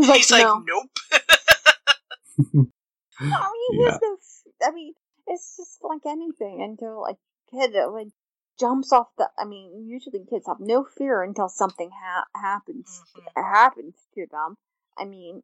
[0.00, 0.62] He's like, he's like, no.
[0.66, 0.90] Nope.
[3.20, 3.90] I mean, Yeah.
[3.92, 4.14] has no.
[4.14, 4.94] f- I mean,
[5.26, 7.16] it's just like anything until like
[7.50, 8.08] kid that like
[8.58, 9.28] jumps off the.
[9.38, 13.40] I mean, usually kids have no fear until something ha- happens mm-hmm.
[13.40, 14.56] happens to them.
[14.98, 15.42] I mean,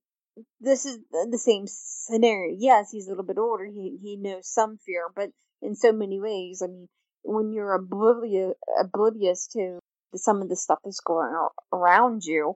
[0.61, 2.57] this is the same scenario.
[2.59, 3.65] Yes, he's a little bit older.
[3.65, 5.31] He he knows some fear, but
[5.63, 6.89] in so many ways, I mean,
[7.23, 9.79] when you're oblivious oblivious to
[10.15, 12.55] some of the stuff that's going ar- around you,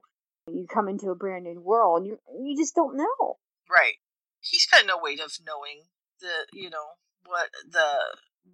[0.51, 2.05] you come into a brand new world.
[2.05, 3.37] You you just don't know.
[3.69, 3.95] right.
[4.41, 5.85] He's got no way of knowing
[6.21, 6.85] the, you know,
[7.25, 7.87] what the,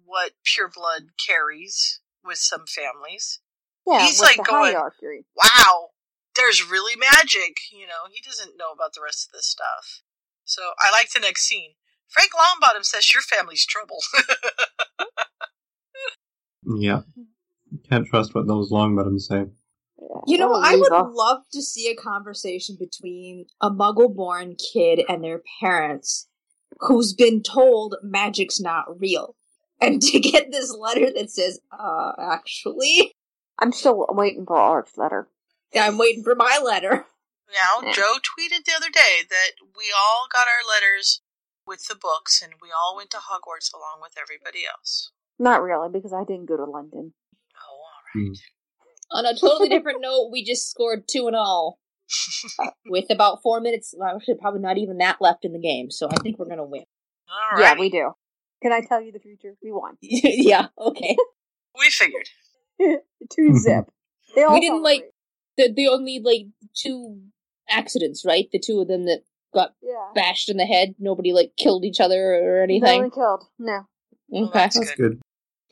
[0.04, 3.40] what pure blood carries with some families.
[3.86, 5.24] Yeah, He's like the going, hierarchy.
[5.36, 5.88] wow,
[6.36, 7.56] there's really magic.
[7.72, 10.02] You know, he doesn't know about the rest of this stuff.
[10.44, 11.72] So I like the next scene.
[12.08, 13.98] Frank Longbottom says your family's trouble.
[16.64, 17.00] Yeah,
[17.90, 19.46] can't trust what those Longbottoms say.
[20.26, 25.24] You know, I would love to see a conversation between a muggle born kid and
[25.24, 26.28] their parents
[26.80, 29.34] who's been told magic's not real.
[29.82, 33.14] And to get this letter that says, uh, actually,
[33.58, 35.28] I'm still waiting for Art's letter.
[35.78, 36.90] I'm waiting for my letter.
[37.52, 37.92] now, Yeah.
[37.92, 41.20] Jo tweeted the other day that we all got our letters
[41.66, 45.10] with the books and we all went to Hogwarts along with everybody else.
[45.38, 47.14] Not really, because I didn't go to London.
[47.56, 48.38] Oh, all right.
[49.10, 51.78] On a totally different note, we just scored two and all.
[52.86, 56.08] With about four minutes, well, actually, probably not even that left in the game, so
[56.08, 56.84] I think we're gonna win.
[57.30, 58.12] All Yeah, we do.
[58.62, 59.54] Can I tell you the future?
[59.62, 59.96] We won.
[60.00, 61.16] yeah, okay.
[61.78, 62.28] we figured.
[63.30, 63.90] Two zip.
[64.34, 65.10] They all we didn't like
[65.56, 67.20] the the only like two
[67.68, 68.48] accidents, right?
[68.52, 70.08] The two of them that got Yeah.
[70.14, 70.94] bashed in the head.
[70.98, 73.00] Nobody like killed each other or anything.
[73.02, 73.44] one killed.
[73.58, 73.86] No.
[74.28, 74.52] Well, Okay.
[74.58, 74.96] that's That's good.
[74.96, 75.20] good.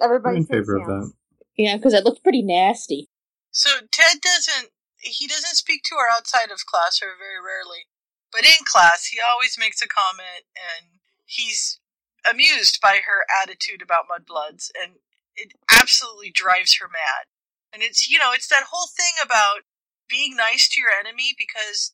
[0.00, 1.12] I'm Everybody in favor of that.
[1.56, 3.08] Yeah, because it looked pretty nasty.
[3.50, 7.86] So Ted doesn't he doesn't speak to her outside of class or very rarely.
[8.32, 11.80] But in class he always makes a comment and he's
[12.28, 14.96] amused by her attitude about mudbloods and
[15.36, 17.26] it absolutely drives her mad.
[17.72, 19.62] And it's you know, it's that whole thing about
[20.08, 21.92] being nice to your enemy because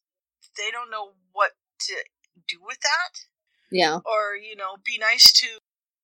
[0.57, 1.95] they don't know what to
[2.49, 3.21] do with that.
[3.71, 3.97] Yeah.
[4.05, 5.47] Or, you know, be nice to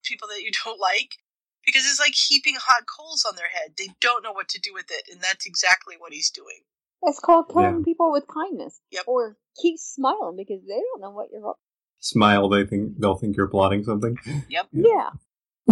[0.05, 1.17] people that you don't like.
[1.65, 3.75] Because it's like heaping hot coals on their head.
[3.79, 6.59] They don't know what to do with it, and that's exactly what he's doing.
[7.05, 7.85] It's called killing Yeah.
[7.85, 8.81] people with kindness.
[8.91, 9.05] Yep.
[9.07, 11.61] Or keep smiling because they don't know what you're up.
[12.05, 14.19] Smile, they think they'll think you're plotting something.
[14.51, 14.67] Yep.
[14.73, 15.11] Yeah.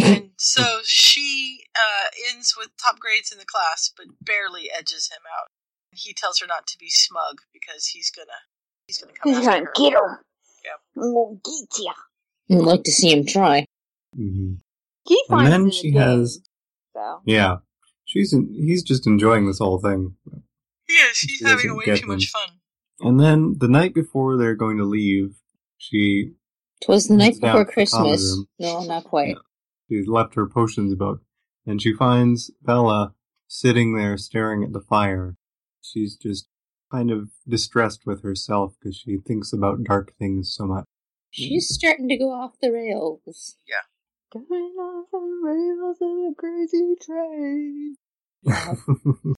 [0.01, 5.23] and so she uh, ends with top grades in the class, but barely edges him
[5.29, 5.49] out.
[5.93, 8.29] He tells her not to be smug because he's gonna
[8.87, 9.73] he's gonna come He's after gonna her.
[9.77, 10.23] get her.
[10.65, 11.05] Yep.
[11.05, 11.93] I'm gonna get ya.
[12.59, 13.67] I'd like to see him try.
[14.15, 14.55] hmm
[15.09, 16.41] He And finds then she again, has,
[16.95, 17.23] So.
[17.25, 17.57] yeah,
[18.05, 20.15] she's in, he's just enjoying this whole thing.
[20.89, 22.49] Yes, he's She having way get too much fun.
[23.01, 25.35] And then the night before they're going to leave,
[25.81, 26.33] she
[26.85, 28.45] Twas the night before to the common Christmas.
[28.59, 29.37] No, not quite.
[29.89, 31.21] she's left her potions about,
[31.67, 33.15] and she finds Bella
[33.49, 35.37] sitting there staring at the fire.
[35.81, 36.49] She's just
[36.93, 40.85] kind of distressed with herself because she thinks about dark things so much.
[41.31, 41.75] She's mm.
[41.75, 43.57] starting to go off the rails.
[43.67, 43.85] Yeah.
[44.33, 47.97] Going off the rails of a crazy train.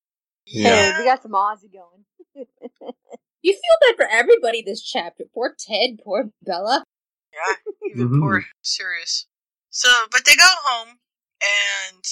[0.47, 0.93] yeah.
[0.93, 2.47] Hey, we got some Ozzy going.
[3.43, 5.25] You feel bad for everybody this chapter.
[5.35, 6.85] Poor Ted, poor Bella.
[7.33, 7.57] Yeah,
[7.91, 8.21] even Mhm.
[8.21, 9.27] poor Sirius.
[9.71, 11.01] So, but they go home,
[11.43, 12.05] and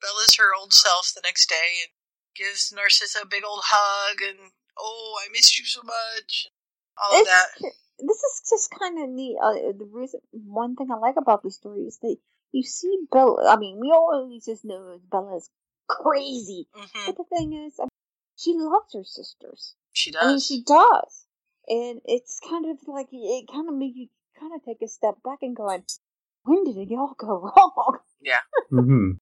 [0.00, 1.92] Bella's her old self the next day and
[2.34, 6.48] gives Narcissa a big old hug and, oh, I missed you so much.
[6.98, 7.46] All of that.
[8.00, 9.38] This is just kind of neat.
[9.42, 12.16] Uh, the reason, one thing I like about the story is that
[12.52, 13.50] you see Bella.
[13.50, 15.50] I mean, we always just know Bella's
[15.88, 17.88] crazy, hmm but the thing is, I mean,
[18.36, 19.74] she loves her sisters.
[19.92, 20.46] She I mean, does.
[20.46, 21.24] she does,
[21.68, 24.08] and it's kind of like it kind of makes you
[24.38, 25.82] kind of take a step back and going,
[26.44, 27.98] when did it all go wrong?
[28.20, 28.40] yeah.
[28.70, 29.12] hmm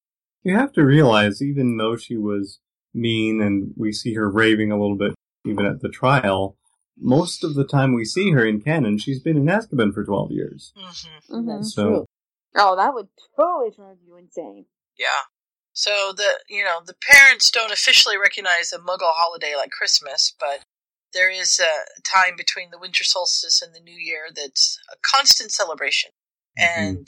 [0.43, 2.59] You have to realize, even though she was
[2.95, 5.15] mean and we see her raving a little bit
[5.47, 6.57] even at the trial,
[6.99, 10.33] most of the time we see her in canon, she's been in Azkaban for 12
[10.33, 10.73] years.
[10.77, 11.35] Mm-hmm.
[11.37, 11.47] Mhm.
[11.59, 12.07] That's So- true.
[12.59, 14.65] Oh, that would totally drive you insane.
[14.99, 15.07] Yeah.
[15.77, 20.61] So the you know the parents don't officially recognize a Muggle holiday like Christmas, but
[21.13, 25.53] there is a time between the winter solstice and the New Year that's a constant
[25.53, 26.11] celebration,
[26.59, 27.07] and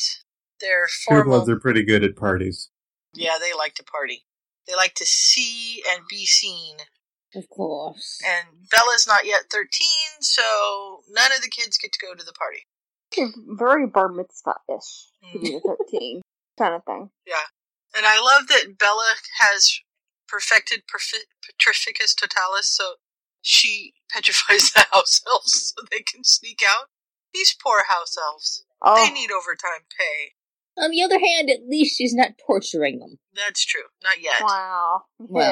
[0.60, 2.68] their formal Purebloods are pretty good at parties.
[3.14, 4.24] yeah they like to party.
[4.66, 6.76] They like to see and be seen.
[7.34, 8.20] Of course.
[8.22, 12.32] And Bella's not yet thirteen, so none of the kids get to go to the
[12.34, 12.66] party.
[13.16, 15.42] You're very bar mitzvah-ish to Mm.
[15.42, 15.60] be
[15.90, 16.20] 13
[16.58, 17.10] kind of thing.
[17.26, 17.46] Yeah.
[17.98, 19.80] And I love that Bella has
[20.28, 22.94] perfected perfi- Petrificus Totalis, so
[23.42, 26.86] she petrifies the house elves so they can sneak out.
[27.34, 28.64] These poor house elves.
[28.80, 30.32] Oh, They need overtime pay.
[30.80, 33.18] On the other hand, at least she's not torturing them.
[33.34, 33.82] That's true.
[34.04, 34.40] Not yet.
[34.42, 35.02] wow.
[35.18, 35.50] Well,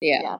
[0.00, 0.20] yeah.
[0.20, 0.22] Yeah.
[0.22, 0.36] Yeah.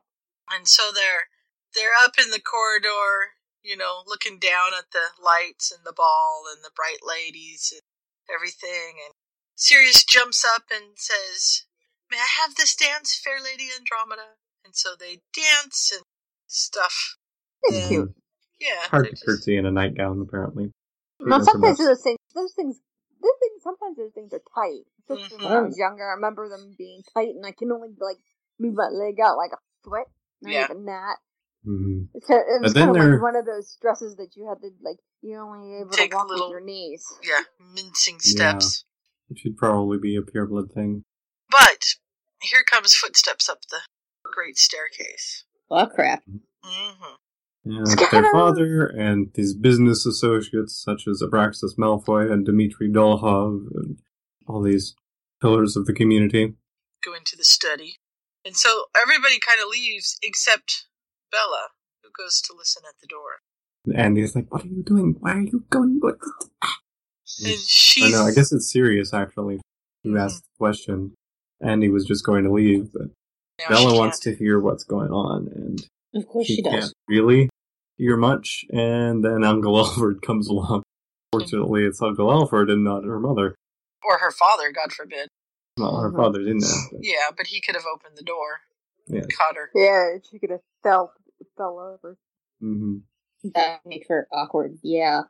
[0.57, 1.27] And so they're
[1.75, 3.35] they're up in the corridor,
[3.65, 7.83] you know, looking down at the lights and the ball and the bright ladies and
[8.33, 9.01] everything.
[9.05, 9.15] And
[9.55, 11.65] Sirius jumps up and says,
[12.11, 16.03] "May I have this dance, fair lady Andromeda?" And so they dance and
[16.47, 17.17] stuff.
[17.65, 18.15] It's And- cute.
[18.61, 18.87] Yeah.
[18.89, 20.73] Hard to just- curtsy in a nightgown, apparently.
[21.21, 22.81] Now, sometimes those things, those things,
[23.21, 24.85] those things, sometimes those things are tight.
[25.09, 25.67] Especially when I Mhm.
[25.67, 28.19] was younger, I remember them being tight, and I can only like
[28.59, 30.07] move my leg out like a foot.
[30.41, 30.65] Not Yeah.
[30.65, 31.19] even that.
[31.67, 32.09] Mhm.
[32.15, 34.61] It's kind it was then kind of like one of those dresses that you had
[34.63, 34.99] to like.
[35.21, 37.05] You're only able Take to a walk little- with your knees.
[37.23, 38.21] Yeah, mincing Yeah.
[38.59, 38.85] steps.
[39.33, 41.05] It should probably be a pureblood thing.
[41.51, 41.95] But
[42.43, 43.81] here comes footsteps up the
[44.25, 45.45] great staircase.
[45.71, 46.23] Oh crap.
[46.63, 47.15] Mm-hmm.
[47.65, 53.69] Yeah, it's their father and his business associates, such as Abraxas Malfoy and Dmitri Dolohov,
[53.75, 53.99] and
[54.47, 54.97] all these
[55.41, 56.53] pillars of the community.
[57.03, 57.97] Go into the study.
[58.45, 60.89] And so everybody kind of leaves except
[61.31, 61.69] Bella,
[62.03, 63.41] who goes to listen at the door.
[63.97, 65.17] And he's like, "What are you doing?
[65.21, 66.19] Why are you going?" What?
[67.45, 68.27] And I know.
[68.27, 69.61] I guess it's serious, actually.
[70.05, 71.15] You asked the question.
[71.61, 73.09] Andy was just going to leave, but
[73.61, 75.79] Now Bella wants to hear what's going on, and
[76.15, 76.73] Of course she, she does.
[76.73, 77.49] can't really
[77.99, 78.65] hear much.
[78.73, 80.83] And then Uncle Alfred comes along.
[81.33, 83.55] Fortunately, it's Uncle Alfred and not her mother.
[84.05, 85.29] Or her father, God forbid.
[85.79, 86.17] Well, her Mhm.
[86.17, 86.71] father's in there.
[86.91, 88.61] but- Yeah, but he could have opened the door.
[89.07, 89.23] Yeah.
[89.37, 89.71] Caught her.
[89.75, 91.13] Yeah, she could have fell
[91.57, 92.17] fell over.
[92.61, 92.99] hmm
[93.55, 94.79] That makes her awkward.
[94.83, 95.23] Yeah.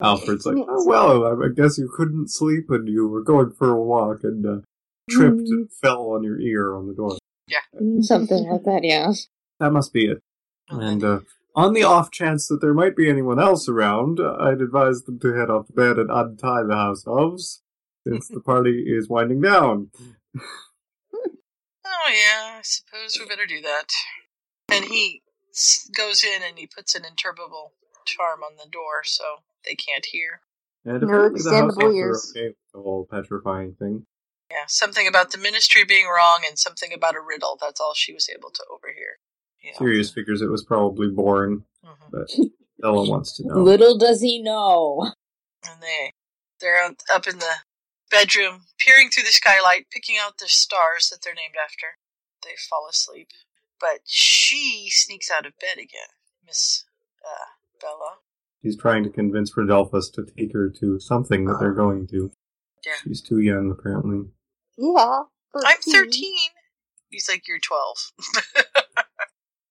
[0.00, 3.70] Alfred's like, oh, well, I I guess you couldn't sleep and you were going for
[3.70, 4.60] a walk and uh,
[5.10, 5.50] tripped Mm.
[5.50, 7.18] and fell on your ear on the door.
[7.48, 7.60] Yeah.
[8.02, 9.10] Something like that, yeah.
[9.58, 10.18] That must be it.
[10.68, 11.20] And uh,
[11.56, 15.18] on the off chance that there might be anyone else around, uh, I'd advise them
[15.20, 17.62] to head off to bed and untie the house elves,
[18.06, 19.90] since the party is winding down.
[21.14, 23.86] Oh, yeah, I suppose we better do that.
[24.70, 25.22] And he
[25.96, 27.72] goes in and he puts an interminable
[28.04, 29.24] charm on the door so
[29.68, 30.40] they can't hear.
[30.84, 32.32] And No apparently the house extendable elves are ears.
[32.34, 34.06] okay with the whole petrifying thing.
[34.50, 37.58] Yeah, something about the ministry being wrong and something about a riddle.
[37.60, 39.18] That's all she was able to overhear.
[39.62, 39.76] Yeah.
[39.76, 42.10] Sirius figures it was probably boring, Mhm.
[42.10, 42.30] but
[42.78, 43.56] Bella wants to know.
[43.56, 45.12] Little does he know.
[45.68, 46.12] And they
[46.60, 47.56] they're up- up in the
[48.10, 51.98] bedroom, peering through the skylight, picking out the stars that they're named after.
[52.42, 53.28] They fall asleep,
[53.78, 56.08] but she sneaks out of bed again,
[56.44, 56.84] Miss
[57.24, 57.50] uh,
[57.80, 58.18] Bella.
[58.62, 62.30] She's trying to convince Rodolphus to take her to something that they're going to.
[62.84, 62.92] Yeah.
[63.04, 64.28] She's too young, apparently.
[64.76, 65.22] Yeah.
[65.64, 66.50] I'm thirteen.
[67.10, 67.96] He's like, you're twelve.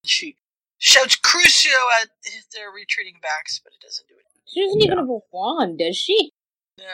[0.05, 0.35] she
[0.77, 2.09] shouts Crucio at
[2.53, 4.23] their retreating backs, but it doesn't do it.
[4.47, 6.31] She doesn't even have a wand, does she?
[6.77, 6.85] No,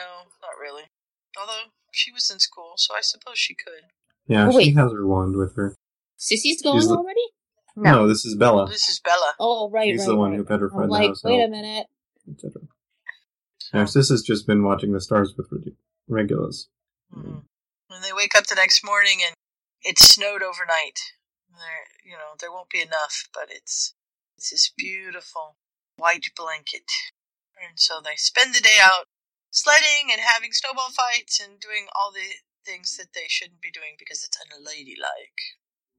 [0.42, 0.84] not really.
[1.40, 3.84] Although she was in school, so I suppose she could.
[4.26, 5.74] Yeah, Oh, she has her wand with her.
[6.16, 7.20] Cissy's going She's the- already?
[7.76, 9.34] No, this is Bella, This is Bella.
[9.40, 10.08] Oh, right, He's right.
[10.08, 10.36] the one right.
[10.38, 11.86] who petrified I'm the like, house wait a minute.
[12.30, 12.62] etc.
[13.72, 15.74] Now, Sis has just been watching the stars with Reg-
[16.08, 16.68] Regulus.
[17.12, 17.38] Mm-hmm.
[17.88, 19.34] When they wake up the next morning and
[19.82, 20.98] it snowed overnight,
[21.50, 23.94] there, you know, there won't be enough, but it's
[24.36, 25.56] it's this beautiful
[25.96, 26.90] white blanket,
[27.62, 29.06] and so they spend the day out
[29.50, 33.94] sledding and having snowball fights and doing all the things that they shouldn't be doing
[33.98, 35.40] because it's unladylike.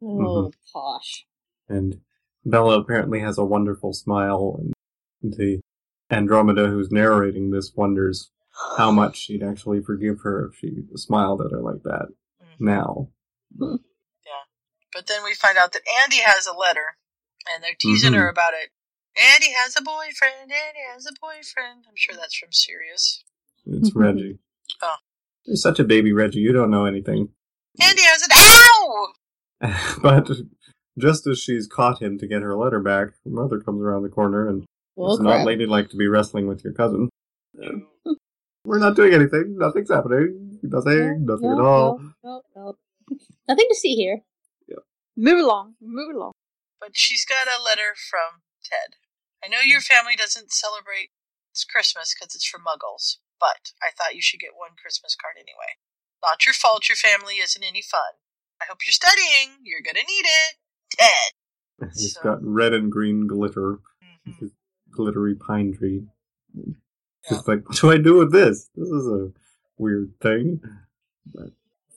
[0.01, 1.25] Oh, posh.
[1.67, 2.01] And
[2.45, 4.59] Bella apparently has a wonderful smile,
[5.21, 5.61] and the
[6.11, 8.31] Andromeda who's narrating this wonders
[8.77, 12.07] how much she'd actually forgive her if she smiled at her like that
[12.59, 13.09] now.
[13.59, 13.75] Yeah.
[14.93, 16.97] But then we find out that Andy has a letter,
[17.53, 18.17] and they're teasing Mhm.
[18.17, 18.69] her about it.
[19.19, 20.51] Andy has a boyfriend.
[20.51, 21.85] Andy has a boyfriend.
[21.87, 23.23] I'm sure that's from Sirius.
[23.65, 24.39] It's Reggie.
[24.81, 24.95] Oh.
[25.45, 26.39] You're such a baby, Reggie.
[26.39, 27.29] You don't know anything.
[27.81, 29.13] Andy has an ow.
[30.01, 30.29] but
[30.97, 34.09] just as she's caught him to get her letter back, her mother comes around the
[34.09, 34.65] corner and
[34.97, 37.09] Oh, it's not ladylike to be wrestling with your cousin.
[38.65, 39.57] We're not doing anything.
[39.57, 40.59] Nothing's happening.
[40.63, 41.25] Nothing.
[41.25, 41.99] Nothing no, at all.
[42.23, 42.75] No, no,
[43.09, 43.17] no.
[43.47, 44.21] Nothing to see here.
[44.67, 44.81] Yeah.
[45.17, 45.75] Move along.
[45.81, 46.31] Move along.
[46.79, 48.95] But she's got a letter from Ted.
[49.43, 51.11] I know your family doesn't celebrate
[51.69, 55.77] Christmas because it's for muggles, but I thought you should get one Christmas card anyway.
[56.23, 58.17] Not your fault your family isn't any fun.
[58.61, 59.61] I hope you're studying.
[59.61, 60.55] You're gonna need it.
[60.97, 61.89] Ted.
[61.95, 63.79] He's got red and green glitter.
[64.27, 64.31] Mm-hmm.
[64.39, 64.51] His
[64.91, 66.07] glittery pine tree.
[67.29, 68.69] Just like, what do I do with this?
[68.75, 69.31] This is a
[69.77, 70.61] weird thing.
[71.33, 71.49] But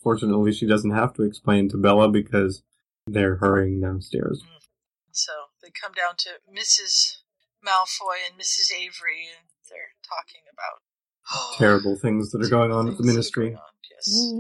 [0.03, 2.63] fortunately, she doesn't have to explain to Bella because
[3.07, 4.43] they're hurrying downstairs.
[5.13, 7.19] So they come down to Mrs.
[7.65, 8.73] Malfoy and Mrs.
[8.73, 10.83] Avery, and they're talking about
[11.59, 13.57] Terrible things that are going on at the ministry.
[13.91, 14.33] yes,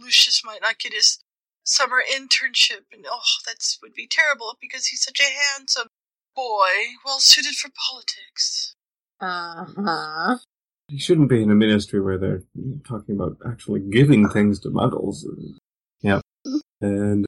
[0.00, 1.18] Lucius might not get his
[1.64, 5.88] summer internship, and oh, that would be terrible because he's such a handsome
[6.34, 8.74] boy, well suited for politics.
[9.20, 10.38] Uh huh.
[10.88, 12.42] He shouldn't be in a ministry where they're
[12.86, 15.24] talking about actually giving things to muggles.
[16.00, 16.20] Yeah.
[16.80, 17.26] And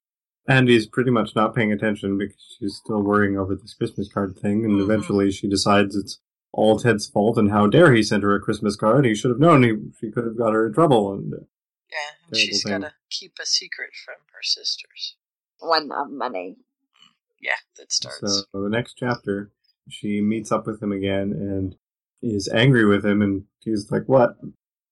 [0.49, 4.65] Andy's pretty much not paying attention because she's still worrying over this Christmas card thing,
[4.65, 6.19] and eventually she decides it's
[6.53, 9.05] all Ted's fault, and how dare he send her a Christmas card?
[9.05, 11.13] He should have known he she could have got her in trouble.
[11.13, 11.37] And uh,
[11.93, 12.81] Yeah, and Terrible she's thing.
[12.81, 15.17] got to keep a secret from her sisters.
[15.59, 16.57] One of money.
[17.41, 18.45] Yeah, that starts.
[18.53, 19.51] so the next chapter,
[19.89, 21.77] she meets up with him again and
[22.23, 24.37] is angry with him, and he's like, "What?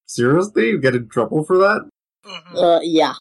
[0.06, 0.70] Seriously?
[0.70, 1.88] You get in trouble for that?"
[2.26, 2.56] Mm-hmm.
[2.56, 3.14] Uh, yeah.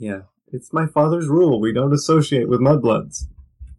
[0.00, 0.20] Yeah,
[0.52, 1.60] it's my father's rule.
[1.60, 3.24] We don't associate with mudbloods.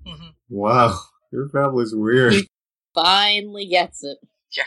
[0.06, 0.27] Mm-hmm.
[0.49, 0.99] Wow,
[1.31, 2.34] your family's weird.
[2.94, 4.18] Finally gets it.
[4.52, 4.64] Yeah.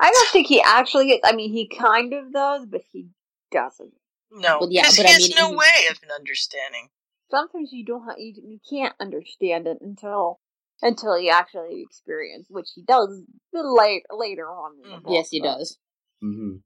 [0.00, 1.20] I don't think he actually gets.
[1.22, 3.08] I mean, he kind of does, but he
[3.56, 3.92] doesn't.
[4.30, 6.88] No, Well, yeah, because but he I has mean, no he- way of understanding.
[7.30, 8.04] Sometimes you don't.
[8.04, 10.40] Ha- you, you can't understand it until
[10.82, 13.22] until you actually experience, which he does
[13.52, 14.72] late, later on.
[14.84, 15.78] In the book, Yes, he but- does.
[16.20, 16.56] hmm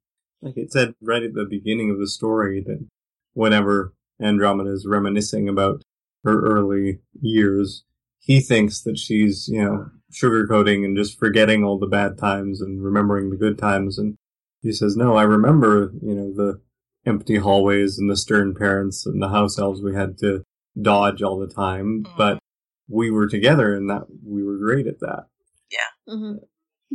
[0.41, 2.85] Like it said right at the beginning of the story that
[3.33, 5.81] whenever Andromeda is reminiscing about
[6.25, 7.83] her early years,
[8.19, 12.83] he thinks that she's, you know, sugarcoating and just forgetting all the bad times and
[12.83, 13.97] remembering the good times.
[13.97, 14.15] And
[14.61, 16.61] he says, no, I remember, you know, the
[17.05, 20.43] empty hallways and the stern parents and the house elves we had to
[20.79, 22.39] dodge all the time, but
[22.87, 25.25] we were together and that we were great at that.
[25.71, 26.37] Yeah, Mm-hmm.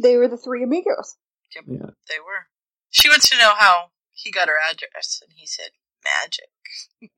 [0.01, 1.17] They were the three amigos.
[1.55, 1.91] yep, Yeah.
[2.09, 2.47] they were.
[2.91, 5.71] She wants to know how he got her address, and he said
[6.05, 7.11] magic.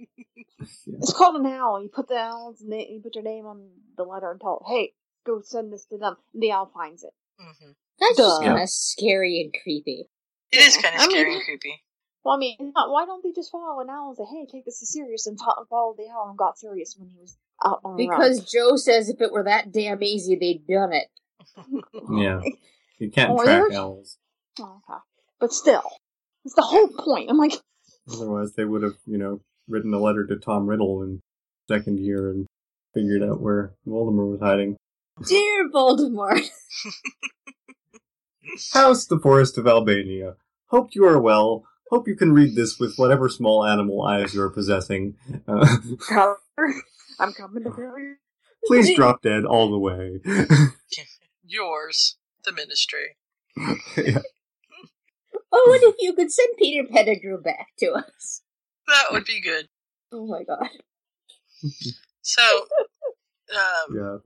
[0.87, 1.83] It's called an owl.
[1.83, 4.93] You put the owl's name, you put your name on the letter and tell, hey,
[5.27, 6.17] go send this to them.
[6.35, 7.11] And the owl finds it.
[7.41, 7.71] Mm-hmm.
[8.01, 10.07] That's just kind of scary and creepy.
[10.51, 11.83] It is kind of I mean- scary and creepy.
[12.25, 14.83] Well, I mean, why don't they just follow an owl and say, hey, take this
[14.83, 17.97] as serious and ta- follow the owl and got serious when he was out on
[17.97, 18.07] the?
[18.09, 21.07] Because Jo says if it were that damn easy, they'd done it.
[22.13, 22.41] Yeah.
[22.99, 24.19] You can't Oh, track there's- owls.
[24.61, 24.99] Oh, okay.
[25.41, 25.83] But still,
[26.45, 27.31] it's the whole point.
[27.31, 27.53] I'm like,
[28.13, 31.21] Otherwise, they would have, you know, written a letter to Tom Riddle in
[31.69, 32.47] second year and
[32.95, 34.77] figured out where Voldemort was hiding.
[35.27, 36.41] Dear Voldemort.
[38.73, 40.35] House the Forest of Albania.
[40.67, 41.65] Hope you are well.
[41.91, 45.17] Hope you can read this with whatever small animal eyes you are possessing.
[45.47, 45.77] Uh,
[47.19, 48.17] I'm coming to kill you.
[48.67, 50.21] please drop dead all the way.
[51.45, 53.17] Yours, the ministry.
[53.97, 54.19] Yeah.
[55.51, 58.43] Oh, what if you could send Peter Pettigrew back to us?
[58.87, 59.69] That would be good.
[60.13, 60.69] Oh my god.
[62.21, 62.43] So,
[63.55, 64.17] um, Yeah,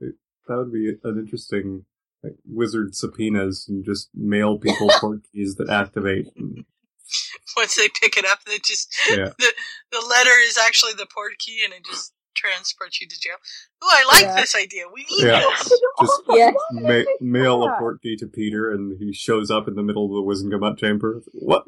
[0.47, 1.85] that would be an interesting
[2.21, 6.27] like, wizard subpoenas and just mail people port keys that activate.
[6.35, 6.65] And,
[7.57, 9.29] once they pick it up, they just Yeah.
[9.39, 9.53] the
[9.91, 13.35] the letter is actually the port key, and it just transports you to jail.
[13.81, 14.41] Oh, I like Yeah.
[14.41, 14.85] this idea.
[14.93, 15.39] We need Yeah.
[15.41, 15.69] this.
[16.01, 16.55] just Yes.
[16.71, 20.11] ma- mail a port key to Peter, and he shows up in the middle of
[20.11, 21.21] the Wizengamot chamber.
[21.33, 21.65] What?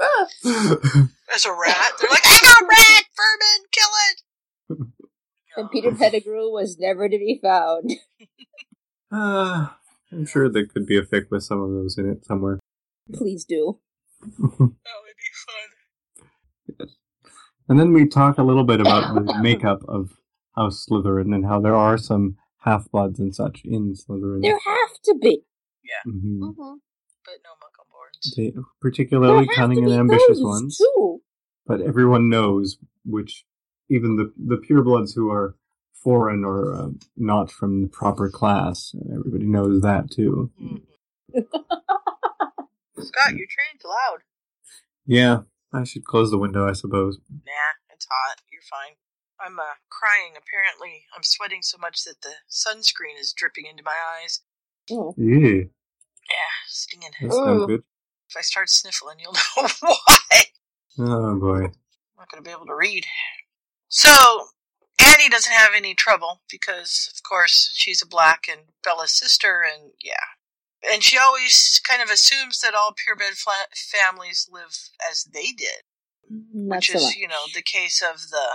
[0.00, 0.26] Ah!
[1.34, 4.88] As a rat, they're like, I got a rat, vermin, kill it.
[5.56, 7.92] And Peter Pettigrew was never to be found.
[9.12, 9.78] Ah,
[10.12, 12.58] I'm sure there could be a fic with some of those in it somewhere.
[13.12, 13.78] Please do.
[14.22, 16.28] That would be fun.
[16.80, 16.96] Yes.
[17.68, 20.12] And then we talk a little bit about the makeup of
[20.54, 24.42] House Slytherin and how there are some half bloods and such in Slytherin.
[24.42, 25.42] There have to be.
[26.06, 26.38] Mhm.
[26.40, 26.74] Mm-hmm.
[27.24, 28.34] But no Muggleborns.
[28.36, 30.78] They, particularly cunning and ambitious ones.
[30.78, 31.20] Too.
[31.66, 33.44] But everyone knows which,
[33.88, 35.54] even the the purebloods who are
[35.92, 40.50] foreign or uh, not from the proper class, everybody knows that too.
[42.98, 44.20] Scott, your train's loud.
[45.06, 45.40] Yeah,
[45.72, 47.18] I should close the window, I suppose.
[47.30, 48.40] Nah, it's hot.
[48.52, 48.96] You're fine.
[49.44, 50.34] I'm uh, crying.
[50.36, 54.40] Apparently, I'm sweating so much that the sunscreen is dripping into my eyes.
[54.90, 55.14] Oh.
[55.16, 55.64] Yeah,
[56.28, 57.30] Yeah, stinging head.
[57.30, 57.82] that sounds good.
[58.30, 60.40] If I start sniffling, you'll know why.
[60.98, 61.64] Oh boy.
[61.64, 63.04] I'm not going to be able to read.
[63.88, 64.46] So,
[65.04, 69.92] Annie doesn't have any trouble because, of course, she's a black and Bella's sister, and
[70.02, 70.14] yeah.
[70.90, 74.76] And she always kind of assumes that all purebred fla- families live
[75.08, 75.82] as they did,
[76.30, 77.16] mm, Not which so is, much.
[77.16, 78.46] you know, the case of the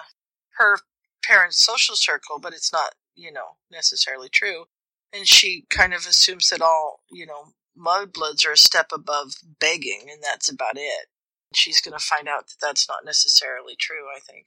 [0.57, 0.79] her
[1.23, 4.65] parents' social circle, but it's not, you know, necessarily true.
[5.13, 10.07] And she kind of assumes that all, you know, mudbloods are a step above begging,
[10.11, 11.07] and that's about it.
[11.53, 14.45] She's going to find out that that's not necessarily true, I think.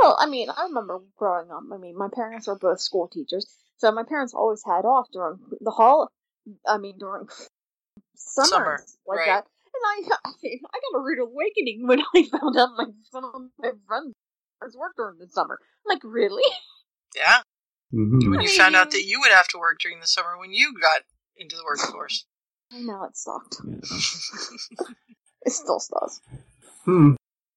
[0.00, 1.62] Well, I mean, I remember growing up.
[1.72, 3.46] I mean, my parents were both school teachers,
[3.76, 6.10] so my parents always had off during the hall.
[6.66, 7.26] I mean, during
[8.16, 9.26] summer, Summer, like right.
[9.26, 9.46] that.
[9.74, 13.24] And I, I, mean, I got a rude awakening when I found out my some
[13.24, 14.14] of my friends
[14.76, 15.58] worked during the summer.
[15.60, 16.42] I'm like, really?
[17.14, 17.40] Yeah.
[17.90, 20.52] hmm When you found out that you would have to work during the summer when
[20.52, 21.02] you got
[21.36, 22.26] into the workforce.
[22.72, 23.56] I know it sucked.
[25.42, 26.20] it still does.
[26.84, 27.12] Hmm.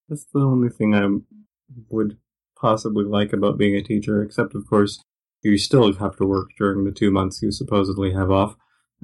[0.10, 1.08] That's the only thing I
[1.90, 2.18] would
[2.60, 5.00] possibly like about being a teacher, except of course
[5.44, 8.56] you still have to work during the two months you supposedly have off.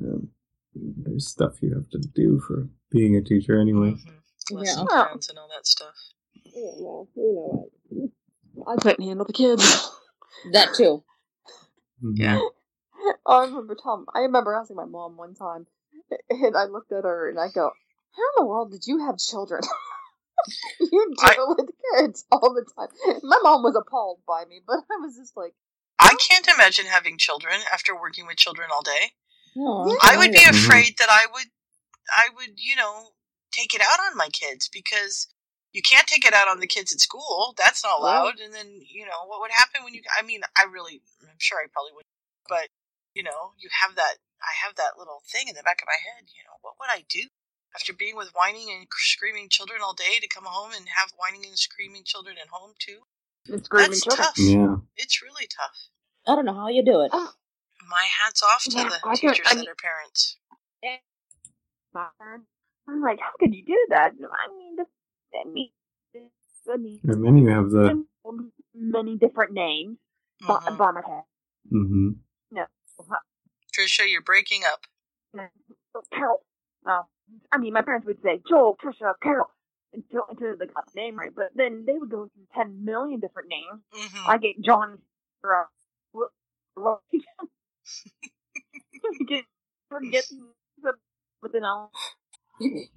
[0.02, 0.30] Um,
[0.76, 3.96] there's stuff you have to do for being a teacher anyway.
[4.52, 5.04] Lesson Yeah.
[5.06, 5.96] plans and all that stuff.
[6.46, 8.12] Yeah, well, you know,
[8.68, 9.90] I couldn't handle the kids.
[10.52, 11.04] That too.
[12.02, 12.40] Yeah.
[12.42, 12.52] Oh,
[13.26, 14.06] I remember Tom.
[14.14, 15.68] I remember asking my mom one time,
[16.30, 17.72] and I looked at her and I go,
[18.16, 19.62] "How in the world did you have children?
[20.80, 22.90] you deal with kids all the time."
[23.24, 25.54] My mom was appalled by me, but I was just like,
[26.00, 29.12] I can't imagine having children after working with children all day.
[29.56, 30.50] No, I would be Mhm.
[30.66, 31.52] afraid that I would,
[32.18, 33.14] I would, you know,
[33.52, 35.28] take it out on my kids because
[35.74, 37.54] you can't take it out on the kids at school.
[37.58, 38.40] That's not allowed.
[38.40, 40.02] And then, you know, what would happen when you?
[40.18, 42.06] I mean, I really, I'm sure I probably would,
[42.50, 42.70] but
[43.16, 44.18] you know, you have that.
[44.42, 46.28] I have that little thing in the back of my head.
[46.36, 47.28] You know, what would I do
[47.76, 51.46] after being with whining and screaming children all day to come home and have whining
[51.46, 53.06] and screaming children at home too?
[53.46, 54.38] "It's screaming That's children." tough.
[54.40, 54.76] Yeah.
[54.98, 55.90] It's really tough.
[56.28, 57.12] I don't know how you do it.
[57.90, 60.38] My hat's off to Yeah, the I can- teachers I that mean- are parents.
[62.88, 64.12] I'm like, how could you do that?
[64.14, 64.86] I mean, the,
[65.40, 65.70] I mean,
[66.72, 68.06] I mean, And then you have the.
[68.74, 69.98] many different names.
[70.42, 70.78] Bo- Mhm.
[70.78, 71.24] Vomit head.
[71.70, 72.10] hmm
[72.52, 72.66] No.
[73.78, 74.86] Trisha, you're breaking up.
[76.12, 76.46] Carol.
[76.86, 77.08] No.
[77.52, 79.50] I mean, my parents would say Joel, Trisha, Carol,
[79.94, 81.34] until until they got the name right.
[81.34, 83.82] But then they would go through ten million different names.
[83.94, 84.30] Mm-hmm.
[84.30, 85.02] I get John.
[85.44, 85.64] Uh,
[86.12, 86.30] what?
[86.76, 87.00] What?
[89.28, 89.46] Get
[89.90, 90.26] forget
[90.82, 90.94] the
[91.42, 91.92] with an L.
[92.62, 92.88] I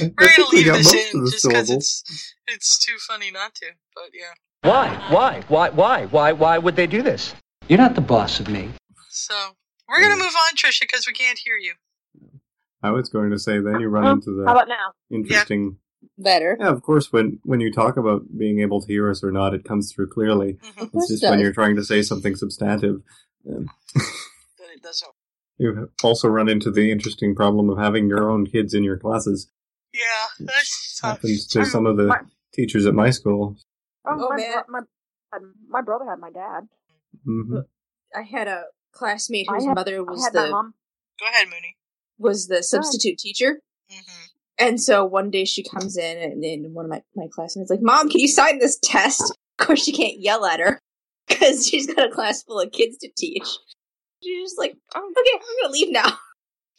[0.00, 3.66] We're gonna leave this in just because it's it's too funny not to.
[3.94, 4.32] But yeah.
[4.68, 4.88] Why?
[5.10, 5.42] Why?
[5.48, 5.70] Why?
[5.70, 6.06] Why?
[6.06, 6.32] Why?
[6.32, 7.34] Why would they do this?
[7.68, 8.70] You're not the boss of me.
[9.10, 9.34] So
[9.88, 11.74] we're gonna move on, Trisha, because we can't hear you.
[12.82, 14.92] I was going to say then you run um, into the How about now?
[15.10, 15.78] interesting.
[16.18, 16.56] Better.
[16.60, 17.12] Yeah, of course.
[17.12, 20.08] When when you talk about being able to hear us or not, it comes through
[20.08, 20.54] clearly.
[20.54, 20.84] Mm-hmm.
[20.98, 23.02] It's just it when you're trying to say something substantive.
[23.48, 25.10] Um, But it doesn't.
[25.58, 29.50] you also run into the interesting problem of having your own kids in your classes.
[29.92, 30.00] Yeah,
[30.46, 31.16] that's tough.
[31.18, 32.20] Happens to some of the My-
[32.54, 33.56] teachers at my school.
[34.06, 34.52] Oh, Oh, my, man.
[34.68, 34.80] bro-
[35.32, 36.68] my my brother had my dad.
[37.24, 37.58] hmm
[38.14, 40.74] I had a classmate whose had- mother I was had my the mom.
[41.20, 41.76] Go ahead, Mooney.
[42.18, 43.60] was the substitute teacher.
[43.90, 44.23] Mm-hmm.
[44.58, 47.82] And so one day she comes in, and then one of my, my classmates like,
[47.82, 50.80] "Mom, can you sign this test?" Of course, she can't yell at her
[51.28, 53.46] because she's got a class full of kids to teach.
[54.22, 56.18] She's just like, oh, "Okay, I'm gonna leave now."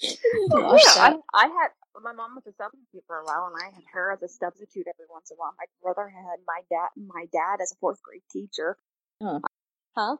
[0.51, 1.69] Oh, yeah, I, I had
[2.03, 4.85] my mom was a substitute for a while, and I had her as a substitute
[4.87, 5.53] every once in a while.
[5.57, 8.77] My brother had my dad, my dad as a fourth grade teacher.
[9.21, 9.39] Huh.
[9.95, 10.17] Huh?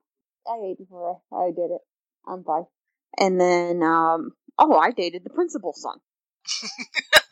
[0.48, 1.82] I ate before I, I did it.
[2.28, 2.66] I'm fine.
[3.20, 6.00] And then, um, oh, I dated the principal's son.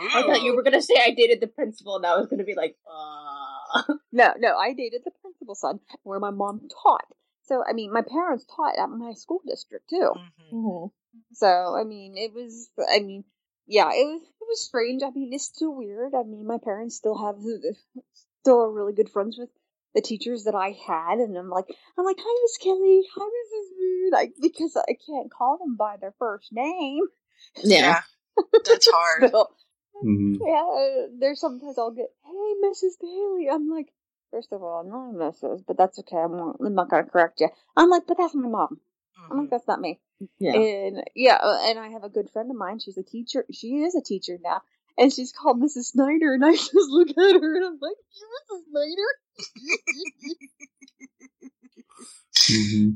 [0.00, 2.54] I thought you were gonna say I dated the principal, and I was gonna be
[2.54, 3.94] like, uh.
[4.12, 7.06] No, no, I dated the principal's son, where my mom taught.
[7.42, 10.12] So, I mean, my parents taught at my school district too.
[10.52, 10.86] Mm-hmm.
[11.32, 13.24] So, I mean, it was, I mean,
[13.66, 15.02] yeah, it was, it was strange.
[15.02, 16.14] I mean, it's still weird.
[16.14, 17.36] I mean, my parents still have,
[18.42, 19.48] still are really good friends with
[19.94, 21.66] the teachers that I had, and I'm like,
[21.98, 23.78] I'm like, hi, Miss Kelly, hi, Mrs.
[23.78, 27.02] Rude, like, because I can't call them by their first name.
[27.62, 28.00] Yeah.
[28.64, 29.30] That's hard.
[29.32, 29.48] So,
[30.02, 32.98] hmm yeah, there's sometimes I'll get, hey, Mrs.
[33.00, 33.48] Bailey.
[33.50, 33.92] I'm like,
[34.30, 36.16] first of all, I'm not Mrs., but that's okay.
[36.16, 37.48] I'm not, I'm not gonna correct you.
[37.76, 38.80] I'm like, but that's my mom.
[39.30, 40.00] I'm like, that's not me.
[40.38, 40.54] Yeah.
[40.54, 42.78] And yeah, uh, and I have a good friend of mine.
[42.80, 43.44] She's a teacher.
[43.52, 44.62] She is a teacher now,
[44.98, 45.92] and she's called Mrs.
[45.92, 46.34] Snyder.
[46.34, 47.96] And I just look at her and I'm like,
[48.50, 48.62] Mrs.
[48.70, 49.08] Snyder."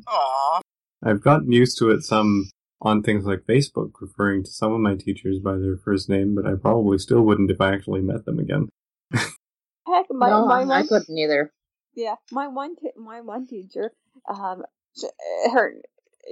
[0.09, 0.61] Aw.
[1.05, 2.51] I've gotten used to it some
[2.85, 6.47] on things like Facebook, referring to some of my teachers by their first name, but
[6.47, 8.69] I probably still wouldn't if I actually met them again.
[9.13, 11.53] Heck, my no, my I one, couldn't either.
[11.95, 13.93] yeah, my one t- my one teacher,
[14.29, 14.63] um,
[14.97, 15.05] sh
[15.53, 15.75] her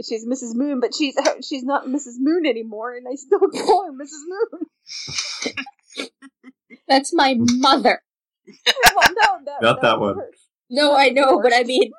[0.05, 0.55] she's Mrs.
[0.55, 1.17] Moon, but she's
[1.47, 2.15] she's not Mrs.
[2.19, 4.23] Moon anymore, and I still call her Mrs.
[4.29, 6.09] Moon.
[6.89, 8.03] That's my mother.
[8.47, 10.25] well, no, that, Got that was one.
[10.25, 10.31] her.
[10.71, 11.93] No, I know, but I mean,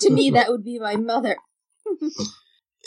[0.00, 1.36] to me, that would be my mother.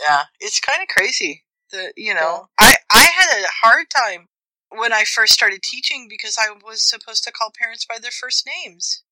[0.07, 1.43] Yeah, it's kind of crazy.
[1.71, 4.27] The you know, I I had a hard time
[4.69, 8.47] when I first started teaching because I was supposed to call parents by their first
[8.47, 9.03] names.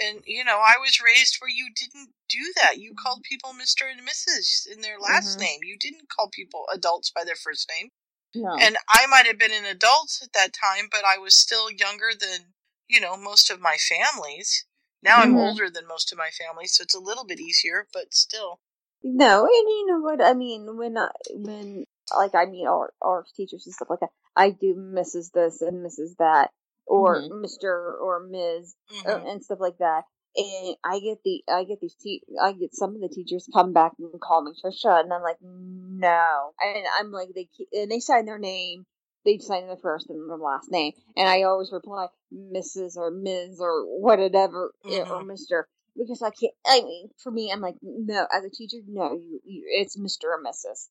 [0.00, 2.78] And you know, I was raised where you didn't do that.
[2.78, 3.84] You called people Mr.
[3.90, 4.66] and Mrs.
[4.66, 5.42] in their last Mhm.
[5.42, 5.60] name.
[5.64, 7.90] You didn't call people adults by their first name.
[8.34, 8.56] No.
[8.60, 12.12] And I might have been an adult at that time, but I was still younger
[12.18, 12.54] than,
[12.88, 14.64] you know, most of my families.
[15.02, 15.36] Now I'm Mhm.
[15.36, 18.60] older than most of my family, so it's a little bit easier, but still.
[19.02, 21.84] No, and you know what I mean when I when
[22.18, 24.10] like I mean our our teachers and stuff like that.
[24.36, 25.32] I do Mrs.
[25.32, 26.16] this and Mrs.
[26.18, 26.50] that,
[26.86, 27.42] or Mhm.
[27.44, 27.98] Mr.
[28.00, 28.74] or Ms.
[29.06, 29.30] or, Mhm.
[29.32, 30.04] and stuff like that.
[30.36, 33.72] And I get the I get these te- I get some of the teachers come
[33.72, 37.90] back and call me Trisha, and I'm like, no, and I'm like they keep, and
[37.90, 38.86] they sign their name.
[39.24, 42.96] They sign their first and their last name, and I always reply Mrs.
[42.96, 43.58] or Ms.
[43.60, 44.72] or whatever
[45.10, 46.52] or Mister because I can't.
[46.66, 50.28] I mean, for me, I'm like, no, as a teacher, no, you, you it's Mister
[50.28, 50.88] or Mrs.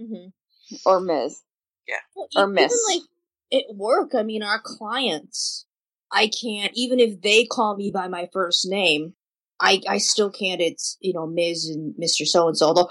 [0.00, 0.26] Mm-hmm.
[0.86, 1.42] or Ms.
[1.88, 1.96] Yeah.
[2.14, 2.84] Well, Or even miss.
[2.88, 3.02] like
[3.52, 5.66] at work, I mean, our clients,
[6.10, 9.14] I can't even if they call me by my first name,
[9.60, 10.60] I I still can't.
[10.60, 11.66] It's you know Ms.
[11.74, 12.66] and Mister So and So.
[12.68, 12.90] Although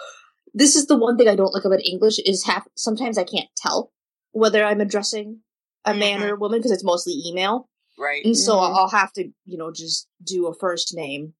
[0.53, 3.49] this is the one thing I don't like about English is half sometimes I can't
[3.55, 3.91] tell
[4.33, 5.39] whether I'm addressing
[5.85, 7.67] a man or a woman because it's mostly email,
[7.97, 8.23] Right.
[8.25, 8.75] and so Mhm.
[8.77, 11.33] I'll have to you know just do a first name,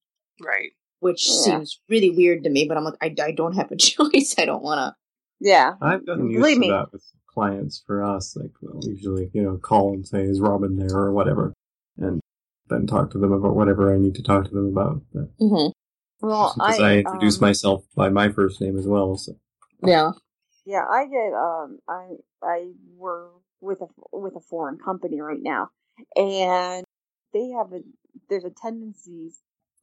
[0.44, 0.72] Right.
[1.00, 1.34] which Yeah.
[1.42, 2.66] seems really weird to me.
[2.66, 4.34] But I'm like, I, I don't have a choice.
[4.38, 4.94] I don't want to.
[5.40, 5.74] Yeah.
[5.80, 6.70] I've gotten used Believe to me.
[6.70, 8.36] that with clients for us.
[8.36, 11.52] Like, we'll usually, you know, call and say, is Robin there or whatever.
[11.98, 12.20] And
[12.68, 15.02] then talk to them about whatever I need to talk to them about.
[15.12, 15.70] But, Mm-hmm.
[16.26, 19.16] Well, because I, I, introduce um, myself by my first name as well.
[19.16, 19.32] So
[19.84, 20.12] Yeah.
[20.64, 22.10] Yeah, I get um I
[22.40, 25.70] I work with a with a foreign company right now,
[26.14, 26.84] and
[27.32, 27.80] they have a
[28.28, 29.32] there's a tendency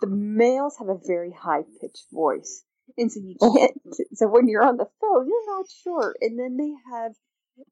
[0.01, 2.63] the males have a very high pitched voice,
[2.97, 3.73] and so you can't.
[4.13, 7.13] So when you're on the phone, you're not sure, and then they have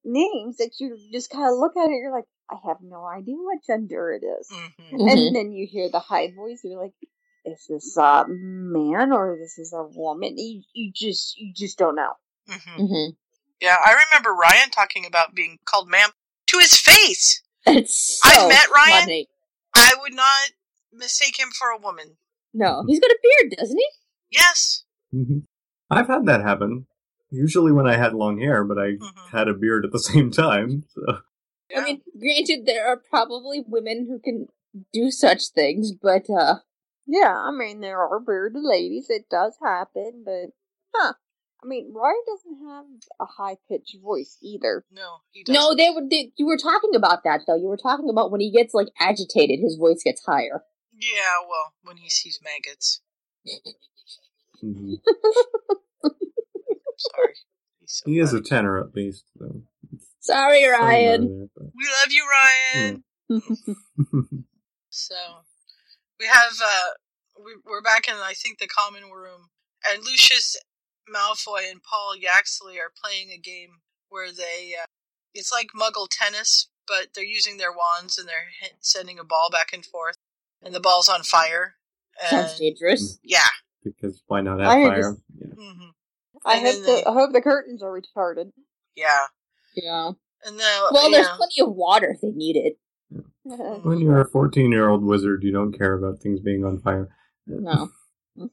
[0.03, 3.35] names that you just kind of look at it, you're like, I have no idea
[3.35, 4.49] what gender it is.
[4.51, 4.95] Mm-hmm.
[4.95, 5.11] Mhm.
[5.27, 6.93] and then you hear the high voice, and you're like.
[7.45, 10.37] Is this a man or this is a woman?
[10.37, 12.11] You, you just you just don't know.
[12.49, 13.11] hmm Mm-hmm.
[13.61, 16.09] Yeah, I remember Ryan talking about being called ma'am
[16.47, 17.41] to his face.
[17.65, 18.99] It's I've met Ryan.
[18.99, 19.27] funny.
[19.73, 20.49] I would not
[20.93, 22.17] mistake him for a woman.
[22.53, 23.87] No, he's got a beard, doesn't he?
[24.31, 24.83] Yes.
[25.13, 25.43] Mhm.
[25.89, 26.87] I've had that happen.
[27.29, 29.37] Usually when I had long hair, but I Mm-hmm.
[29.37, 30.83] had a beard at the same time.
[30.89, 31.01] So.
[31.75, 34.47] I mean, granted, there are probably women who can
[34.93, 36.59] do such things, but uh,
[37.05, 39.07] Yeah, I mean there are bearded ladies.
[39.09, 40.51] It does happen, but
[40.95, 41.13] huh?
[41.63, 42.85] I mean, Ryan doesn't have
[43.19, 44.85] a high pitched voice either.
[44.91, 45.59] No, he doesn't.
[45.59, 46.07] no, they were.
[46.09, 47.55] They, you were talking about that though.
[47.57, 50.63] You were talking about when he gets like agitated, his voice gets higher.
[50.99, 53.01] Yeah, well, when he sees maggots.
[54.63, 54.95] Mhm.
[56.97, 57.33] Sorry.
[58.05, 59.25] He is a tenor at least.
[59.37, 59.61] So.
[60.19, 61.27] Sorry, Ryan.
[61.27, 63.03] there, but- We love you, Ryan.
[64.89, 65.15] So
[66.19, 66.89] we have uh
[67.45, 69.49] we, we're back in I think the common room,
[69.87, 70.55] and Lucius
[71.07, 74.85] Malfoy and Paul Yaxley are playing a game where they uh,
[75.35, 79.49] it's like Muggle tennis, but they're using their wands and they're hit, sending a ball
[79.51, 80.15] back and forth,
[80.63, 81.75] and the ball's on fire.
[82.29, 83.19] Sounds dangerous.
[83.23, 83.39] yeah.
[83.83, 85.01] because why not have I fire?
[85.01, 85.47] just- Yeah.
[85.55, 85.89] hmm
[86.45, 88.51] I hope then the I hope the curtains are retarded.
[88.95, 89.25] Yeah.
[89.75, 90.11] Yeah.
[90.45, 91.35] And then Well, there's yeah.
[91.35, 92.77] plenty of water if they need it.
[93.43, 97.09] When you're a 14 year old wizard, you don't care about things being on fire.
[97.45, 97.89] No.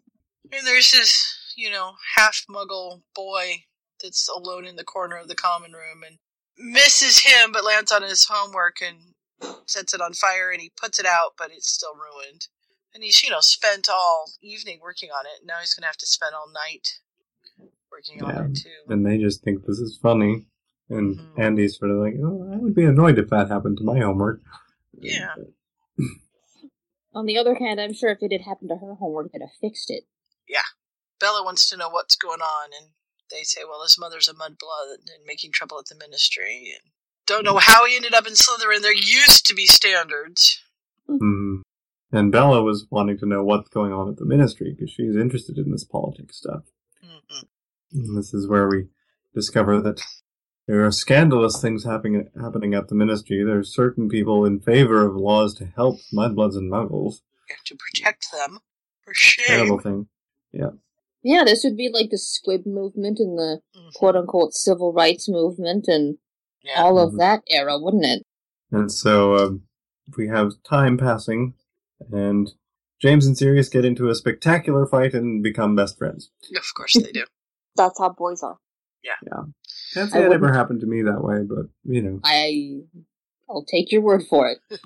[0.53, 3.65] And there's this, you know, half muggle boy
[4.01, 6.19] that's alone in the corner of the common room and
[6.59, 8.99] misses him but lands on his homework and
[9.67, 12.49] sets it on fire and he puts it out but it's still ruined.
[12.95, 15.45] And he's, you know, spent all evening working on it.
[15.45, 17.01] Now he's going to have to spend all night
[17.91, 18.93] working on it too.
[18.93, 20.47] And they just think this is funny.
[20.89, 21.41] And Mm-hmm.
[21.41, 24.43] Andy's sort of like, oh, I would be annoyed if that happened to my homework.
[24.93, 25.35] Yeah.
[27.15, 29.51] On the other hand, I'm sure if it had happened to her homework, they'd have
[29.61, 30.05] fixed it.
[30.49, 30.67] Yeah.
[31.19, 32.91] Bella wants to know what's going on and
[33.31, 36.93] they say, well, his mother's a mudblood and making trouble at the ministry and
[37.27, 38.83] don't know how he ended up in Slytherin.
[38.83, 40.61] There used to be standards.
[41.09, 41.63] Mhm.
[42.13, 45.59] And Bella was wanting to know what's going on at the ministry because she's interested
[45.59, 46.63] in this politics stuff.
[47.05, 47.47] Mm-hmm.
[47.99, 48.89] And this is where we
[49.35, 50.01] discover that
[50.67, 53.43] there are scandalous things happening happening at the ministry.
[53.43, 57.21] There are certain people in favor of laws to help mudbloods and muggles.
[57.49, 58.61] You have to protect them.
[59.03, 59.47] For shame.
[59.47, 60.09] Terrible thing.
[60.53, 60.71] Yeah.
[61.23, 63.61] Yeah, this would be like the Squib movement and the
[63.95, 66.19] quote unquote civil rights movement and
[66.77, 67.19] all of Mhm.
[67.19, 68.23] that era, wouldn't it?
[68.71, 69.63] And so um,
[70.17, 71.55] we have time passing,
[72.13, 72.51] and
[73.01, 76.31] James and Sirius get into a spectacular fight and become best friends.
[76.57, 77.25] Of course they do.
[77.77, 78.59] That's how boys are.
[79.03, 79.13] Yeah.
[79.23, 79.43] Yeah.
[79.95, 82.21] Can't I say it ever wouldn't- happened to me that way, but you know.
[82.25, 82.81] I
[83.49, 84.59] I'll take your word for it.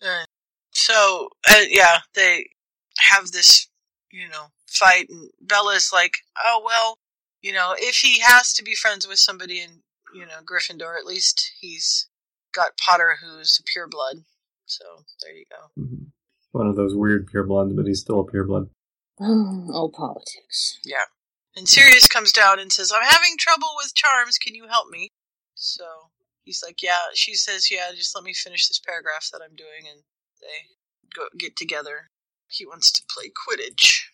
[0.00, 0.24] Uh,
[0.70, 2.48] so, uh, yeah, they
[3.00, 3.66] have this,
[4.12, 6.98] you know, fight, and Bella's like, oh, well,
[7.42, 9.82] you know, if he has to be friends with somebody in,
[10.14, 12.08] you know, Gryffindor, at least he's
[12.54, 14.24] got Potter who's a pureblood.
[14.66, 14.84] So,
[15.22, 15.82] there you go.
[15.82, 16.12] Mhm.
[16.52, 18.70] One of those weird purebloods, but he's still a pureblood.
[19.20, 20.78] oh, politics.
[20.84, 21.04] Yeah.
[21.56, 24.38] And Sirius comes down and says, I'm having trouble with charms.
[24.38, 25.10] Can you help me?
[25.54, 25.84] So
[26.44, 27.10] he's like, Yeah.
[27.14, 29.90] She says, Yeah, just let me finish this paragraph that I'm doing.
[29.90, 30.02] And
[30.40, 30.68] they
[31.14, 32.10] go get together.
[32.48, 34.04] He wants to play Quidditch.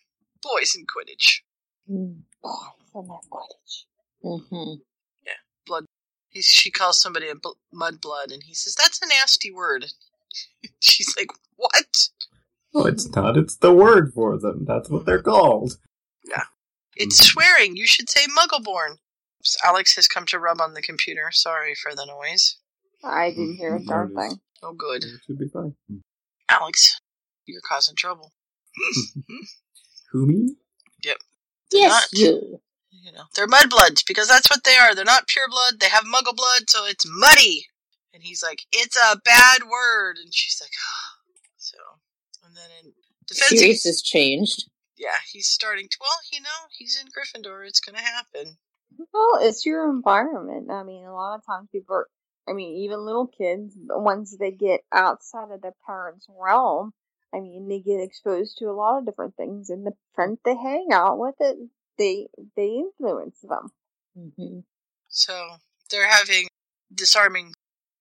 [0.41, 1.41] Boys in Quidditch.
[1.89, 2.21] Mm.
[2.43, 3.85] Oh, I love Quidditch.
[4.23, 4.73] Mm-hmm.
[6.35, 6.39] Yeah.
[6.39, 8.33] He's, she calls somebody a bl- mudblood.
[8.33, 9.87] And he says, That's a nasty word.
[10.79, 12.09] She's like, What?
[12.73, 13.37] Well, it's not.
[13.37, 14.65] It's the word for them.
[14.65, 15.77] That's what they're called.
[16.29, 16.43] Yeah.
[16.95, 17.31] It's mm.
[17.31, 17.77] swearing.
[17.77, 18.97] You should say muggleborn.
[19.39, 21.29] Oops, Alex has come to rub on the computer.
[21.31, 22.57] Sorry for the noise.
[23.03, 24.39] I didn't hear a darn thing.
[24.63, 25.03] Oh, good.
[25.03, 25.75] It should be fine.
[25.87, 25.97] Hmm.
[26.49, 26.99] Alex,
[27.45, 28.33] you're causing trouble.
[28.75, 29.35] Hmm.
[30.11, 30.55] Who me?
[31.03, 31.17] Yep.
[31.71, 32.19] Yes, not.
[32.19, 32.61] you.
[33.05, 34.95] You know, they're mudbloods because that's what they are.
[34.95, 35.79] They're not pure blood.
[35.79, 37.67] They have muggle blood, so it's muddy.
[38.11, 41.17] And he's like, "It's a bad word," and she's like, ah.
[41.55, 41.77] "So."
[42.43, 42.93] And then in
[43.27, 44.69] defense, Sirius has changed.
[44.97, 45.97] yeah, he's starting to.
[46.01, 47.67] Well, you know, he's in Gryffindor.
[47.67, 48.57] It's gonna happen.
[49.13, 50.71] Well, it's your environment.
[50.71, 52.07] I mean, a lot of times people are,
[52.49, 56.93] I mean, even little kids, once they get outside of their parents' realm,
[57.31, 60.55] I mean, they get exposed to a lot of different things, and the friends they
[60.55, 61.57] hang out with, it
[61.97, 63.71] they they influence them.
[64.17, 64.59] Mm-hmm.
[65.09, 65.57] So
[65.91, 66.47] they're having
[66.93, 67.53] disarming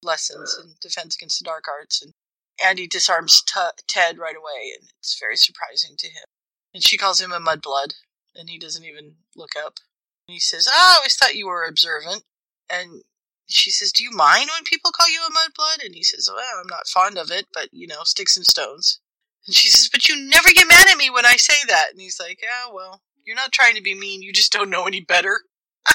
[0.02, 2.12] lessons in defense against the dark arts, and
[2.64, 6.24] Andy disarms T- Ted right away, and it's very surprising to him.
[6.72, 7.94] And she calls him a mudblood,
[8.34, 9.78] and he doesn't even look up.
[10.28, 12.24] And he says, "Oh, I always thought you were observant."
[12.70, 13.02] And
[13.46, 16.60] she says, "Do you mind when people call you a mudblood?" And he says, "Well,
[16.60, 19.00] I'm not fond of it, but you know, sticks and stones."
[19.46, 22.00] And she says, "But you never get mad at me when I say that." And
[22.00, 24.22] he's like, "Yeah, well, you're not trying to be mean.
[24.22, 25.40] You just don't know any better."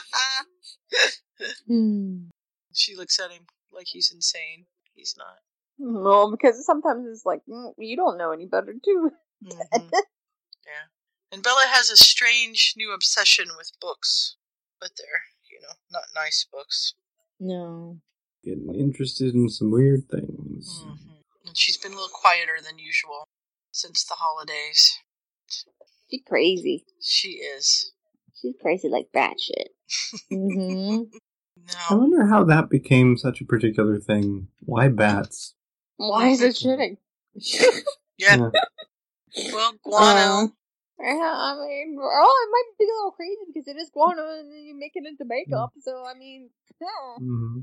[1.67, 2.25] Hmm.
[2.73, 4.65] She looks at him like he's insane.
[4.93, 5.37] He's not.
[5.77, 9.11] Well, because sometimes it's like mm, you don't know any better too.
[9.43, 9.89] Mhm.
[9.93, 10.87] yeah.
[11.31, 14.35] And Bella has a strange new obsession with books,
[14.81, 16.95] but they're, you know, not nice books.
[17.39, 17.99] No.
[18.43, 20.83] Getting interested in some weird things.
[21.45, 23.27] And she's been a little quieter than usual
[23.71, 24.97] since the holidays.
[26.09, 26.85] She's crazy.
[27.01, 27.91] She is.
[28.41, 29.69] She's crazy like batshit.
[30.31, 31.03] Mm-hmm.
[31.67, 31.73] No.
[31.89, 34.47] I wonder how that became such a particular thing.
[34.61, 35.53] Why bats?
[35.97, 36.97] Why is it shitting?
[38.17, 38.49] Yeah.
[39.53, 40.53] Well, guano.
[40.99, 44.51] Yeah, I mean, oh, it might be a little crazy because it is guano and
[44.51, 45.71] then you make it into makeup.
[45.81, 46.49] So I mean,
[46.81, 46.87] yeah.
[47.19, 47.59] hmm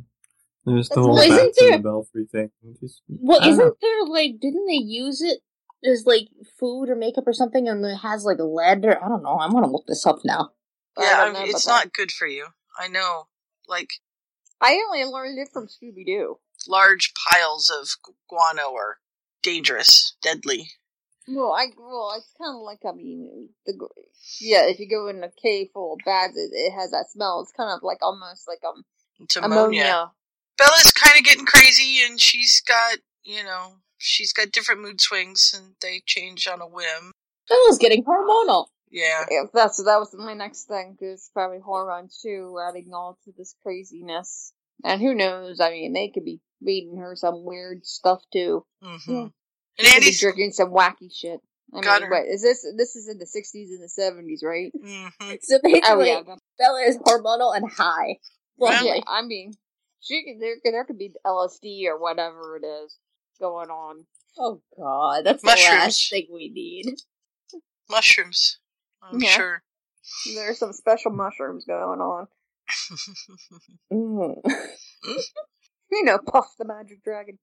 [0.65, 2.51] There's the That's whole why- bats there- and the belfry thing.
[2.81, 3.65] Just, Well, I don't know.
[3.65, 4.41] isn't there like?
[4.41, 5.41] Didn't they use it
[5.85, 6.29] as like
[6.59, 9.39] food or makeup or something, and it has like lead or I don't know.
[9.39, 10.51] I'm gonna look this up now.
[10.97, 11.85] I Yeah, don't I mean, it's about that.
[11.87, 12.49] not good for you.
[12.79, 13.29] I know.
[13.69, 13.91] Like,
[14.61, 16.39] I only learned it from Scooby Doo.
[16.69, 17.89] large piles of
[18.29, 18.99] guano are
[19.43, 20.71] dangerous, deadly.
[21.29, 23.75] Well, I well, it's kind of like I mean, the
[24.41, 24.67] yeah.
[24.67, 27.41] If you go in a cave full of bats, it, it has that smell.
[27.41, 28.85] It's kind of like almost like um
[29.21, 29.83] It's ammonia.
[29.83, 30.13] ammonia.
[30.57, 35.55] Bella's kind of getting crazy, and she's got, you know, she's got different mood swings,
[35.57, 37.13] and they change on a whim.
[37.49, 38.67] Bella's getting hormonal.
[38.91, 39.25] Yeah.
[39.31, 40.97] Yeah, that's that was my next thing.
[40.99, 44.53] Cause probably hormones too, adding all to this craziness.
[44.85, 45.61] And who knows?
[45.61, 48.65] I mean, they could be feeding her some weird stuff too.
[48.83, 49.13] Mm-hmm.
[49.13, 49.29] Yeah.
[49.79, 51.41] And Andy's drinking some wacky shit.
[51.75, 52.17] I Got mean, her.
[52.17, 52.65] what is this?
[52.77, 54.73] This is in the '60s and the '70s, right?
[54.75, 55.35] Mm-hmm.
[55.43, 56.23] So basically, Oh yeah,
[56.59, 58.19] Bella is hormonal and high.
[58.59, 58.89] Lovely.
[58.89, 59.01] yeah.
[59.07, 59.53] I mean,
[60.01, 62.97] she could, there there could be LSD or whatever it is
[63.37, 64.07] going on.
[64.39, 66.87] Oh God, that's the last thing we need.
[67.89, 68.59] mushrooms.
[69.03, 69.31] I'm Yeah.
[69.31, 69.63] sure.
[70.35, 72.27] There's some special mushrooms going on.
[73.93, 74.43] Mm.
[74.45, 74.63] mm.
[75.93, 77.39] You know, Puff the Magic Dragon.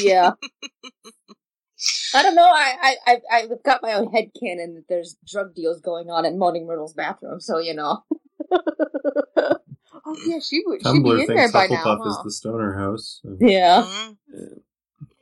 [0.00, 0.30] Yeah.
[2.14, 2.48] I don't know.
[2.48, 6.24] I, I, I, I've got my own head canon that there's drug deals going on
[6.24, 8.02] in Moaning Myrtle's bathroom, so you know.
[10.08, 10.16] Oh mm.
[10.26, 10.80] yeah, she would.
[10.80, 11.82] She'd be Tumblr in there thinks by now.
[11.82, 12.22] Hufflepuff is huh?
[12.24, 13.20] the stoner house.
[13.22, 13.82] so- Yeah.
[13.86, 14.16] Mm.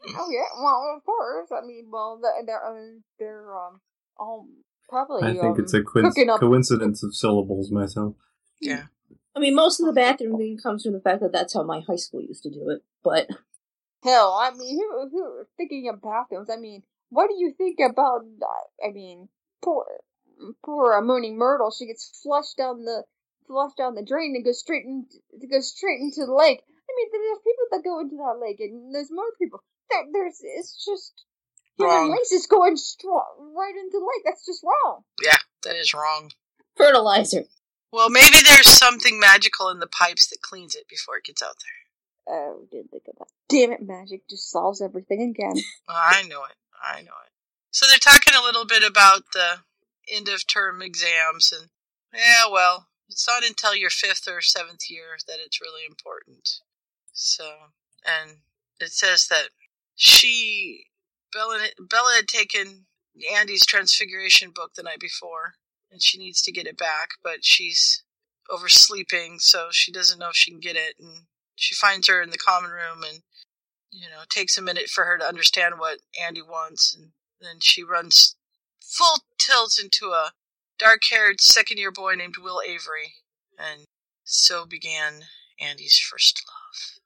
[0.09, 1.48] Oh yeah, well of course.
[1.52, 3.81] I mean, well, the- they're um, they're um,
[4.16, 4.47] all
[4.89, 5.22] probably.
[5.22, 6.40] I think um, it's a coinc- up.
[6.40, 8.14] coincidence of syllables myself.
[8.60, 8.85] Yeah.
[9.36, 11.81] I mean, most of the bathroom thing comes from the fact that that's how my
[11.81, 13.28] high school used to do it, but.
[14.05, 16.51] Hell, I mean, who who thinking of bathrooms?
[16.51, 18.20] I mean, what do you think about?
[18.20, 19.28] uh, I mean,
[19.62, 19.86] poor
[20.62, 21.70] poor uh, Moaning Myrtle.
[21.70, 23.05] She gets flushed down the
[23.47, 25.06] flushed down the drain and goes straight in,
[25.40, 26.60] to go straight into the lake.
[26.66, 29.62] I mean, there's people that go into that lake, and there's more people.
[29.90, 31.24] There, there's it's just
[31.77, 32.11] human Wrong.
[32.12, 34.23] waste is going strong right into the lake.
[34.24, 35.02] That's just wrong.
[35.23, 36.31] Yeah, that is wrong.
[36.77, 37.44] Fertilizer.
[37.93, 41.56] Well, maybe there's something magical in the pipes that cleans it before it gets out
[41.61, 42.36] there.
[42.36, 43.28] Oh, didn't think of that.
[43.48, 45.62] Damn it, magic just solves everything again.
[45.89, 46.56] I know it.
[46.82, 47.32] I know it.
[47.70, 49.59] So they're talking a little bit about the
[50.12, 51.70] end of term exams, and
[52.12, 56.61] yeah, well, it's not until your fifth or seventh year that it's really important.
[57.12, 57.44] So,
[58.05, 58.39] and
[58.81, 59.48] it says that
[59.96, 60.86] she,
[61.32, 62.86] Bella, Bella had taken
[63.34, 65.54] Andy's Transfiguration book the night before,
[65.90, 68.02] and she needs to get it back, but she's
[68.50, 71.26] oversleeping, so she doesn't know if she can get it, and
[71.56, 73.20] she finds her in the common room and
[73.92, 77.84] you know, takes a minute for her to understand what Andy wants, and then she
[77.84, 78.36] runs
[78.82, 80.32] full tilt into a
[80.78, 83.14] dark haired second year boy named Will Avery,
[83.58, 83.84] and
[84.24, 85.22] so began
[85.60, 87.00] Andy's first love.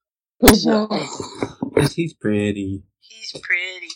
[1.78, 2.82] Yes, he's pretty.
[3.00, 3.88] He's pretty.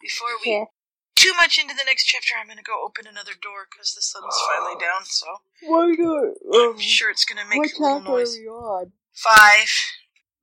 [0.00, 0.66] Before we
[1.16, 4.34] too much into the next chapter, I'm gonna go open another door because the sun's
[4.48, 5.26] finally down, so
[5.62, 6.34] Why not?
[6.54, 8.36] I'm um, sure it's gonna make What a little chapter are noise.
[8.38, 8.92] we on?
[9.14, 9.68] Five.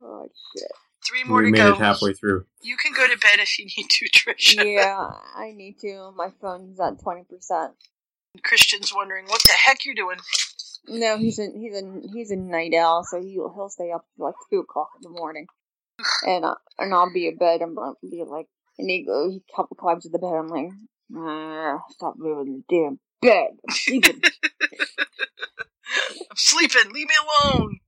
[0.02, 0.28] Oh
[0.58, 0.72] shit.
[1.08, 1.72] Three more we to made go.
[1.74, 2.46] it halfway through.
[2.62, 4.66] You can go to bed if you need to, Trisha.
[4.74, 6.12] yeah, I need to.
[6.16, 7.74] My phone's at twenty percent.
[8.44, 10.18] Christian's wondering what the heck you're doing.
[10.88, 14.26] No, he's a he's a he's a night owl, so he'll he'll stay up till
[14.26, 15.48] like two o'clock in the morning,
[16.28, 19.44] and I, and I'll be in bed and I'll be like, and he goes, he
[19.56, 20.28] cl- climbs to the bed.
[20.34, 20.70] And I'm like,
[21.16, 23.52] ah, stop moving the damn bed.
[23.68, 24.22] I'm sleeping.
[26.22, 26.92] I'm sleeping.
[26.94, 27.80] Leave me alone.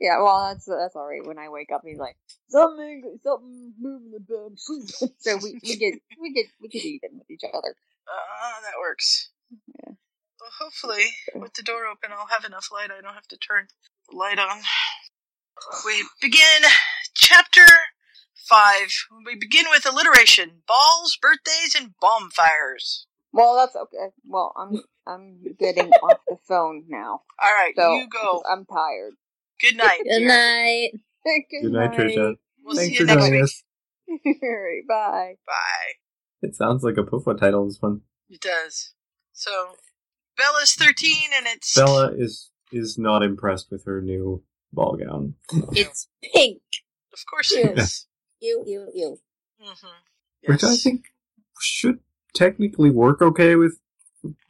[0.00, 1.26] yeah, well that's that's all right.
[1.26, 2.16] When I wake up, he's like,
[2.48, 4.56] something something moving the bed.
[5.18, 7.74] So we we get we get we get even with each other.
[8.08, 9.30] Ah, that works.
[9.50, 9.92] Yeah.
[10.40, 12.90] Well, hopefully, with the door open, I'll have enough light.
[12.90, 13.68] I don't have to turn
[14.10, 14.60] the light on.
[15.84, 16.62] We begin
[17.20, 17.64] chapter
[18.48, 18.88] five.
[19.26, 23.06] We begin with alliteration: balls, birthdays, and bonfires.
[23.32, 24.12] Well, that's okay.
[24.26, 27.22] Well, I'm I'm getting off the phone now.
[27.42, 28.42] All right, So you go.
[28.50, 29.12] I'm tired.
[29.60, 30.00] Good night.
[30.04, 30.90] Good night.
[31.24, 32.36] Good, Good night, Trisha.
[32.64, 33.42] We'll Thanks see you for next joining week.
[33.42, 33.62] us.
[34.42, 35.34] Alright, bye.
[35.46, 35.92] Bye.
[36.42, 37.66] It sounds like a Pufa title.
[37.66, 38.00] This one.
[38.30, 38.94] It does.
[39.32, 39.74] So,
[40.36, 44.42] Bella's thirteen, and it's Bella is is not impressed with her new
[44.72, 45.34] ball gown.
[45.72, 46.62] It's pink.
[47.12, 48.06] Of course it is.
[48.40, 49.18] Ew, you, you.
[49.62, 50.52] Mm-hmm.
[50.52, 51.04] Which I think
[51.60, 51.98] should
[52.34, 53.78] technically work okay with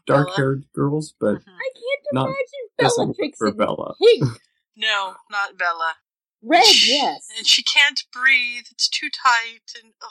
[0.07, 1.51] dark haired girls, but Mm-hmm.
[1.51, 2.37] I can't not imagine
[2.79, 3.95] doesn't Bellatrix for Bella.
[4.01, 4.25] pink.
[4.77, 5.95] No, not Bella.
[6.43, 7.29] Red, yes.
[7.37, 8.65] And she can't breathe.
[8.71, 10.09] It's too tight, and oh,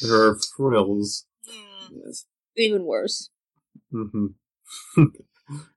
[0.00, 1.24] There are frills.
[1.48, 1.90] mm.
[2.06, 2.26] Yes.
[2.56, 3.30] Even worse.
[3.90, 4.26] hmm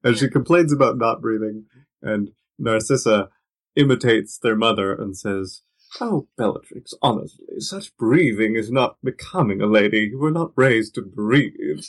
[0.04, 1.66] and she complains about not breathing,
[2.04, 3.30] and Narcissa
[3.78, 5.62] imitates their mother and says,
[6.02, 10.10] Oh, Bellatrix, honestly, such breathing is not becoming a lady.
[10.12, 11.84] You were not raised to breathe.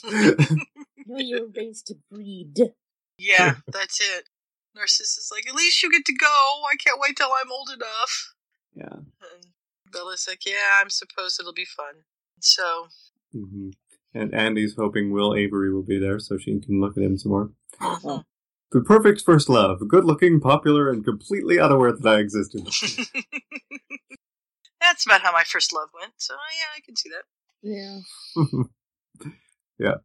[1.05, 2.59] No, you were raised to breed.
[3.17, 4.25] yeah, that's it.
[4.77, 6.27] Narcissa's like, at least you get to go.
[6.71, 8.33] I can't wait till I'm old enough.
[8.75, 8.95] yeah.
[9.21, 9.45] And
[9.91, 11.95] Bella's like, yeah, I'm supposed it'll be fun.
[12.39, 12.87] So,
[13.33, 13.71] hmm
[14.13, 17.31] And Andy's hoping Will Avery will be there so she can look at him some
[17.31, 17.51] more.
[17.81, 18.23] mhm.
[18.71, 19.87] The perfect first love.
[19.87, 22.65] Good looking, popular, and completely unaware that I existed.
[24.81, 26.13] that's about how my first love went.
[26.17, 27.23] So, yeah, I can see that.
[27.61, 27.99] Yeah.
[29.79, 29.95] yeah.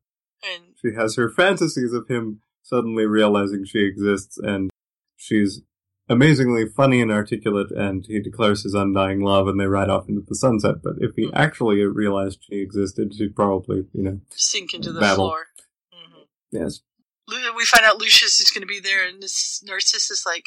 [0.43, 4.71] And She has her fantasies of him suddenly realizing she exists, and
[5.17, 5.61] she's
[6.09, 10.23] amazingly funny and articulate, and he declares his undying love, and they ride off into
[10.27, 10.77] the sunset.
[10.83, 15.17] But if he actually realized she existed, she'd probably, you know, sink into the Babble.
[15.17, 15.47] floor.
[15.93, 16.81] hmm yes.
[17.29, 20.45] We find out Lucius is going to be there, and this Narcissa's is like,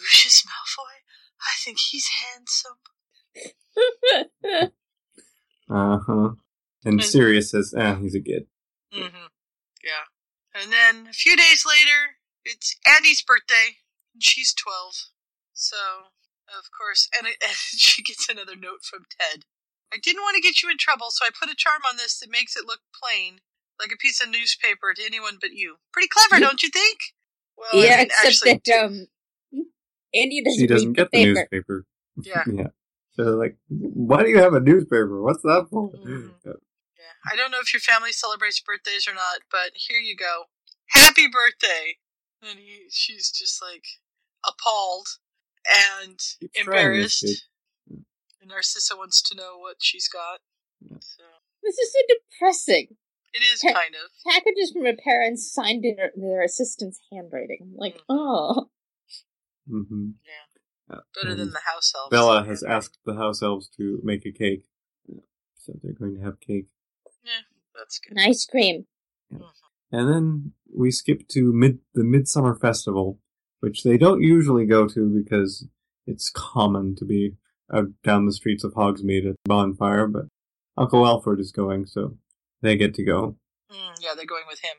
[0.00, 1.02] Lucius Malfoy?
[1.40, 2.78] I think he's handsome.
[5.70, 6.30] Uh huh.
[6.84, 8.46] And And- Sirius says, ah, he's a kid.
[8.94, 9.26] Mm-hmm.
[9.84, 10.08] Yeah.
[10.54, 13.76] And then a few days later, it's Andy's birthday,
[14.14, 14.94] and she's 12.
[15.52, 15.76] So,
[16.48, 19.44] of course, and, it, and she gets another note from Ted.
[19.92, 22.18] I didn't want to get you in trouble, so I put a charm on this
[22.20, 23.40] that makes it look plain,
[23.80, 25.76] like a piece of newspaper to anyone but you.
[25.92, 26.98] Pretty clever, don't you think?
[27.56, 29.06] Well, I yeah, mean, except actually, that um,
[30.14, 31.34] Andy doesn't, She doesn't get the the paper.
[31.40, 31.84] newspaper.
[32.22, 32.44] Yeah.
[32.52, 32.66] yeah.
[33.12, 35.20] So like, why do you have a newspaper?
[35.22, 35.90] What's that for?
[35.90, 36.28] Mm-hmm.
[37.30, 40.44] I don't know if your family celebrates birthdays or not, but here you go.
[40.90, 41.96] Happy birthday!
[42.48, 43.84] And he, she's just like
[44.46, 45.08] appalled
[45.68, 47.22] and Keep embarrassed.
[47.22, 47.36] kid.
[48.40, 50.38] And Narcissa wants to know what she's got.
[51.00, 51.24] So
[51.62, 51.98] This is so
[52.38, 52.96] depressing.
[53.42, 54.32] It is Pa- kind of.
[54.32, 57.58] Packages from her parents signed in their, their assistant's handwriting.
[57.62, 58.68] I'm like, oh.
[59.70, 60.10] Mm-hmm.
[61.14, 62.10] Better than the house elves.
[62.10, 64.64] Bella has asked the house elves to make a cake,
[65.54, 66.66] so they're going to have cake.
[67.22, 67.42] Yeah,
[67.76, 68.16] that's good.
[68.16, 68.86] An ice cream.
[69.92, 73.18] And then we skip to mid the Midsummer Festival,
[73.60, 75.66] which they don't usually go to because
[76.06, 77.36] it's common to be
[77.72, 80.26] out down the streets of Hogsmeade at the bonfire, but
[80.76, 82.16] Uncle Alfred is going, so
[82.62, 83.36] they get to go.
[83.70, 84.76] Mm, yeah, they're going with him.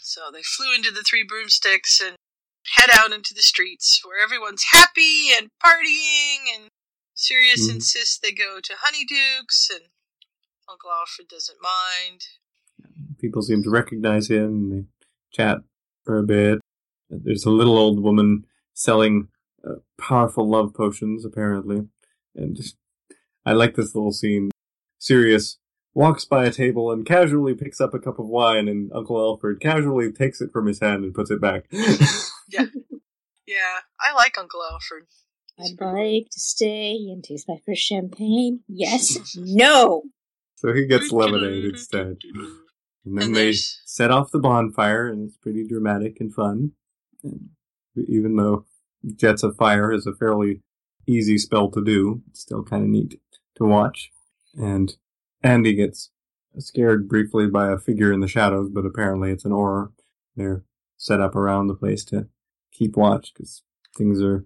[0.00, 2.16] So they flew into the Three Broomsticks and
[2.76, 6.68] head out into the streets where everyone's happy and partying, and
[7.14, 7.76] Sirius Mhm.
[7.76, 9.88] insists they go to Honeydukes, and
[10.68, 12.28] Uncle Alfred doesn't mind.
[13.18, 14.86] People seem to recognize him, and they
[15.32, 15.58] chat
[16.04, 16.60] for a bit.
[17.10, 19.28] There's a little old woman selling
[19.64, 21.88] uh, powerful love potions, apparently.
[22.36, 22.76] And just,
[23.44, 24.50] I like this little scene.
[24.98, 25.58] Sirius
[25.98, 29.60] walks by a table and casually picks up a cup of wine, and Uncle Alfred
[29.60, 31.64] casually takes it from his hand and puts it back.
[32.50, 32.64] Yeah.
[33.46, 35.04] yeah, I like Uncle Alfred.
[35.60, 38.60] I'd like to stay and taste my first champagne.
[38.66, 39.18] Yes.
[39.36, 40.04] no.
[40.56, 42.16] so he gets lemonade instead.
[43.04, 46.72] And then And they set off the bonfire, and it's pretty dramatic and fun.
[47.22, 47.50] And
[47.96, 48.64] even though
[49.14, 50.62] Jets of Fire is a fairly
[51.06, 53.20] easy spell to do, it's still kind of neat
[53.56, 54.10] to watch.
[54.54, 54.96] And
[55.42, 56.10] Andy gets
[56.58, 59.92] scared briefly by a figure in the shadows, but apparently it's an Auror.
[60.36, 60.64] They're
[60.96, 62.28] set up around the place to
[62.72, 63.62] keep watch because
[63.96, 64.44] things are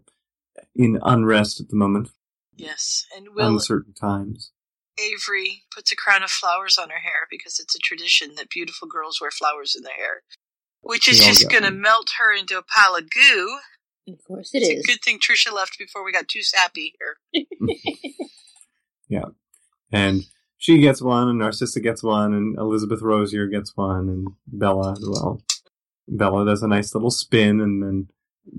[0.74, 2.10] in unrest at the moment,
[2.54, 4.52] Yes, and Will uncertain times.
[4.98, 8.86] Avery puts a crown of flowers on her hair because it's a tradition that beautiful
[8.86, 10.22] girls wear flowers in their hair,
[10.82, 13.58] which is just going to melt her into a pile of goo.
[14.06, 14.84] Of course it it's is.
[14.84, 17.44] a good thing Trisha left before we got too sappy here.
[19.08, 19.26] Yeah.
[19.90, 20.24] And
[20.62, 25.04] she gets one, and Narcissa gets one, and Elizabeth Rosier gets one, and Bella as
[25.04, 25.42] well.
[26.06, 28.08] Bella does a nice little spin and then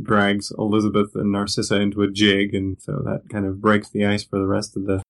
[0.01, 4.21] drags Elizabeth and Narcissa into a jig, and so that kind of breaks the ice
[4.21, 5.01] for the rest of the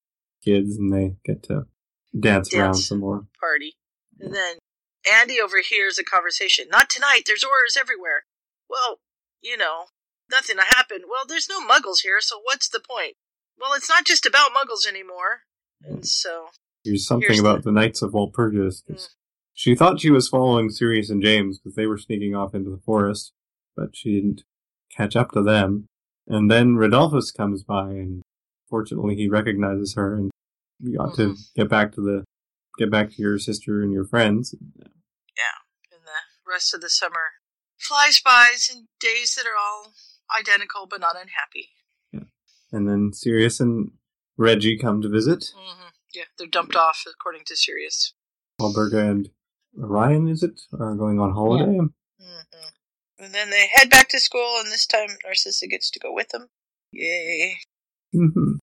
[0.45, 1.65] kids, and they get to
[2.17, 3.25] dance, around some more.
[3.39, 3.73] Party.
[4.19, 4.57] And then
[5.11, 6.67] Andy overhears a conversation.
[6.69, 8.25] Not tonight, there's Aurors everywhere.
[8.69, 8.99] Well,
[9.41, 9.85] you know,
[10.29, 10.99] nothing to happen.
[11.09, 13.15] Well, there's no muggles here, so what's the point?
[13.59, 15.41] Well, it's not just about muggles anymore.
[15.81, 16.05] And mm.
[16.05, 16.49] so,
[16.83, 18.85] Here's something about the Knights of Walpurgis.
[18.85, 19.15] 'cause
[19.53, 22.79] She thought she was following Sirius and James because they were sneaking off into the
[22.81, 23.31] forest,
[23.75, 24.43] but she didn't
[24.89, 25.87] catch up to them.
[26.27, 28.23] And then Rodolphus comes by, and
[28.67, 30.31] fortunately he recognizes her, and
[30.79, 32.23] you ought to get back to the
[32.79, 34.55] get back to your sister and your friends.
[35.37, 35.59] yeah,
[35.91, 37.33] and the rest of the summer
[37.77, 39.93] flies by in days that are all
[40.39, 41.69] identical but not unhappy.
[42.11, 42.23] Yeah,
[42.71, 43.91] And then Sirius and
[44.37, 45.53] Reggie come to visit.
[45.55, 48.13] hmm Yeah, they're dumped off according to Sirius.
[48.61, 49.29] Walburga and
[49.81, 51.65] Orion, is it, are going on holiday.
[52.19, 52.67] hmm
[53.19, 56.29] And then they head back to school, and this time Narcissa gets to go with
[56.29, 56.47] them.
[56.91, 57.57] Yay!
[58.13, 58.53] hmm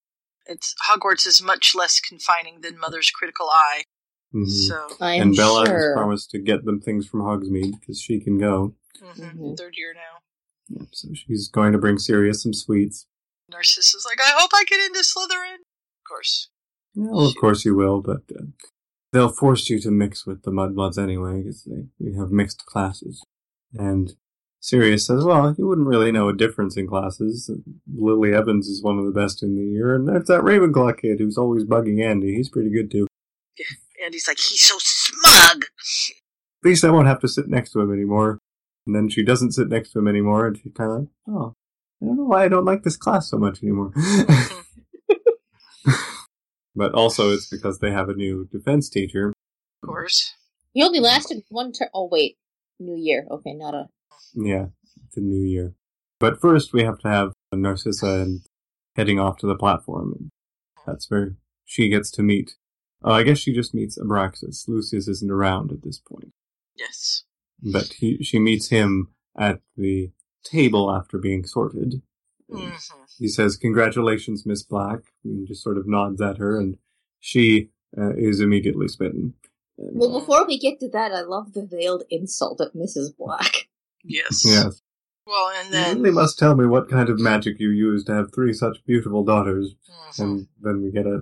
[0.47, 3.82] It's Hogwarts is much less confining than Mother's critical eye.
[4.32, 5.77] hmm So, I'm and Bella sure.
[5.77, 8.74] has promised to get them things from Hogsmeade because she can go.
[9.02, 10.20] hmm third year now.
[10.68, 13.06] Yeah, so she's going to bring Sirius some sweets.
[13.51, 15.55] Narcissa's like, I hope I get into Slytherin.
[15.56, 16.48] Of course.
[16.94, 18.44] Well, of course you will, but uh,
[19.12, 23.22] they'll force you to mix with the Mudbloods anyway, because they we have mixed classes.
[23.74, 24.14] And
[24.60, 27.50] Sirius says, well, you wouldn't really know a difference in classes.
[27.92, 31.18] Lily Evans is one of the best in the year, and there's that Ravenclaw kid
[31.18, 32.34] who's always bugging Andy.
[32.34, 33.06] He's pretty good too.
[34.04, 35.64] Andy's like, he's so smug.
[35.64, 38.38] At least I won't have to sit next to him anymore.
[38.86, 41.54] And then she doesn't sit next to him anymore, and she's kind of like, oh,
[42.02, 43.92] I don't know why I don't like this class so much anymore.
[46.81, 49.35] but also, it's because they have a new defense teacher.
[49.82, 50.35] Of course.
[50.73, 51.89] He only lasted one turn.
[51.93, 52.39] Oh wait,
[52.78, 53.27] New Year.
[53.31, 53.89] Okay, not a.
[54.32, 54.69] Yeah,
[55.05, 55.74] it's a new year.
[56.19, 58.40] But first, we have to have Narcissa and
[58.97, 60.15] heading off to the platform.
[60.19, 60.31] And
[60.86, 61.36] that's where
[61.66, 62.55] she gets to meet.
[63.05, 64.66] Oh, I guess she just meets Abraxas.
[64.66, 66.32] Lucius isn't around at this point.
[66.77, 67.24] Yes.
[67.62, 69.09] But he, she meets him
[69.39, 70.12] at the
[70.44, 72.01] table after being sorted.
[72.51, 72.70] Hmm
[73.18, 76.77] He says, Congratulations, Miss Black, and just sort of nods at her, and
[77.20, 79.35] she uh, is immediately smitten.
[79.77, 83.16] Well, before we get to that, I love the veiled insult at Mrs.
[83.16, 83.68] Black.
[84.05, 84.44] Yes.
[84.47, 84.82] Yes.
[85.27, 88.14] Well, and You then really must tell me what kind of magic you use to
[88.14, 89.74] have three such beautiful daughters.
[89.89, 90.22] Mm-hmm.
[90.22, 91.20] And then we get a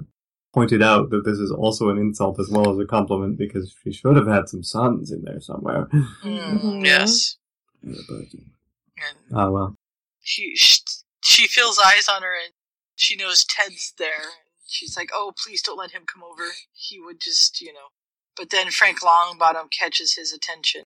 [0.55, 3.93] pointed out that this is also an insult as well as a compliment because she
[3.93, 5.89] should have had some sons in there somewhere.
[6.25, 7.37] Mm, yes,
[7.83, 9.75] Yeah, but, ah well.
[10.21, 10.81] she sh-
[11.29, 12.55] she feels eyes on her, and
[12.97, 14.33] she knows Ted's there.
[14.67, 16.45] She's like, "Oh, please don't let him come over.
[16.73, 17.91] He would just, you know."
[18.37, 20.85] But then Frank Longbottom catches his attention.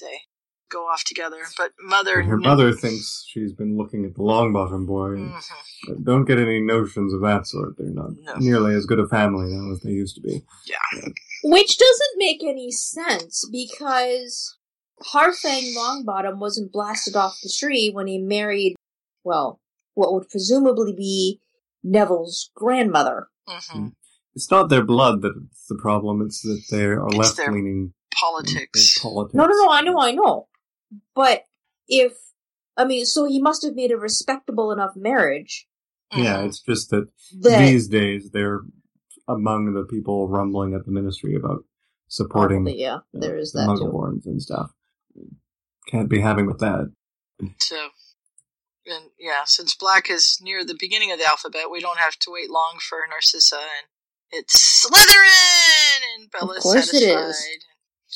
[0.00, 0.22] They
[0.70, 4.86] go off together, but mother And her mother thinks she's been looking at the Longbottom
[4.86, 5.12] boy.
[5.12, 6.02] And Mm-hmm.
[6.02, 7.76] Don't get any notions of that sort.
[7.78, 10.42] They're not nearly as good a family now as they used to be.
[10.66, 11.02] Yeah.
[11.44, 14.56] Which doesn't make any sense because
[15.12, 18.74] Harfang Longbottom wasn't blasted off the tree when he married,
[19.24, 19.60] well,
[19.94, 21.40] what would presumably be
[21.82, 23.28] Neville's grandmother.
[23.48, 23.88] Mm-hmm.
[24.34, 26.22] It's not their blood that's the problem.
[26.22, 28.98] It's that they are left leaning politics.
[28.98, 29.34] politics.
[29.34, 30.48] No, no, no, I know, I know.
[31.14, 31.44] But
[31.88, 32.12] if,
[32.76, 35.66] I mean, so he must have made a respectable enough marriage.
[36.16, 37.08] Yeah, it's just that
[37.40, 38.62] That- these days they're
[39.26, 41.64] among the people rumbling at the ministry about
[42.08, 43.84] supporting Probably, yeah, there is the that too.
[43.84, 44.72] Muggleborns and stuff.
[45.88, 46.92] Can't be having with that.
[47.60, 47.88] So,
[48.86, 52.30] and yeah, since Black is near the beginning of the alphabet, we don't have to
[52.30, 53.88] wait long for Narcissa, and
[54.30, 57.30] it's Slytherin, and Bella's satisfied.
[57.30, 57.64] is.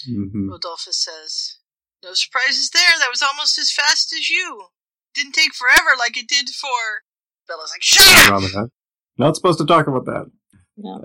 [0.08, 0.50] Mm-hmm.
[0.50, 1.58] Rodolphus says,
[2.02, 2.98] "No surprises there.
[2.98, 4.66] That was almost as fast as you.
[5.14, 7.02] Didn't take forever like it did for."
[7.48, 8.70] Bella's like, "Shut up!"
[9.16, 10.30] Not supposed to talk about that.
[10.76, 11.04] No.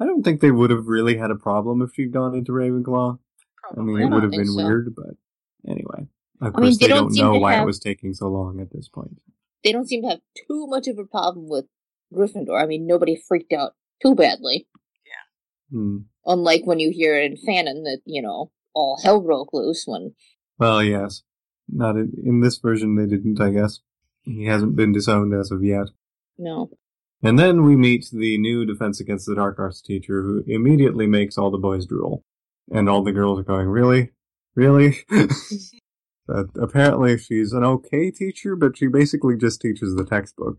[0.00, 3.18] I don't think they would have really had a problem if she'd gone into Ravenclaw.
[3.76, 4.56] I mean, it would have been so.
[4.56, 5.14] weird, but
[5.68, 6.08] anyway.
[6.40, 8.28] Of I mean, course, they they, don't don't, know why have- it was taking so
[8.28, 9.20] long at this point.
[9.62, 11.66] They don't seem to have too much of a problem with
[12.14, 12.60] Gryffindor.
[12.60, 14.66] I mean, nobody freaked out too badly.
[15.70, 15.98] Hmm.
[16.26, 20.14] Unlike when you hear in Fanon that, you know, all hell broke loose when.
[20.58, 21.22] Well, yes.
[21.68, 23.80] Not in, in this version, they didn't, I guess.
[24.22, 25.86] He hasn't been disowned as of yet.
[26.36, 26.70] No.
[27.22, 31.38] And then we meet the new Defense Against the Dark Arts teacher who immediately makes
[31.38, 32.24] all the boys drool.
[32.72, 34.10] And all the girls are going, Really?
[34.54, 34.98] Really?
[36.30, 40.58] but apparently she's an okay teacher, but she basically just teaches the textbook.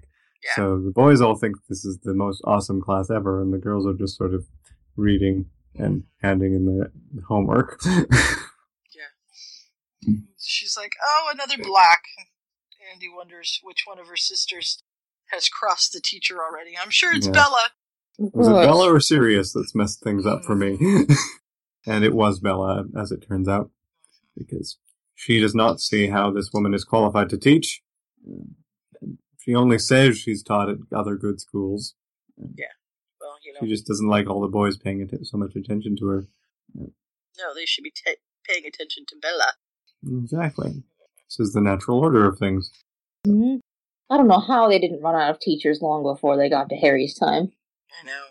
[0.55, 3.85] So the boys all think this is the most awesome class ever, and the girls
[3.85, 4.47] are just sort of
[4.97, 5.45] reading
[5.75, 6.91] and handing in the
[7.27, 7.79] homework.
[10.03, 10.15] Yeah.
[10.39, 12.01] She's like, "Oh, another Black."
[12.91, 14.83] Andy wonders which one of her sisters
[15.31, 16.71] has crossed the teacher already.
[16.75, 17.33] I'm sure it's Yeah.
[17.33, 17.69] Bella.
[18.17, 20.77] Was it Bella or Sirius that's messed things up for me?
[20.77, 21.13] Mm.
[21.85, 23.69] and it was Bella, as it turns out,
[24.35, 24.77] because
[25.21, 27.81] she does not see how this woman is qualified to teach.
[29.39, 31.93] She only says she's taught at other good schools.
[32.55, 32.65] Yeah.
[33.19, 35.95] Well, you know, She just doesn't like all the boys paying atten- so much attention
[35.97, 36.27] to her.
[36.75, 38.13] no, they should be ta
[38.47, 39.53] paying attention to Bella.
[40.23, 40.83] Exactly.
[41.27, 42.71] This is the natural order of things.
[43.27, 43.59] Mhm.
[44.09, 46.75] I don't know how they didn't run out of teachers long before they got to
[46.75, 47.51] Harry's time.
[48.01, 48.23] I know.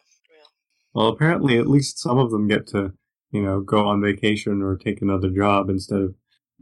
[0.93, 2.93] Well, apparently, at least some of them get to,
[3.31, 6.17] you know, go on vacation or take another job instead of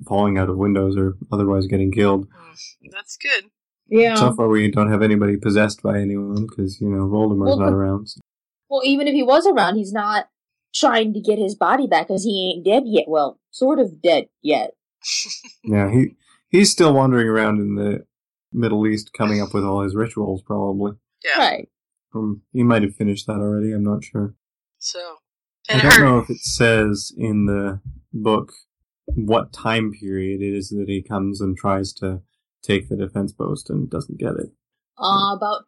[0.07, 2.29] falling out of windows or otherwise getting killed.
[2.93, 3.45] That's good.
[3.89, 4.15] Yeah.
[4.17, 7.73] So far, we don't have anybody possessed by anyone because you know Voldemort's Well, not
[7.73, 8.09] around.
[8.09, 8.21] so-
[8.69, 10.29] Well, even if he was around, he's not
[10.75, 13.07] trying to get his body back because he ain't dead yet.
[13.09, 14.73] Well, sort of dead yet.
[15.65, 16.17] Yeah, he
[16.49, 18.07] he's still wandering around in the
[18.53, 20.43] Middle East, coming up with all his rituals.
[20.43, 20.93] Probably.
[21.25, 21.39] Yeah.
[21.39, 21.69] Right.
[22.15, 23.73] Um, he might have finished that already.
[23.73, 24.35] I'm not sure.
[24.79, 25.17] So,
[25.69, 27.81] I don't her, know if it says in the
[28.13, 28.53] book
[29.27, 32.21] what time period it is that he comes and tries to
[32.63, 34.51] take the defense post and doesn't get it.
[34.99, 35.65] Uh, about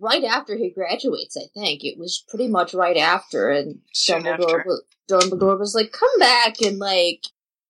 [0.00, 4.58] right after he graduates, I think it was pretty much right after, and Soon Dumbledore
[4.58, 4.64] after.
[4.66, 7.24] was Dumbledore was like, "Come back in like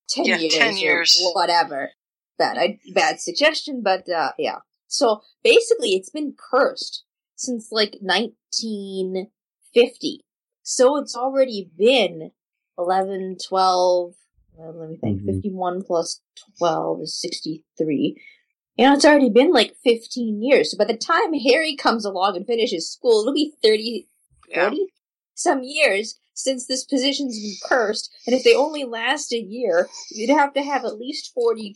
[0.08, 1.04] ten Yeah, years, 10 or
[1.34, 1.90] whatever."
[2.38, 4.58] Bad, I, bad suggestion, but uh, yeah.
[4.88, 7.04] So basically, it's been cursed
[7.36, 10.24] since like 1950.
[10.62, 12.32] So it's already been
[12.78, 14.14] 11, 12.
[14.62, 15.22] Well, let me think.
[15.22, 15.26] Mhm.
[15.26, 16.20] 51 plus
[16.58, 18.16] 12 is 63.
[18.76, 20.70] You know, it's already been like 15 years.
[20.70, 24.08] So by the time Harry comes along and finishes school, it'll be 30,
[24.54, 24.86] 40
[25.34, 28.10] some years since this position's been cursed.
[28.26, 31.74] And if they only last a year, you'd have to have at least 40.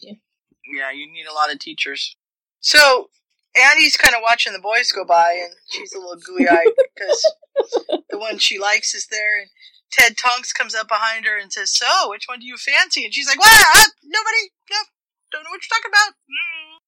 [0.73, 2.17] yeah, you need a lot of teachers.
[2.61, 3.11] So,
[3.55, 7.33] Annie's kind of watching the boys go by, and she's a little gooey eyed because
[8.11, 9.49] the one she likes is there, and
[9.93, 13.15] Ted Tonks comes up behind her and says, "So, which one do you fancy?" And
[13.15, 13.49] she's like, "What?
[13.77, 14.51] Uh, nobody?
[14.71, 14.77] No,
[15.33, 16.79] don't know what you're talking about." Mm.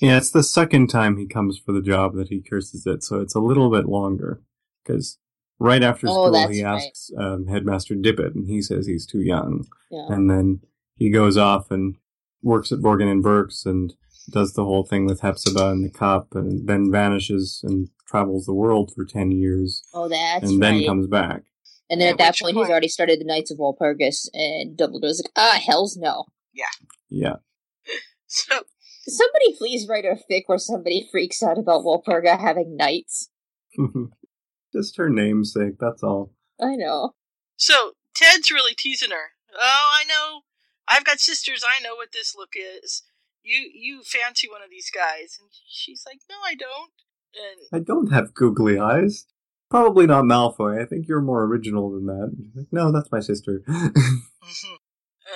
[0.00, 3.20] Yeah, it's the second time he comes for the job that he curses it, so
[3.20, 4.42] it's a little bit longer.
[4.84, 5.18] Because
[5.58, 6.76] right after Oh, school, that's he right.
[6.86, 9.66] asks um, Headmaster Dippet, and he says he's too young.
[9.90, 10.06] Yeah.
[10.08, 10.60] And then
[10.96, 11.96] he goes off and
[12.42, 13.94] works at Borgin and Burke's and
[14.30, 18.54] does the whole thing with Hepzibah and the cup, and then vanishes and travels the
[18.54, 20.86] world for 10 years, Oh, that's and then right.
[20.86, 21.42] comes back.
[21.90, 24.76] And then At at that point, point- he's already started the Knights of Walpurgis, and
[24.76, 26.24] Dumbledore's like, ah, hell's no.
[26.52, 26.64] Yeah.
[27.08, 27.36] Yeah.
[28.30, 28.62] So
[29.08, 33.30] Somebody please write a fic where somebody freaks out about Walpurga having knights.
[34.72, 36.32] Just her namesake, that's all.
[36.60, 37.14] I know.
[37.56, 39.32] So Ted's really teasing her.
[39.58, 40.40] Oh, I know.
[40.86, 41.64] I've got sisters.
[41.66, 43.02] I know what this look is.
[43.42, 46.92] You you fancy one of these guys, and she's like, No, I don't.
[47.34, 49.24] And I don't have googly eyes.
[49.70, 50.80] Probably not Malfoy.
[50.80, 52.32] I think you're more original than that.
[52.54, 53.62] Like, no, that's my sister.
[53.68, 53.92] mhm.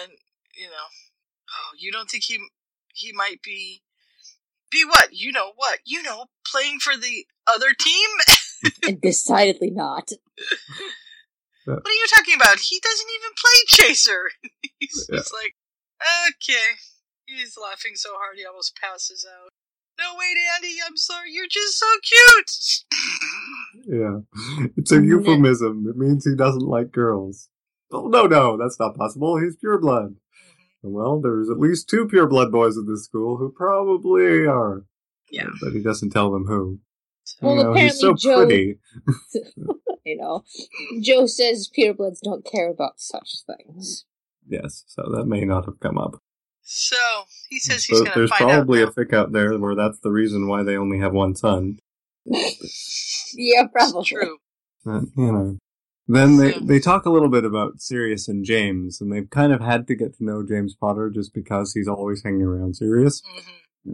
[0.01, 0.13] and
[0.57, 0.89] you know,
[1.51, 2.39] oh, you don't think he
[2.95, 3.83] he might be
[4.71, 5.09] be what?
[5.13, 5.81] You know what?
[5.85, 8.09] You know, playing for the other team.
[8.89, 10.09] and decidedly not.
[11.67, 12.59] what are you talking about?
[12.59, 14.31] He doesn't even play Chaser.
[14.81, 15.19] he's, Yeah.
[15.19, 15.55] he's like,
[16.29, 16.79] okay.
[17.27, 19.51] He's laughing so hard he almost passes out.
[19.99, 21.33] No, wait, Andy, I'm sorry.
[21.33, 22.85] You're just so cute.
[23.87, 24.69] yeah.
[24.77, 25.87] It's a euphemism.
[25.89, 27.49] It means he doesn't like girls.
[27.91, 29.39] Oh, no, no, that's not possible.
[29.39, 30.15] He's pureblood.
[30.85, 30.93] Mm-hmm.
[30.93, 34.85] Well, there's at least two pureblood boys at this school who probably are.
[35.31, 35.49] Yeah.
[35.61, 36.81] But he doesn't tell them who.
[37.41, 38.79] Well, you know, he's so apparently Jo- pretty.
[40.05, 40.45] you know,
[41.01, 44.07] Jo says purebloods don't care about such things.
[44.49, 46.22] Yes, so that may not have come up.
[46.75, 46.97] So
[47.51, 48.89] he says he's But going to there's find probably out.
[48.89, 51.79] a fic out there where that's the reason why they only have one son.
[53.35, 54.05] Yeah, probably.
[54.05, 54.39] True.
[54.85, 55.59] But, you know.
[56.09, 59.61] Then they, they talk a little bit about Sirius and James, and they've kind of
[59.61, 63.23] had to get to know James Potter just because he's always hanging around Sirius.
[63.87, 63.93] Mm-hmm.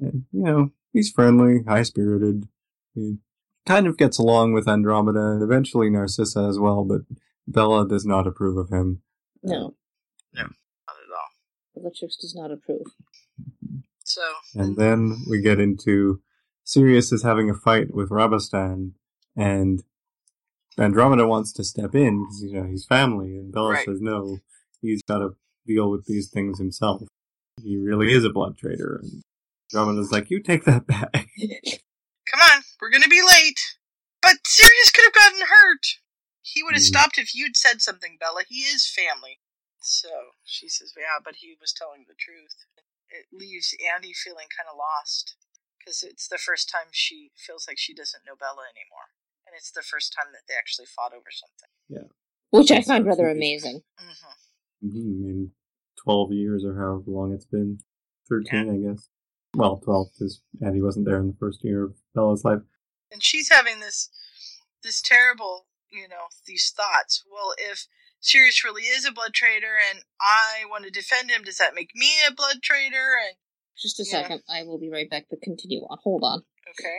[0.00, 2.48] And, you know, he's friendly, high spirited.
[2.94, 3.18] He
[3.66, 7.02] kind of gets along with Andromeda and eventually Narcissa as well, but
[7.46, 9.02] Bella does not approve of him.
[9.42, 9.74] No,
[10.34, 10.50] No, not at
[11.76, 11.82] all.
[11.82, 12.86] Bellatrix does not approve.
[14.04, 14.22] So
[14.54, 16.20] And then we get into
[16.64, 18.92] Sirius is having a fight with Rabastan,
[19.36, 19.82] and
[20.78, 23.84] Andromeda wants to step in because you know he's family, and Bella Right.
[23.86, 24.38] says no,
[24.80, 25.36] he's got to
[25.66, 27.02] deal with these things himself.
[27.62, 29.22] He really is a blood traitor, and
[29.72, 31.12] Andromeda's like, "You take that back."
[32.26, 33.58] come on, we're going to be late.
[34.22, 35.86] But Sirius could have gotten hurt.
[36.42, 36.86] He would have Mhm.
[36.86, 38.42] stopped if you'd said something, Bella.
[38.48, 39.38] He is family.
[39.84, 40.08] So
[40.44, 42.56] she says, yeah, but he was telling the truth.
[43.10, 45.36] It leaves Andy feeling kind of lost
[45.78, 49.12] because it's the first time she feels like she doesn't know Bella anymore.
[49.46, 51.68] And it's the first time that they actually fought over something.
[51.88, 52.08] Yeah,
[52.50, 53.82] Which I Yes, find rather amazing.
[54.00, 54.88] Mm-hmm.
[54.88, 55.50] Mhm, in
[56.02, 57.78] twelve years or however long it's been,
[58.28, 59.08] thirteen, I guess.
[59.54, 62.62] Well, twelve because Andy wasn't there in the first year of Bella's life.
[63.12, 64.08] and she's having this
[64.82, 67.86] this terrible you know these thoughts well if
[68.24, 71.90] sirius really is a blood traitor and i want to defend him does that make
[71.94, 73.36] me a blood traitor and
[73.76, 74.22] Just a Yeah.
[74.22, 75.98] second, I will be right back, but continue on.
[76.02, 76.42] Hold on.
[76.70, 76.98] okay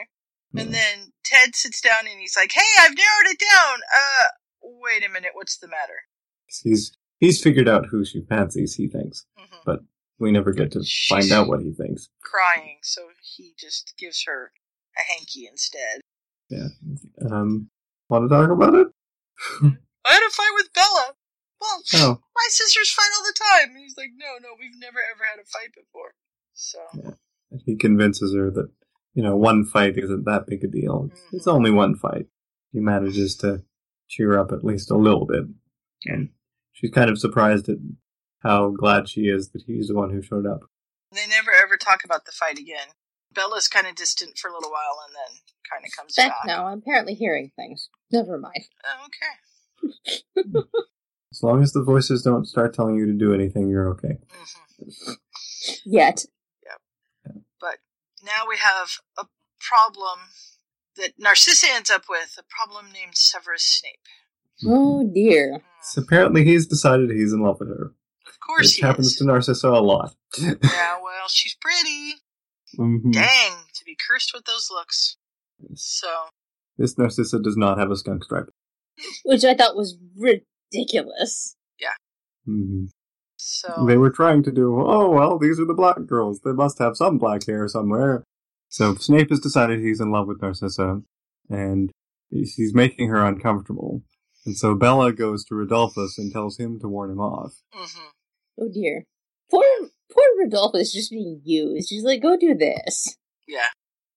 [0.57, 4.25] and then ted sits down and he's like hey i've narrowed it down uh
[4.83, 5.99] wait a minute what's the matter
[6.63, 8.75] He's he's figured out who she fancies.
[8.75, 9.57] He thinks, Mhm.
[9.65, 9.79] but
[10.19, 12.07] we never get to find out what he thinks.
[12.21, 14.51] crying so he just gives her
[14.97, 16.01] a hanky instead
[16.49, 16.67] Yeah.
[17.29, 17.69] Um,
[18.09, 18.87] want to talk about it?
[20.07, 21.13] I had a fight with bella
[21.61, 22.19] well Oh.
[22.35, 25.39] my sisters fight all the time and he's like no no we've never ever had
[25.41, 26.13] a fight before
[26.53, 26.79] so
[27.65, 28.69] He convinces her that
[29.13, 31.09] you know one fight isn't that big a deal.
[31.11, 31.35] It's, mm-hmm.
[31.37, 32.27] it's only one fight.
[32.71, 33.63] He manages to
[34.09, 35.43] cheer up at least a little bit,
[36.05, 36.29] and
[36.73, 37.77] she's kind of surprised at
[38.39, 40.61] how glad she is that he's the one who showed up.
[41.11, 42.89] They never ever talk about the fight again.
[43.33, 46.45] Bella's kind of distant for a little while and then kind of comes Back back.
[46.45, 47.89] now, I'm apparently hearing things.
[48.11, 48.65] Never mind.
[48.85, 49.35] Oh, okay.
[50.37, 54.17] As long as the voices don't start telling you to do anything, you're okay.
[54.29, 55.11] Mm-hmm.
[55.85, 56.25] Yet.
[56.63, 57.77] yeah, But
[58.23, 59.25] now we have a
[59.59, 60.19] problem
[60.97, 63.99] that Narcissa ends up with, a problem named Severus Snape.
[64.61, 64.67] Hmm.
[64.71, 65.57] Oh dear.
[65.59, 65.61] Mm.
[65.83, 67.93] So apparently, he's decided he's in love with her.
[68.27, 69.15] Of course Which he happens is.
[69.17, 70.15] to Narcissa a lot.
[70.37, 72.13] Yeah, well, she's pretty.
[72.77, 73.11] Mhm.
[73.11, 75.17] Dang, to be cursed with those looks.
[75.75, 76.07] So,
[76.77, 78.49] This Narcissa does not have a skunk stripe.
[79.23, 81.55] Which I thought was ridiculous.
[82.45, 82.85] hmm
[83.37, 86.39] so They were trying to do, oh, well, these are the black girls.
[86.43, 88.23] They must have some black hair somewhere.
[88.69, 91.01] So Snape has decided he's in love with Narcissa,
[91.49, 91.91] and
[92.29, 94.01] he's he's making her uncomfortable.
[94.45, 97.53] And so Bella goes to Rodolphus and tells him to warn him off.
[97.73, 98.09] mhm.
[98.59, 99.05] Oh dear.
[99.51, 99.63] Poor
[100.11, 101.89] poor Rodolphus just being used.
[101.89, 103.15] She's like, go do this.
[103.47, 103.67] Yeah.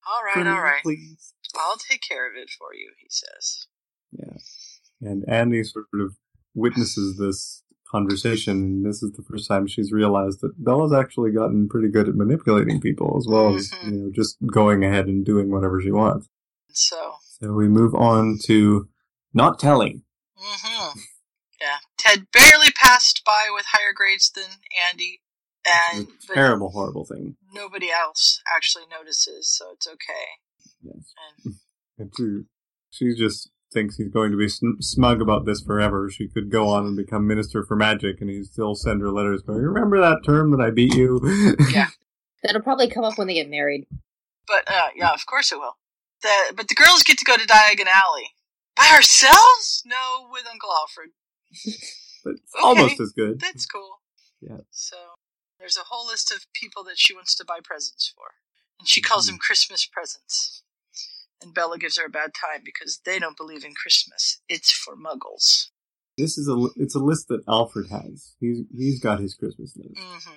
[0.06, 0.82] All right, Pretty all right.
[0.82, 1.34] Please.
[1.54, 3.66] I'll take care of it for you, he says.
[4.12, 4.38] Yeah.
[5.00, 6.16] And Andy sort of
[6.54, 11.68] witnesses this conversation, and this is the first time she's realized that Bella's actually gotten
[11.68, 13.90] pretty good at manipulating people, as well as Mm-hmm.
[13.90, 16.28] you know just going ahead and doing whatever she wants.
[16.70, 18.88] So, So we move on to
[19.32, 20.02] not telling.
[20.36, 20.98] hmm
[21.60, 21.78] yeah.
[21.98, 24.44] Ted barely passed by with higher grades than
[24.90, 25.20] Andy,
[25.66, 27.36] and It's a terrible, horrible thing.
[27.52, 30.26] nobody else actually notices, so it's okay.
[30.82, 31.12] Yes.
[31.44, 31.54] And
[31.98, 32.42] And she,
[32.90, 36.08] she just thinks he's going to be smug about this forever.
[36.10, 39.42] She could go on and become minister for magic, and he'd still send her letters
[39.42, 41.20] going, "Remember that term that I beat you?"
[41.72, 41.88] yeah,
[42.42, 43.86] That'll probably come up when they get married.
[44.46, 45.76] but uh, yeah, of course it will.
[46.22, 48.30] The but the girls get to go to Diagon Alley
[48.76, 49.82] by ourselves?
[49.86, 51.10] No, with Uncle Alfred.
[52.24, 52.62] but it's Okay.
[52.64, 53.40] almost as good.
[53.40, 54.00] That's cool.
[54.40, 54.58] Yeah.
[54.70, 54.96] So
[55.58, 58.34] there's a whole list of people that she wants to buy presents for,
[58.78, 60.62] and she calls them Christmas presents.
[61.42, 64.40] And Bella gives her a bad time because they don't believe in Christmas.
[64.48, 65.68] It's for Muggles.
[66.16, 68.34] This is a it's a list that Alfred has.
[68.40, 69.98] He's he's got his Christmas list.
[69.98, 70.32] hmm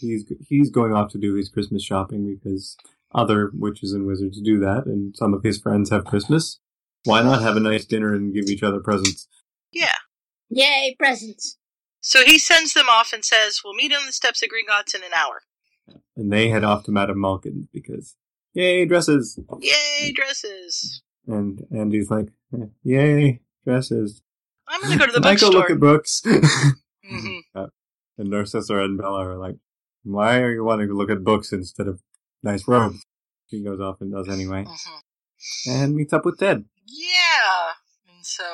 [0.00, 2.76] He's he's going off to do his Christmas shopping because
[3.14, 6.60] other witches and wizards do that, and some of his friends have Christmas.
[7.04, 9.26] Why not have a nice dinner and give each other presents?
[9.72, 9.94] Yeah.
[10.50, 11.58] Yay, presents!
[12.00, 15.02] So he sends them off and says, "We'll meet on the steps of Gringotts in
[15.02, 15.42] an hour."
[16.16, 18.16] And they head off to Madame Malkin because
[18.54, 19.38] yay dresses.
[19.60, 21.02] Yay, dresses!
[21.26, 24.22] And Andy's like, "Eh, yay dresses.
[24.66, 26.22] I'm gonna go to the Can I go look at books.
[26.24, 27.66] hmm Uh,
[28.18, 29.56] and Narcissa and Bella are like,
[30.04, 32.00] why are you wanting to look at books instead of
[32.42, 33.04] nice robes?
[33.48, 34.64] She goes off and does anyway.
[34.64, 35.00] Mhm.
[35.66, 36.64] And meets up with Ted.
[36.86, 37.72] Yeah,
[38.08, 38.44] and so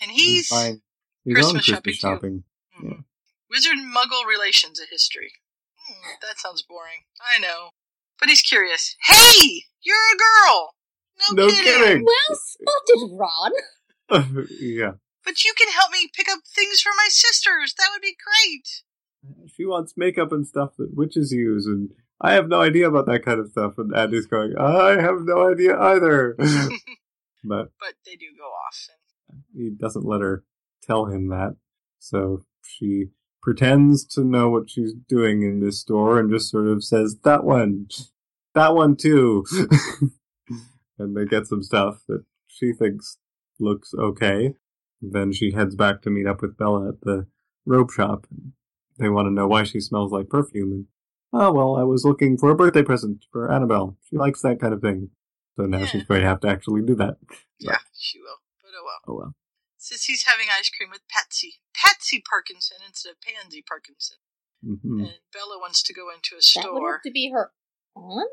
[0.00, 0.82] and he's Fine.
[1.24, 2.44] His Christmas shopping, shopping.
[2.80, 3.04] Mhm.
[3.50, 5.32] Wizard Muggle relations a history.
[5.76, 7.04] Hmm, that sounds boring.
[7.20, 7.70] I know,
[8.20, 8.96] but he's curious.
[9.04, 10.16] Hey, you're a
[10.46, 10.74] girl.
[11.36, 11.64] No, No kidding.
[11.64, 12.04] kidding.
[12.04, 14.46] Well spotted, Ron.
[14.60, 14.92] yeah.
[15.24, 17.74] But you can help me pick up things for my sisters.
[17.76, 19.50] That would be great.
[19.54, 21.90] She wants makeup and stuff that witches use, and
[22.20, 23.74] I have no idea about that kind of stuff.
[23.78, 26.34] And Andy's going, I have no idea either.
[27.44, 28.88] but But they do go off.
[29.54, 30.44] he doesn't let her
[30.82, 31.56] tell him that.
[31.98, 33.06] So she
[33.48, 37.44] pretends to know what she's doing in this store and just sort of says, That
[37.44, 37.88] one,
[38.54, 39.46] that one too.
[40.98, 43.16] and they get some stuff that she thinks
[43.58, 44.52] looks okay.
[45.00, 47.26] Then she heads back to meet up with Bella at the
[47.64, 48.26] robe shop.
[48.98, 50.70] They want to know why she smells like perfume.
[50.70, 50.86] And,
[51.32, 53.96] oh, well, I was looking for a birthday present for Annabelle.
[54.10, 55.08] She likes that kind of thing.
[55.56, 57.16] So now she's going to have to actually do that.
[57.58, 58.36] Yeah, she will.
[58.60, 59.00] But oh well.
[59.08, 59.34] Oh, well.
[59.88, 61.54] Cissy's having ice cream with Patsy.
[61.74, 64.18] Patsy Parkinson instead of Pansy Parkinson.
[64.62, 66.62] hmm And Bella wants to go into a store.
[66.62, 66.92] That would store.
[66.92, 67.52] have to be her
[67.96, 68.28] aunt?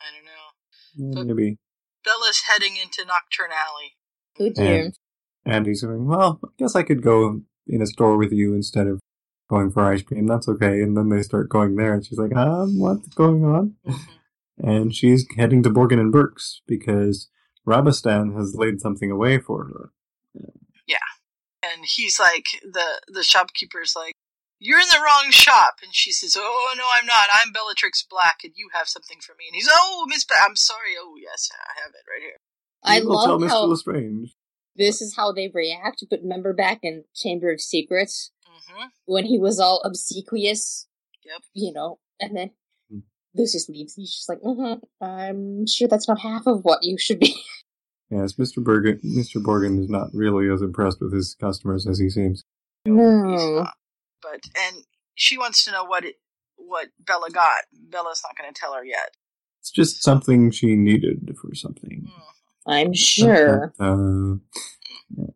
[0.00, 1.20] I don't know.
[1.20, 1.58] Yeah, maybe.
[2.04, 3.96] Bella's heading into Knockturn Alley.
[4.38, 4.84] Oh dear.
[4.84, 4.94] And
[5.46, 9.00] Andy's going, well, I guess I could go in a store with you instead of
[9.48, 10.26] going for ice cream.
[10.26, 10.80] That's okay.
[10.82, 13.76] And then they start going there, and she's like, um, what's going on?
[14.62, 17.28] And she's heading to Borgin and Burke's because
[17.66, 19.90] Rabastan has laid something away for her.
[20.86, 20.98] Yeah.
[21.62, 24.14] And he's like, the, the shopkeeper's like,
[24.58, 25.74] you're in the wrong shop.
[25.82, 27.26] And she says, oh, no, I'm not.
[27.34, 29.44] I'm Bellatrix Black, and you have something for me.
[29.48, 30.90] And he's, oh, Miss Ba- I'm sorry.
[31.00, 32.36] Oh, yes, I have it right here.
[32.82, 33.48] I You will tell love Mr.
[33.50, 34.34] how Lestrange.
[34.76, 38.84] this is how they react, but remember back in Chamber of Secrets Mm-hmm.
[39.06, 40.86] when he was all obsequious?
[41.24, 41.42] Yep.
[41.54, 42.50] You know, and then
[42.90, 42.98] Hmm.
[43.34, 43.94] Lucius leaves.
[43.94, 47.34] He's just like, mm-hmm, I'm sure that's not half of what you should be.
[48.10, 48.62] Yes, Mr.
[48.62, 49.40] Borgin, Mr.
[49.42, 52.42] Borgin is not really as impressed with his customers as he seems.
[52.84, 53.68] No.
[54.20, 54.84] But, and
[55.14, 56.16] she wants to know what it,
[56.56, 57.62] what Bella got.
[57.72, 59.16] Bella's not going to tell her yet.
[59.60, 62.10] It's just something she needed for something.
[62.66, 63.72] I'm sure.
[63.78, 64.36] Uh,
[65.16, 65.26] yeah.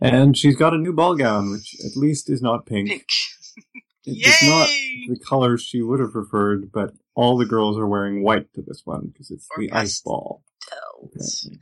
[0.00, 2.88] And she's got a new ball gown, which at least is not pink.
[2.88, 3.06] Pink.
[4.04, 8.52] It's not the color she would have preferred, but all the girls are wearing white
[8.54, 10.42] to this one because it's the ice ball.
[10.68, 11.48] Tells.
[11.50, 11.58] Yeah.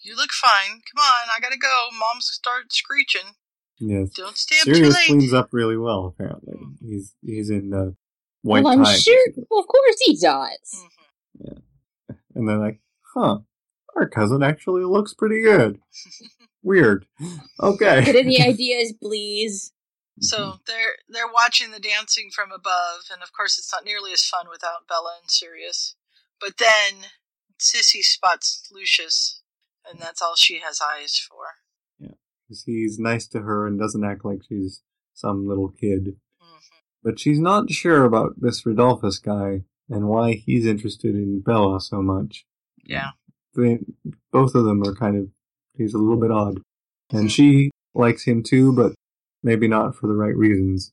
[0.00, 0.70] You look fine.
[0.70, 1.88] Come on, I gotta go.
[1.98, 3.32] Mom's start screeching.
[3.78, 4.10] Yes.
[4.10, 5.06] Don't stay up too Sirius late.
[5.06, 6.06] cleans up really well.
[6.06, 6.86] Apparently, mm-hmm.
[6.86, 7.96] he's he's in the oh,
[8.42, 8.94] white well, I'm tie.
[8.96, 9.26] sure.
[9.50, 10.58] Well, of course he does.
[10.76, 11.44] Mm-hmm.
[11.46, 12.16] Yeah.
[12.34, 12.80] And they're like,
[13.14, 13.38] "Huh,
[13.96, 15.80] our cousin actually looks pretty good."
[16.62, 17.06] Weird.
[17.60, 18.02] Okay.
[18.04, 19.72] Put any ideas, please.
[20.20, 20.56] So mm-hmm.
[20.66, 24.46] they're they're watching the dancing from above, and of course it's not nearly as fun
[24.50, 25.96] without Bella and Sirius.
[26.40, 27.10] But then
[27.58, 29.42] Cissy spots Lucius,
[29.88, 31.44] and that's all she has eyes for.
[31.98, 32.14] Yeah,
[32.64, 34.82] he's nice to her and doesn't act like she's
[35.14, 36.16] some little kid.
[36.42, 36.76] Mm-hmm.
[37.02, 42.02] But she's not sure about this Rodolphus guy and why he's interested in Bella so
[42.02, 42.46] much.
[42.84, 43.10] Yeah.
[43.54, 43.78] They,
[44.32, 45.28] both of them are kind of,
[45.76, 46.60] he's a little bit odd.
[47.10, 47.28] And hmm.
[47.28, 48.94] she likes him too, but
[49.44, 50.92] maybe not for the right reasons.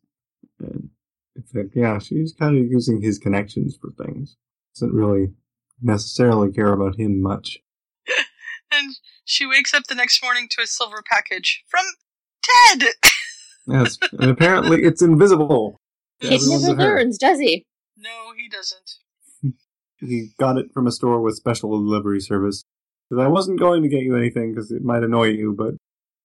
[0.60, 0.90] And
[1.36, 4.36] it's like, yeah, she's kind of using his connections for things.
[4.76, 5.34] Doesn't really
[5.82, 7.60] necessarily care about him much.
[8.74, 8.96] And
[9.26, 11.84] she wakes up the next morning to a silver package from
[12.42, 12.90] Ted.
[13.68, 15.78] Yes, and apparently it's invisible.
[16.20, 17.64] He never learns, does he?
[17.96, 18.96] No, he doesn't.
[20.00, 22.64] He got it from a store with special delivery service.
[23.08, 25.76] Because I wasn't going to get you anything because it might annoy you, but,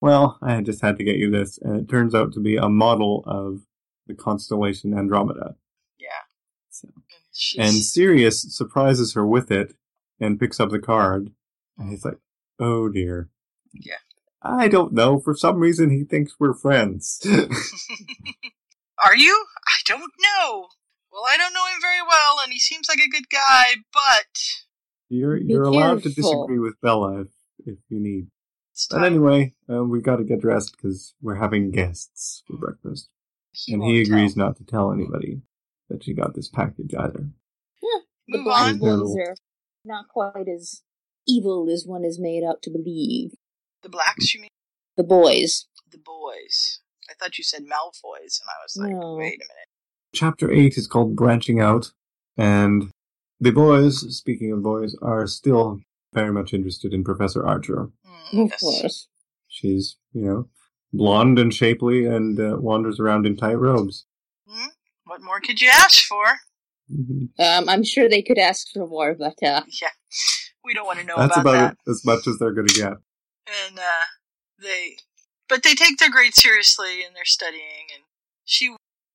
[0.01, 1.59] well, I just had to get you this.
[1.63, 3.61] And it turns out to be a model of
[4.07, 5.57] the constellation Andromeda.
[5.99, 6.09] Yeah.
[6.71, 6.89] So.
[7.33, 9.75] She's, And Sirius surprises her with it
[10.21, 11.31] and picks up the card.
[11.79, 12.19] And he's like,
[12.59, 13.29] oh dear.
[13.73, 13.97] Yeah.
[14.43, 15.19] I don't know.
[15.19, 17.21] For some reason, he thinks we're friends.
[19.05, 19.45] Are you?
[19.67, 20.69] I don't know.
[21.13, 24.41] Well, I don't know him very well, and he seems like a good guy, but
[25.09, 27.29] you're you're allowed to disagree with Bella if,
[27.65, 28.29] if you need.
[28.77, 33.09] It's But anyway, uh, we got to get dressed because we're having guests for breakfast.
[33.69, 34.45] and he agrees tell.
[34.47, 35.41] not to tell anybody
[35.89, 37.31] that she got this package either.
[38.29, 38.99] The Move blind on.
[39.01, 39.35] boys are
[39.85, 40.83] not quite as
[41.27, 43.31] evil as one is made out to believe.
[43.83, 44.51] The blacks, you mean?
[44.97, 45.67] The boys.
[45.91, 46.81] The boys.
[47.09, 49.15] I thought you said Malfoys, and I was like, No.
[49.15, 49.69] wait a minute.
[50.13, 51.93] Chapter 8 is called Branching Out,
[52.37, 52.91] and
[53.41, 55.79] the boys, speaking of boys, are still
[56.13, 57.91] very much interested in Professor Archer.
[58.33, 58.61] Mm, Of yes.
[58.61, 59.09] course.
[59.49, 60.49] She's, you know,
[60.93, 64.07] blonde and shapely and uh, wanders around in tight robes.
[64.49, 64.69] Hmm?
[65.05, 66.25] What more could you ask for?
[66.93, 67.31] Mhm.
[67.39, 69.89] Um, I'm sure they could ask for more, but uh, Yeah.
[70.65, 71.77] We don't want to know That's about, about that.
[71.87, 72.93] it, as much as they're going to get.
[73.69, 74.07] And uh,
[74.61, 74.97] they,
[75.49, 77.87] but they take their grades seriously and they're studying.
[77.95, 78.03] And
[78.45, 78.75] she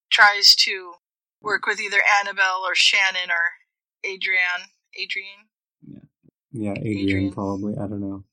[0.09, 0.93] tries to
[1.41, 4.71] work with either Annabelle or Shannon or Adrian.
[5.01, 6.07] Adrienne.
[6.53, 7.31] Yeah, Adrian, Adrian.
[7.33, 7.73] probably.
[7.73, 8.23] I don't know.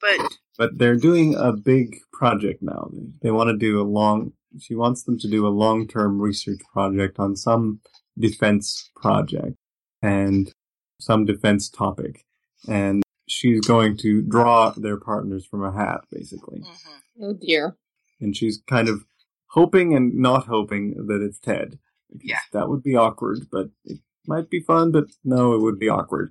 [0.00, 2.90] But But they're doing a big project now.
[3.22, 4.32] They want to do a long.
[4.58, 7.80] She wants them to do a long-term research project on some
[8.18, 9.56] defense project
[10.02, 10.52] and
[11.00, 12.24] some defense topic,
[12.68, 16.60] and she's going to draw their partners from a hat, basically.
[16.60, 17.22] mhm.
[17.22, 17.76] oh dear.
[18.20, 19.04] And she's kind of
[19.48, 21.78] hoping and not hoping that it's Ted.
[22.10, 22.38] Because Yeah.
[22.52, 26.30] That would be awkward, but it might be fun, but no, it would be awkward.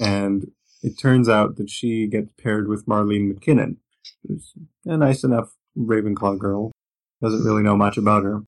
[0.00, 0.50] And
[0.82, 3.76] it turns out that she gets paired with Marlene McKinnon,
[4.26, 4.52] who's
[4.84, 6.72] a nice enough Ravenclaw girl.
[7.20, 8.42] Doesn't really know much about her.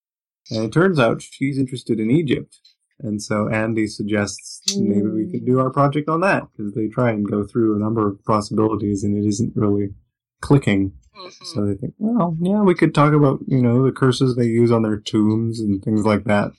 [0.51, 2.59] And it turns out she's interested in Egypt.
[3.01, 7.11] And so Andy suggests maybe we could do our project on that, because they try
[7.11, 9.95] and go through a number of possibilities and it isn't really
[10.41, 10.93] clicking.
[11.17, 11.45] Mhm.
[11.45, 14.71] So they think, well, yeah, we could talk about, you know, the curses they use
[14.71, 16.53] on their tombs and things like that.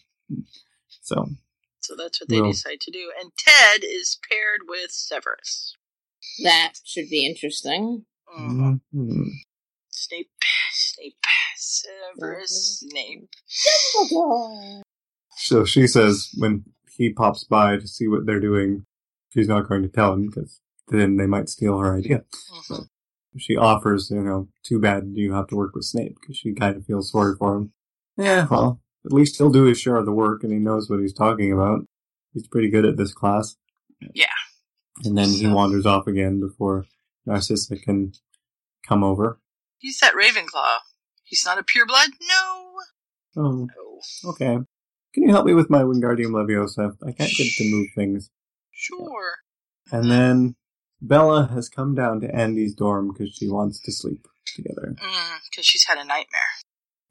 [1.01, 1.29] So,
[1.81, 3.11] So that's what they Well- decide to do.
[3.19, 5.75] And Ted is paired with Severus.
[6.43, 8.05] That should be interesting.
[8.37, 8.81] Mhm.
[8.93, 9.25] mhm.
[9.89, 10.31] Snape,
[10.73, 11.25] Snape,
[11.57, 13.29] Severus Snape.
[15.35, 16.63] so she says when
[16.95, 18.85] he pops by to see what they're doing,
[19.29, 22.23] she's not going to tell him because then they might steal her idea.
[22.51, 22.87] Mhm.
[23.37, 26.75] She offers, you know, too bad you have to work with Snape because she kind
[26.75, 27.73] of feels sorry for him.
[28.17, 30.99] Yeah, well, at least he'll do his share of the work and he knows what
[30.99, 31.81] he's talking about.
[32.33, 33.55] He's pretty good at this class.
[34.13, 34.25] Yeah.
[35.03, 36.85] And then he wanders off again before
[37.25, 38.13] Narcissa can
[38.87, 39.39] come over.
[39.79, 40.77] He's that Ravenclaw.
[41.23, 42.09] He's not a pureblood?
[42.21, 42.71] No.
[43.37, 44.29] Oh, No.
[44.31, 44.57] okay.
[45.13, 46.95] Can you help me with my Wingardium Leviosa?
[47.05, 48.29] I can't get it to move things.
[48.71, 49.35] Sure.
[49.91, 50.55] And then
[51.01, 54.95] Bella has come down to Andy's dorm because she wants to sleep together.
[55.01, 56.51] Mm, because she's had a nightmare.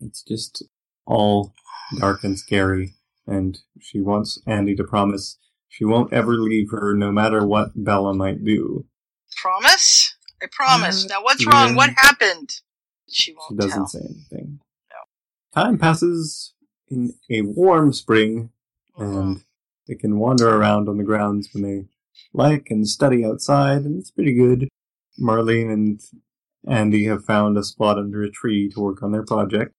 [0.00, 0.64] It's just
[1.10, 1.52] all
[1.98, 2.94] dark and scary,
[3.26, 5.38] and she wants Andy to promise
[5.68, 8.86] she won't ever leave her no matter what Bella might do.
[9.36, 10.14] Promise?
[10.42, 11.04] I promise.
[11.04, 11.74] Uh, now, what's wrong?
[11.74, 12.50] What happened?
[13.08, 13.86] She She won't doesn't tell.
[13.88, 14.60] say anything.
[15.54, 16.54] Time passes
[16.88, 18.50] in a warm spring,
[18.96, 19.42] and
[19.88, 21.86] they can wander around on the grounds when they
[22.32, 24.68] like and study outside, and it's pretty good.
[25.20, 26.00] Marlene and
[26.68, 29.74] Andy have found a spot under a tree to work on their project.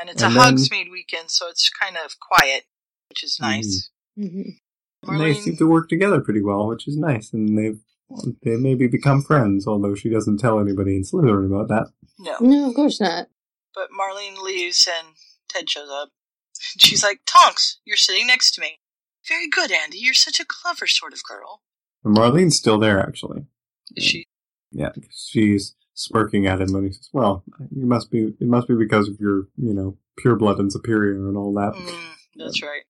[0.00, 2.64] And it's And a then- Hogsmeade weekend, so it's kind of quiet,
[3.08, 3.90] which is nice.
[4.18, 4.50] Mm-hmm.
[5.10, 7.80] And they seem to work together pretty well, which is nice, and they've
[8.42, 11.86] they maybe become friends, although she doesn't tell anybody in Slytherin about that.
[12.18, 12.36] No.
[12.40, 13.28] No, of course not.
[13.72, 15.14] But Marlene leaves and
[15.48, 16.10] Ted shows up.
[16.78, 18.80] She's like, Tonks, you're sitting next to me.
[19.28, 19.98] Very good, Andy.
[19.98, 21.62] You're such a clever sort of girl.
[22.04, 23.44] And Marlene's still there, actually.
[23.94, 24.26] Is she?
[24.72, 27.44] Yeah, she's smirking at him when he says, "Well,
[27.74, 28.34] you must be.
[28.40, 31.74] It must be because of your, you know, pure blood and superior and all that.
[31.74, 32.82] Mm, that's right.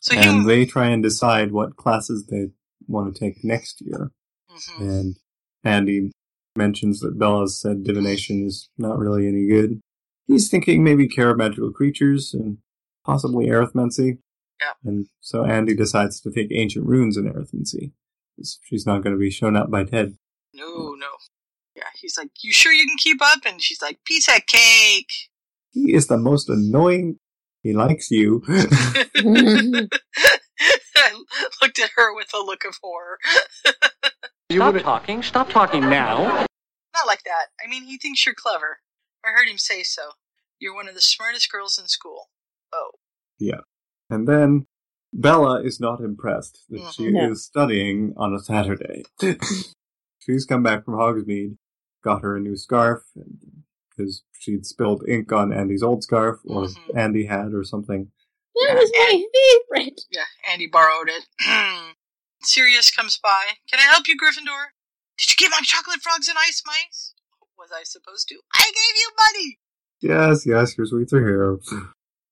[0.00, 2.50] So and he, they try and decide what classes they
[2.86, 4.12] want to take next year.
[4.50, 4.80] Mhm.
[4.80, 5.16] And
[5.64, 6.12] Andy
[6.56, 9.80] mentions that Bella said divination is not really any good.
[10.26, 12.58] He's thinking maybe care of magical creatures and
[13.04, 14.18] possibly arithmancy.
[14.60, 14.72] Yeah.
[14.84, 17.92] And so Andy decides to take ancient runes and arithmancy.
[18.62, 20.16] She's not going to be shown up by Ted.
[20.54, 21.06] no, no.
[21.78, 25.10] Yeah, he's like, "You sure you can keep up?" And she's like, "Piece of cake."
[25.72, 27.18] He is the most annoying.
[27.62, 28.42] He likes you.
[28.48, 29.88] I
[31.62, 33.18] looked at her with a look of horror.
[34.50, 35.22] Stop talking.
[35.22, 36.46] Stop talking now.
[36.94, 37.46] Not like that.
[37.64, 38.78] I mean, he thinks you're clever.
[39.24, 40.12] I heard him say so.
[40.58, 42.28] You're one of the smartest girls in school.
[42.72, 42.90] Oh,
[43.38, 43.60] Yeah.
[44.10, 44.66] And then
[45.12, 47.30] Bella is not impressed that she Mhm.
[47.30, 49.04] is studying on a Saturday.
[50.20, 51.56] She's come back from Hogsmeade,
[52.08, 53.02] got her a new scarf,
[53.90, 56.98] because she'd spilled ink on Andy's old scarf, or Mm-hmm.
[56.98, 58.10] Andy had, or something.
[58.66, 59.24] That was my
[59.76, 60.00] favorite.
[60.10, 60.24] yeah.
[60.50, 61.24] Andy borrowed it.
[62.42, 63.44] Sirius comes by.
[63.70, 64.72] Can I help you, Gryffindor?
[65.18, 67.14] Did you get my chocolate frogs and ice mice?
[67.58, 68.36] Was I supposed to?
[68.54, 69.58] I gave you money.
[70.00, 71.58] Yes, yes, your sweets are here.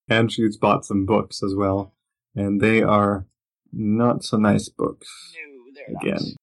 [0.08, 1.92] And she's bought some books as well.
[2.36, 3.26] And they are
[3.72, 5.08] not so nice books.
[5.34, 6.34] No, they're Again.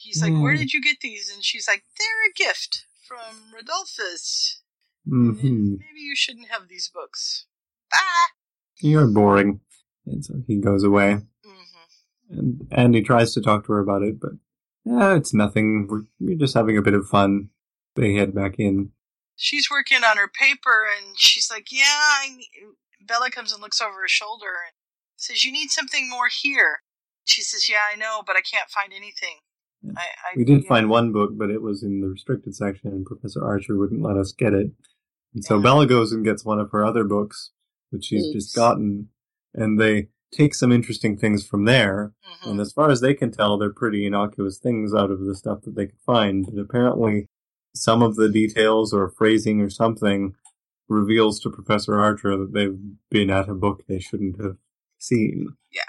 [0.00, 0.58] He's like, "Where Hmm.
[0.60, 4.60] did you get these?" And she's like, "They're a gift from Rodolphus.
[5.06, 5.32] hmm
[5.76, 7.46] Maybe you shouldn't have these books."
[8.82, 9.60] You're boring.
[10.06, 11.18] And so he goes away.
[11.44, 12.38] Mm-hmm.
[12.38, 14.32] And Andy tries to talk to her about it, but
[14.90, 15.86] eh, it's nothing.
[15.88, 17.50] We're, we're just having a bit of fun.
[17.96, 18.92] They head back in.
[19.36, 22.38] She's working on her paper, and she's like, "Yeah." I.
[23.02, 24.74] Bella comes and looks over her shoulder and
[25.16, 26.80] says, "You need something more here."
[27.24, 29.38] She says, "Yeah, I know, but I can't find anything."
[29.96, 30.68] I, I We did yeah.
[30.68, 34.16] find one book, but it was in the restricted section, and Professor Archer wouldn't let
[34.16, 34.70] us get it.
[35.34, 37.50] And so Bella goes and gets one of her other books
[37.92, 38.34] that she's Oops.
[38.34, 39.08] just gotten,
[39.54, 42.12] and they take some interesting things from there.
[42.24, 42.50] Mm-hmm.
[42.50, 45.62] And as far as they can tell, they're pretty innocuous things out of the stuff
[45.62, 46.46] that they could find.
[46.46, 47.26] But apparently,
[47.74, 50.34] some of the details or phrasing or something
[50.88, 52.78] reveals to Professor Archer that they've
[53.10, 54.56] been at a book they shouldn't have
[54.98, 55.54] seen.
[55.72, 55.82] Yeah.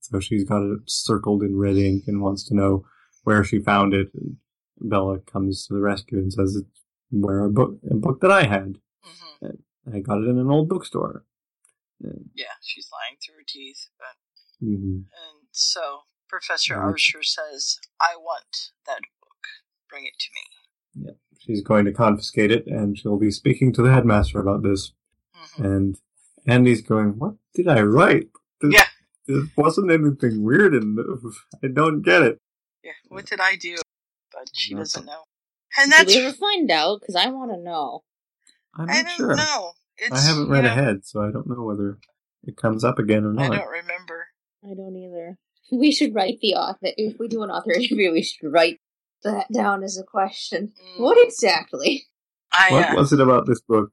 [0.00, 2.84] So she's got it circled in red ink and wants to know
[3.24, 4.08] where she found it.
[4.14, 4.36] And
[4.80, 6.80] Bella comes to the rescue and says it's
[7.10, 8.78] where a book, a book that I had.
[9.06, 9.94] Mm-hmm.
[9.94, 11.24] I got it in an old bookstore.
[12.02, 15.04] And, Yeah, she's lying through her teeth, but mhm.
[15.04, 16.82] and so Professor Mhm.
[16.82, 19.46] Archer says, "I want that book.
[19.88, 23.82] Bring it to me." Yeah, she's going to confiscate it, and she'll be speaking to
[23.82, 24.92] the headmaster about this.
[25.36, 25.64] Mm-hmm.
[25.64, 26.00] And
[26.46, 28.30] Andy's going, "What did I write?
[28.60, 28.86] This, Yeah.
[29.26, 30.96] this wasn't anything weird, in.
[30.98, 32.40] and I don't get it."
[32.84, 33.76] Yeah, what did I do?
[34.32, 34.82] But she Nothing.
[34.82, 35.22] doesn't know.
[35.78, 37.00] And Did that's we ever find out?
[37.00, 38.02] Because I want to know.
[38.76, 39.36] I'm I not don't sure.
[39.36, 39.72] know.
[39.98, 41.98] It's, I haven't read you know, ahead, so I don't know whether
[42.44, 43.52] it comes up again or not.
[43.52, 44.26] I don't remember.
[44.64, 45.36] I don't either.
[45.72, 46.78] We should write the author.
[46.96, 48.80] If we do an author interview, we should write
[49.22, 50.72] that down as a question.
[50.96, 52.06] What exactly?
[52.52, 53.90] I What uh, was it about this book?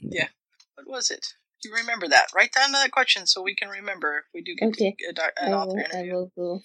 [0.00, 0.26] yeah.
[0.74, 1.24] What was it?
[1.62, 2.26] Do you remember that?
[2.34, 4.96] Write down that question so we can remember if we do get Okay.
[5.08, 6.14] a doc- I an will, author I interview.
[6.14, 6.60] will go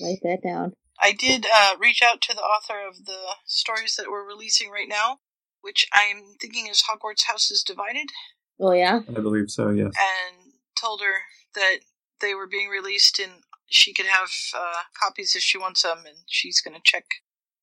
[0.00, 0.72] write that down.
[1.02, 4.88] I did uh, reach out to the author of the stories that we're releasing right
[4.88, 5.18] now,
[5.60, 8.10] which I'm thinking is Hogwarts House is Divided,
[8.60, 9.00] Oh yeah.
[9.08, 9.70] I believe so.
[9.70, 9.86] Yes.
[9.86, 11.22] and told her
[11.54, 11.78] that
[12.20, 13.32] they were being released and
[13.66, 17.04] she could have uh, copies if she wants them, and she's going to check,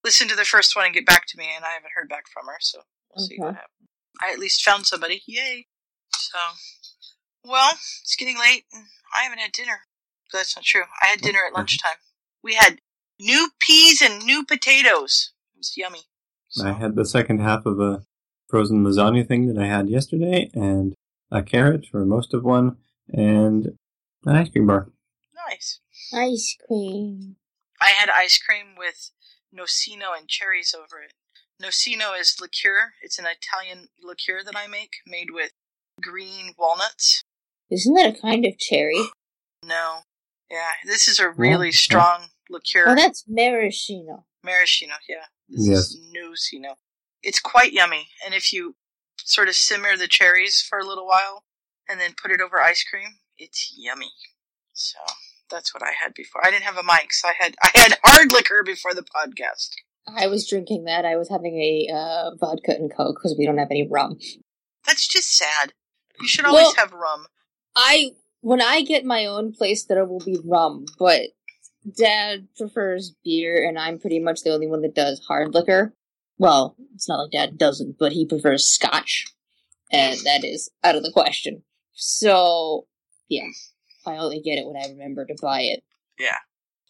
[0.04, 2.26] listen to the first one and get back to me, and I haven't heard back
[2.28, 2.80] from her, so
[3.16, 3.90] we'll see what happens.
[4.20, 5.22] I at least found somebody.
[5.28, 5.68] Yay!
[6.16, 6.38] So,
[7.46, 8.86] well, it's getting late, and
[9.16, 9.82] I haven't had dinner.
[10.34, 10.84] That's not true.
[11.00, 11.98] I had dinner at lunchtime.
[12.44, 12.80] We had
[13.20, 15.32] new peas and new potatoes.
[15.54, 16.02] It was yummy.
[16.64, 18.04] I had the second half of a
[18.48, 20.96] frozen lasagna thing that I had yesterday, and
[21.32, 22.78] a carrot for most of one,
[23.08, 23.78] and
[24.26, 24.90] an ice cream bar.
[25.50, 25.80] Nice.
[26.14, 27.36] Ice cream.
[27.82, 29.12] I had ice cream with
[29.56, 31.14] nocino and cherries over it.
[31.62, 32.94] Nocino is liqueur.
[33.02, 35.52] It's an Italian liqueur that I make, made with
[36.02, 37.24] green walnuts.
[37.70, 39.04] Isn't that a kind of cherry?
[39.64, 40.00] No.
[40.50, 41.74] Yeah, this is a really Yeah.
[41.76, 42.86] strong liqueur.
[42.88, 44.26] Oh, that's maraschino.
[44.46, 45.26] Maraschino, yeah.
[45.50, 45.78] This Yes.
[45.92, 46.76] is nocino.
[47.22, 48.76] It's quite yummy, and if you
[49.24, 51.44] sort of simmer the cherries for a little while
[51.90, 54.12] and then put it over ice cream, it's yummy.
[54.74, 54.98] So
[55.50, 56.46] that's what I had before.
[56.46, 59.70] I didn't have a mic, so I had I had hard liquor before the podcast.
[60.08, 61.06] I was drinking that.
[61.06, 64.18] I was having a uh, vodka and coke because we don't have any rum.
[64.88, 65.74] That's just sad.
[66.22, 67.28] You should always Well- have rum.
[67.76, 68.12] I
[68.42, 71.32] when I get my own place, there will be rum, but
[71.98, 75.94] Dad prefers beer, and I'm pretty much the only one that does hard liquor.
[76.38, 79.26] Well, it's not like Dad doesn't, but he prefers Scotch,
[79.92, 81.64] and that is out of the question.
[81.94, 82.88] So,
[83.30, 83.48] yeah.
[84.06, 85.84] I only get it when I remember to buy it.
[86.18, 86.38] Yeah.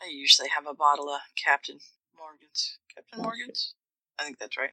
[0.02, 1.80] I usually have a bottle of Captain
[2.18, 2.78] Morgan's.
[2.95, 3.74] Captain Morgan's?
[4.20, 4.72] I think that's right.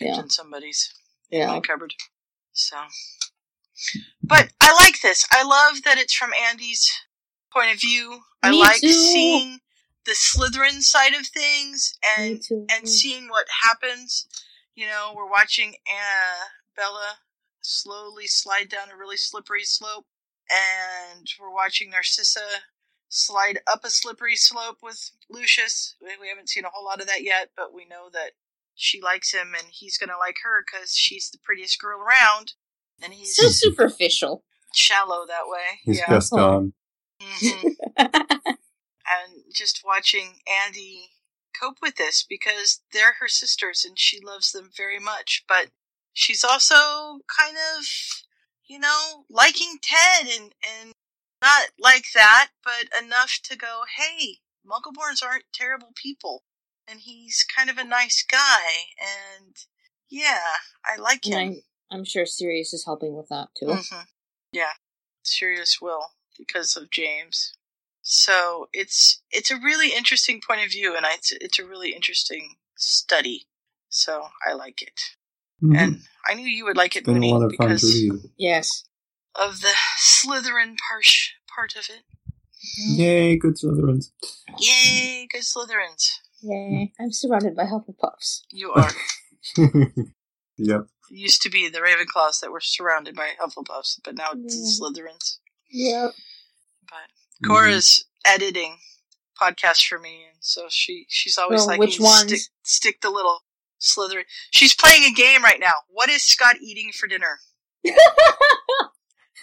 [0.00, 0.14] Yeah.
[0.14, 0.92] Captain somebody's
[1.30, 1.46] in Yeah.
[1.48, 1.94] my cupboard.
[2.52, 2.76] So.
[4.22, 5.26] But I like this.
[5.30, 6.90] I love that it's from Andy's
[7.52, 8.20] point of view.
[8.42, 8.92] I Me like too.
[8.92, 9.58] seeing
[10.04, 12.40] the Slytherin side of things and
[12.70, 14.26] and seeing what happens.
[14.74, 17.18] You know, we're watching Anna, Bella
[17.62, 20.06] slowly slide down a really slippery slope,
[20.50, 22.40] and we're watching Narcissa
[23.08, 25.96] slide up a slippery slope with Lucius.
[26.00, 28.32] We we haven't seen a whole lot of that yet, but we know that
[28.74, 32.52] she likes him and he's going to like her because she's the prettiest girl around.
[33.02, 34.44] And he's So superficial.
[34.74, 35.80] shallow that way.
[35.82, 36.10] He's yeah.
[36.10, 36.72] just oh.
[37.20, 37.76] Mhm.
[39.06, 41.10] and just watching Andy
[41.58, 45.44] cope with this because they're her sisters and she loves them very much.
[45.48, 45.70] But
[46.12, 47.84] she's also kind of,
[48.66, 50.92] you know, liking Ted and, and
[51.42, 56.42] not like that, but enough to go, hey, Muggleborns aren't terrible people.
[56.88, 58.66] And he's kind of a nice guy.
[59.00, 59.56] And
[60.08, 60.40] yeah,
[60.84, 61.38] I like him.
[61.90, 63.66] I, I'm sure Sirius is helping with that too.
[63.66, 64.02] hmm
[64.52, 64.72] Yeah,
[65.22, 67.52] Sirius will because of James.
[68.02, 71.90] So it's it's a really interesting point of view, and I, it's it's a really
[71.92, 73.46] interesting study.
[73.88, 75.00] So I like it,
[75.62, 75.76] Mhm.
[75.76, 77.74] and I knew you would like it, It's been a Mooney, lot of fun to
[77.74, 78.26] because.
[78.36, 78.84] Yes.
[79.34, 81.06] of the Slytherin part
[81.52, 82.02] part of it.
[82.78, 84.10] Yay, good Slytherins.
[84.58, 86.10] Yay, good Slytherins!
[86.42, 86.92] Yay.
[87.00, 88.42] I'm surrounded by Hufflepuffs.
[88.50, 88.90] You are.
[90.58, 90.86] yep.
[91.10, 94.84] It used to be the Ravenclaws that were surrounded by Hufflepuffs, but now it's the
[94.84, 95.04] Yeah.
[95.06, 95.38] Slytherins.
[95.70, 96.14] Yep.
[96.88, 97.50] But mm-hmm.
[97.50, 98.78] Cora's editing
[99.40, 102.26] podcasts for me, and so she she's always Well, like, which "You ones?
[102.26, 103.40] Stick, stick the little
[103.80, 105.74] Slytherin." She's playing a game right now.
[105.88, 107.38] What is Scott eating for dinner?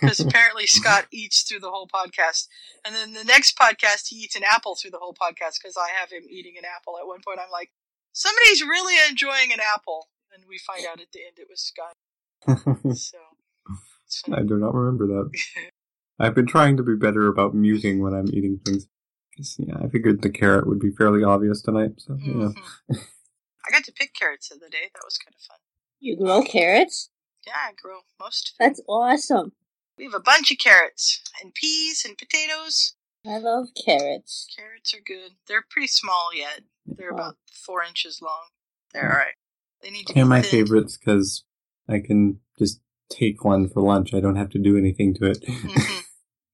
[0.02, 2.48] Because apparently Scott eats through the whole podcast,
[2.84, 5.62] and then the next podcast he eats an apple through the whole podcast.
[5.62, 6.98] Because I have him eating an apple.
[7.00, 7.72] At one point, I'm like,
[8.12, 11.96] "Somebody's really enjoying an apple," and we find out at the end it was Scott.
[12.96, 13.18] So
[14.06, 15.32] it's I do not remember that.
[16.24, 18.88] I've been trying to be better about muting when I'm eating things.
[19.36, 22.50] 'Cause, Yeah, I figured the carrot would be fairly obvious tonight, so you know.
[22.50, 22.96] Mm-hmm.
[23.66, 24.90] I got to pick carrots the other day.
[24.94, 25.58] That was kind of fun.
[26.00, 27.10] You grow carrots?
[27.48, 28.54] Yeah, I grow most of.
[28.60, 29.54] That's awesome.
[29.98, 32.94] We have a bunch of carrots and peas and potatoes.
[33.26, 34.48] I love carrots.
[34.56, 35.32] Carrots are good.
[35.48, 36.62] They're pretty small yet.
[36.86, 38.50] They're about four inches long.
[38.94, 39.36] They're alright.
[39.82, 40.52] They need to They're be my thinned.
[40.68, 41.44] favorites because
[41.90, 44.14] I can just take one for lunch.
[44.14, 45.42] I don't have to do anything to it.
[45.42, 46.00] Mm-hmm.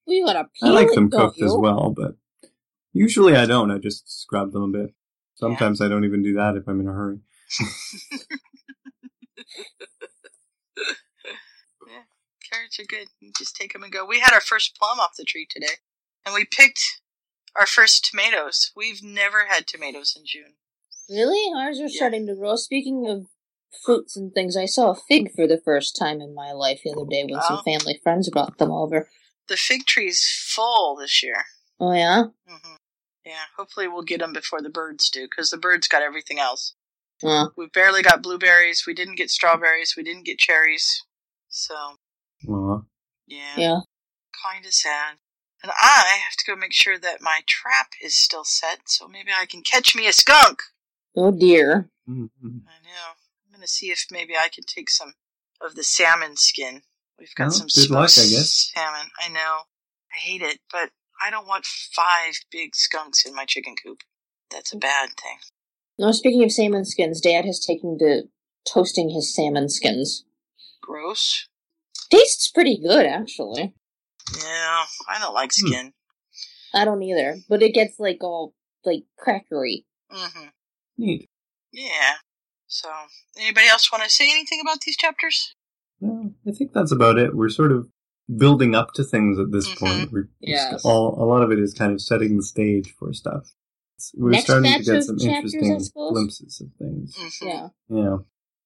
[0.10, 2.16] We gotta I like it, them don't cooked as well, but
[2.94, 3.72] usually I don't.
[3.72, 4.94] I just scrub them a bit.
[5.36, 7.20] Sometimes I don't even do that if I'm in a hurry.
[11.88, 12.04] yeah,
[12.52, 13.08] carrots are good.
[13.20, 14.06] You just take them and go.
[14.06, 15.74] We had our first plum off the tree today,
[16.26, 16.82] and we picked
[17.56, 18.72] our first tomatoes.
[18.76, 20.56] We've never had tomatoes in June.
[21.10, 21.52] Really?
[21.56, 22.56] Ours are starting to grow.
[22.56, 23.26] Speaking of
[23.84, 26.92] fruits and things, I saw a fig for the first time in my life the
[26.92, 27.48] other day when Oh.
[27.48, 29.10] some family friends brought them over.
[29.50, 31.44] The fig tree's full this year.
[31.80, 32.24] Oh yeah?
[32.48, 32.76] hmm
[33.26, 36.76] Yeah, hopefully we'll get them before the birds do, because the birds got everything else.
[37.22, 37.50] Huh.
[37.58, 38.86] We barely got blueberries.
[38.88, 39.96] We didn't get strawberries.
[39.98, 41.04] We didn't get cherries.
[41.50, 41.76] So
[42.48, 42.82] Aw.
[43.28, 43.80] yeah, Yeah.
[44.44, 45.18] kind of sad.
[45.62, 49.32] And I have to go make sure that my trap is still set, so maybe
[49.38, 50.62] I can catch me a skunk.
[51.16, 51.90] Oh dear.
[52.08, 52.30] Mhm.
[52.68, 53.16] I know.
[53.46, 55.16] I'm gonna see if maybe I can take some
[55.60, 56.84] of the salmon skin.
[57.20, 58.72] We've got Oh, some good luck, I smoked guess.
[58.74, 59.10] salmon.
[59.24, 59.60] I know.
[60.14, 60.90] I hate it, but
[61.22, 64.00] I don't want five big skunks in my chicken coop.
[64.50, 65.38] That's a bad thing.
[65.98, 68.24] No, speaking of salmon skins, Dad has taken to
[68.72, 70.24] toasting his salmon skins.
[70.82, 71.48] Gross.
[72.10, 73.74] Tastes pretty good, actually.
[74.38, 75.68] Yeah, I don't like Hmm.
[75.68, 75.94] skin.
[76.74, 78.54] I don't either, but it gets like all
[78.86, 79.86] like crackery.
[80.12, 80.48] Mm-hmm.
[80.98, 81.30] Neat.
[81.72, 82.16] Yeah.
[82.68, 82.90] So,
[83.38, 85.54] anybody else want to say anything about these chapters?
[86.00, 87.36] Well, I think that's about it.
[87.36, 87.88] We're sort of
[88.38, 89.86] building up to things at this Mm-hmm.
[89.86, 90.12] point.
[90.12, 90.72] We're Yes.
[90.72, 93.44] just all a lot of it is kind of setting the stage for stuff.
[93.98, 97.16] It's- We're Next starting to get some chapters, interesting glimpses of things.
[97.18, 97.48] Mm-hmm.
[97.48, 97.68] Yeah.
[97.90, 98.18] Yeah.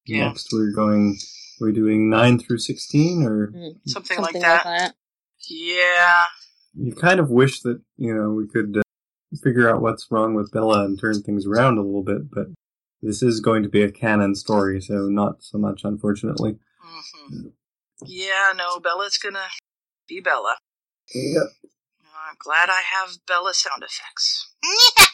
[0.05, 0.27] Yeah.
[0.27, 1.17] Next, we're going.
[1.61, 4.65] We're doing nine through sixteen, or Mm, Something, like Something that.
[4.65, 4.95] like that.
[5.49, 6.23] Yeah.
[6.75, 8.81] you kind of wish that you know we could uh,
[9.43, 12.47] figure out what's wrong with Bella and turn things around a little bit, but
[13.01, 16.57] this is going to be a canon story, so not so much, unfortunately.
[16.83, 17.47] Hmm
[18.05, 19.47] Yeah, no, Bella's gonna
[20.07, 20.57] be Bella.
[21.13, 21.43] Yep.
[22.27, 24.49] I'm glad I have Bella sound effects.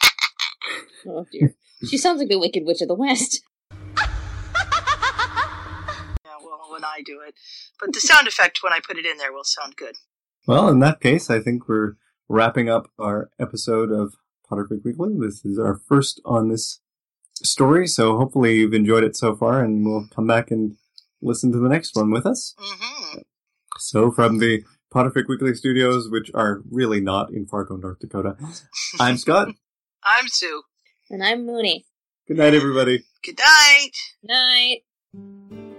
[1.06, 1.54] Oh dear.
[1.88, 3.42] she sounds like the Wicked Witch of the West.
[6.22, 7.34] Yeah, well, when I do it.
[7.80, 9.94] But the sound effect when I put it in there will sound good.
[10.46, 11.94] Well, in that case, I think we're
[12.28, 14.14] wrapping up our episode of
[14.50, 15.14] Potterfic Weekly.
[15.18, 16.80] This is our first on this
[17.42, 20.76] story, so hopefully you've enjoyed it so far, and we'll come back and
[21.22, 22.54] listen to the next one with us.
[22.58, 23.18] Mm-hmm.
[23.78, 28.36] So, from the Potterfic Weekly studios, which are really not in Fargo, North Dakota,
[29.00, 29.48] I'm Scott.
[30.04, 30.62] I'm Sue.
[31.10, 31.86] And I'm Mooney.
[32.28, 33.04] Good night, everybody.
[33.24, 34.82] Good night.
[35.14, 35.69] Night.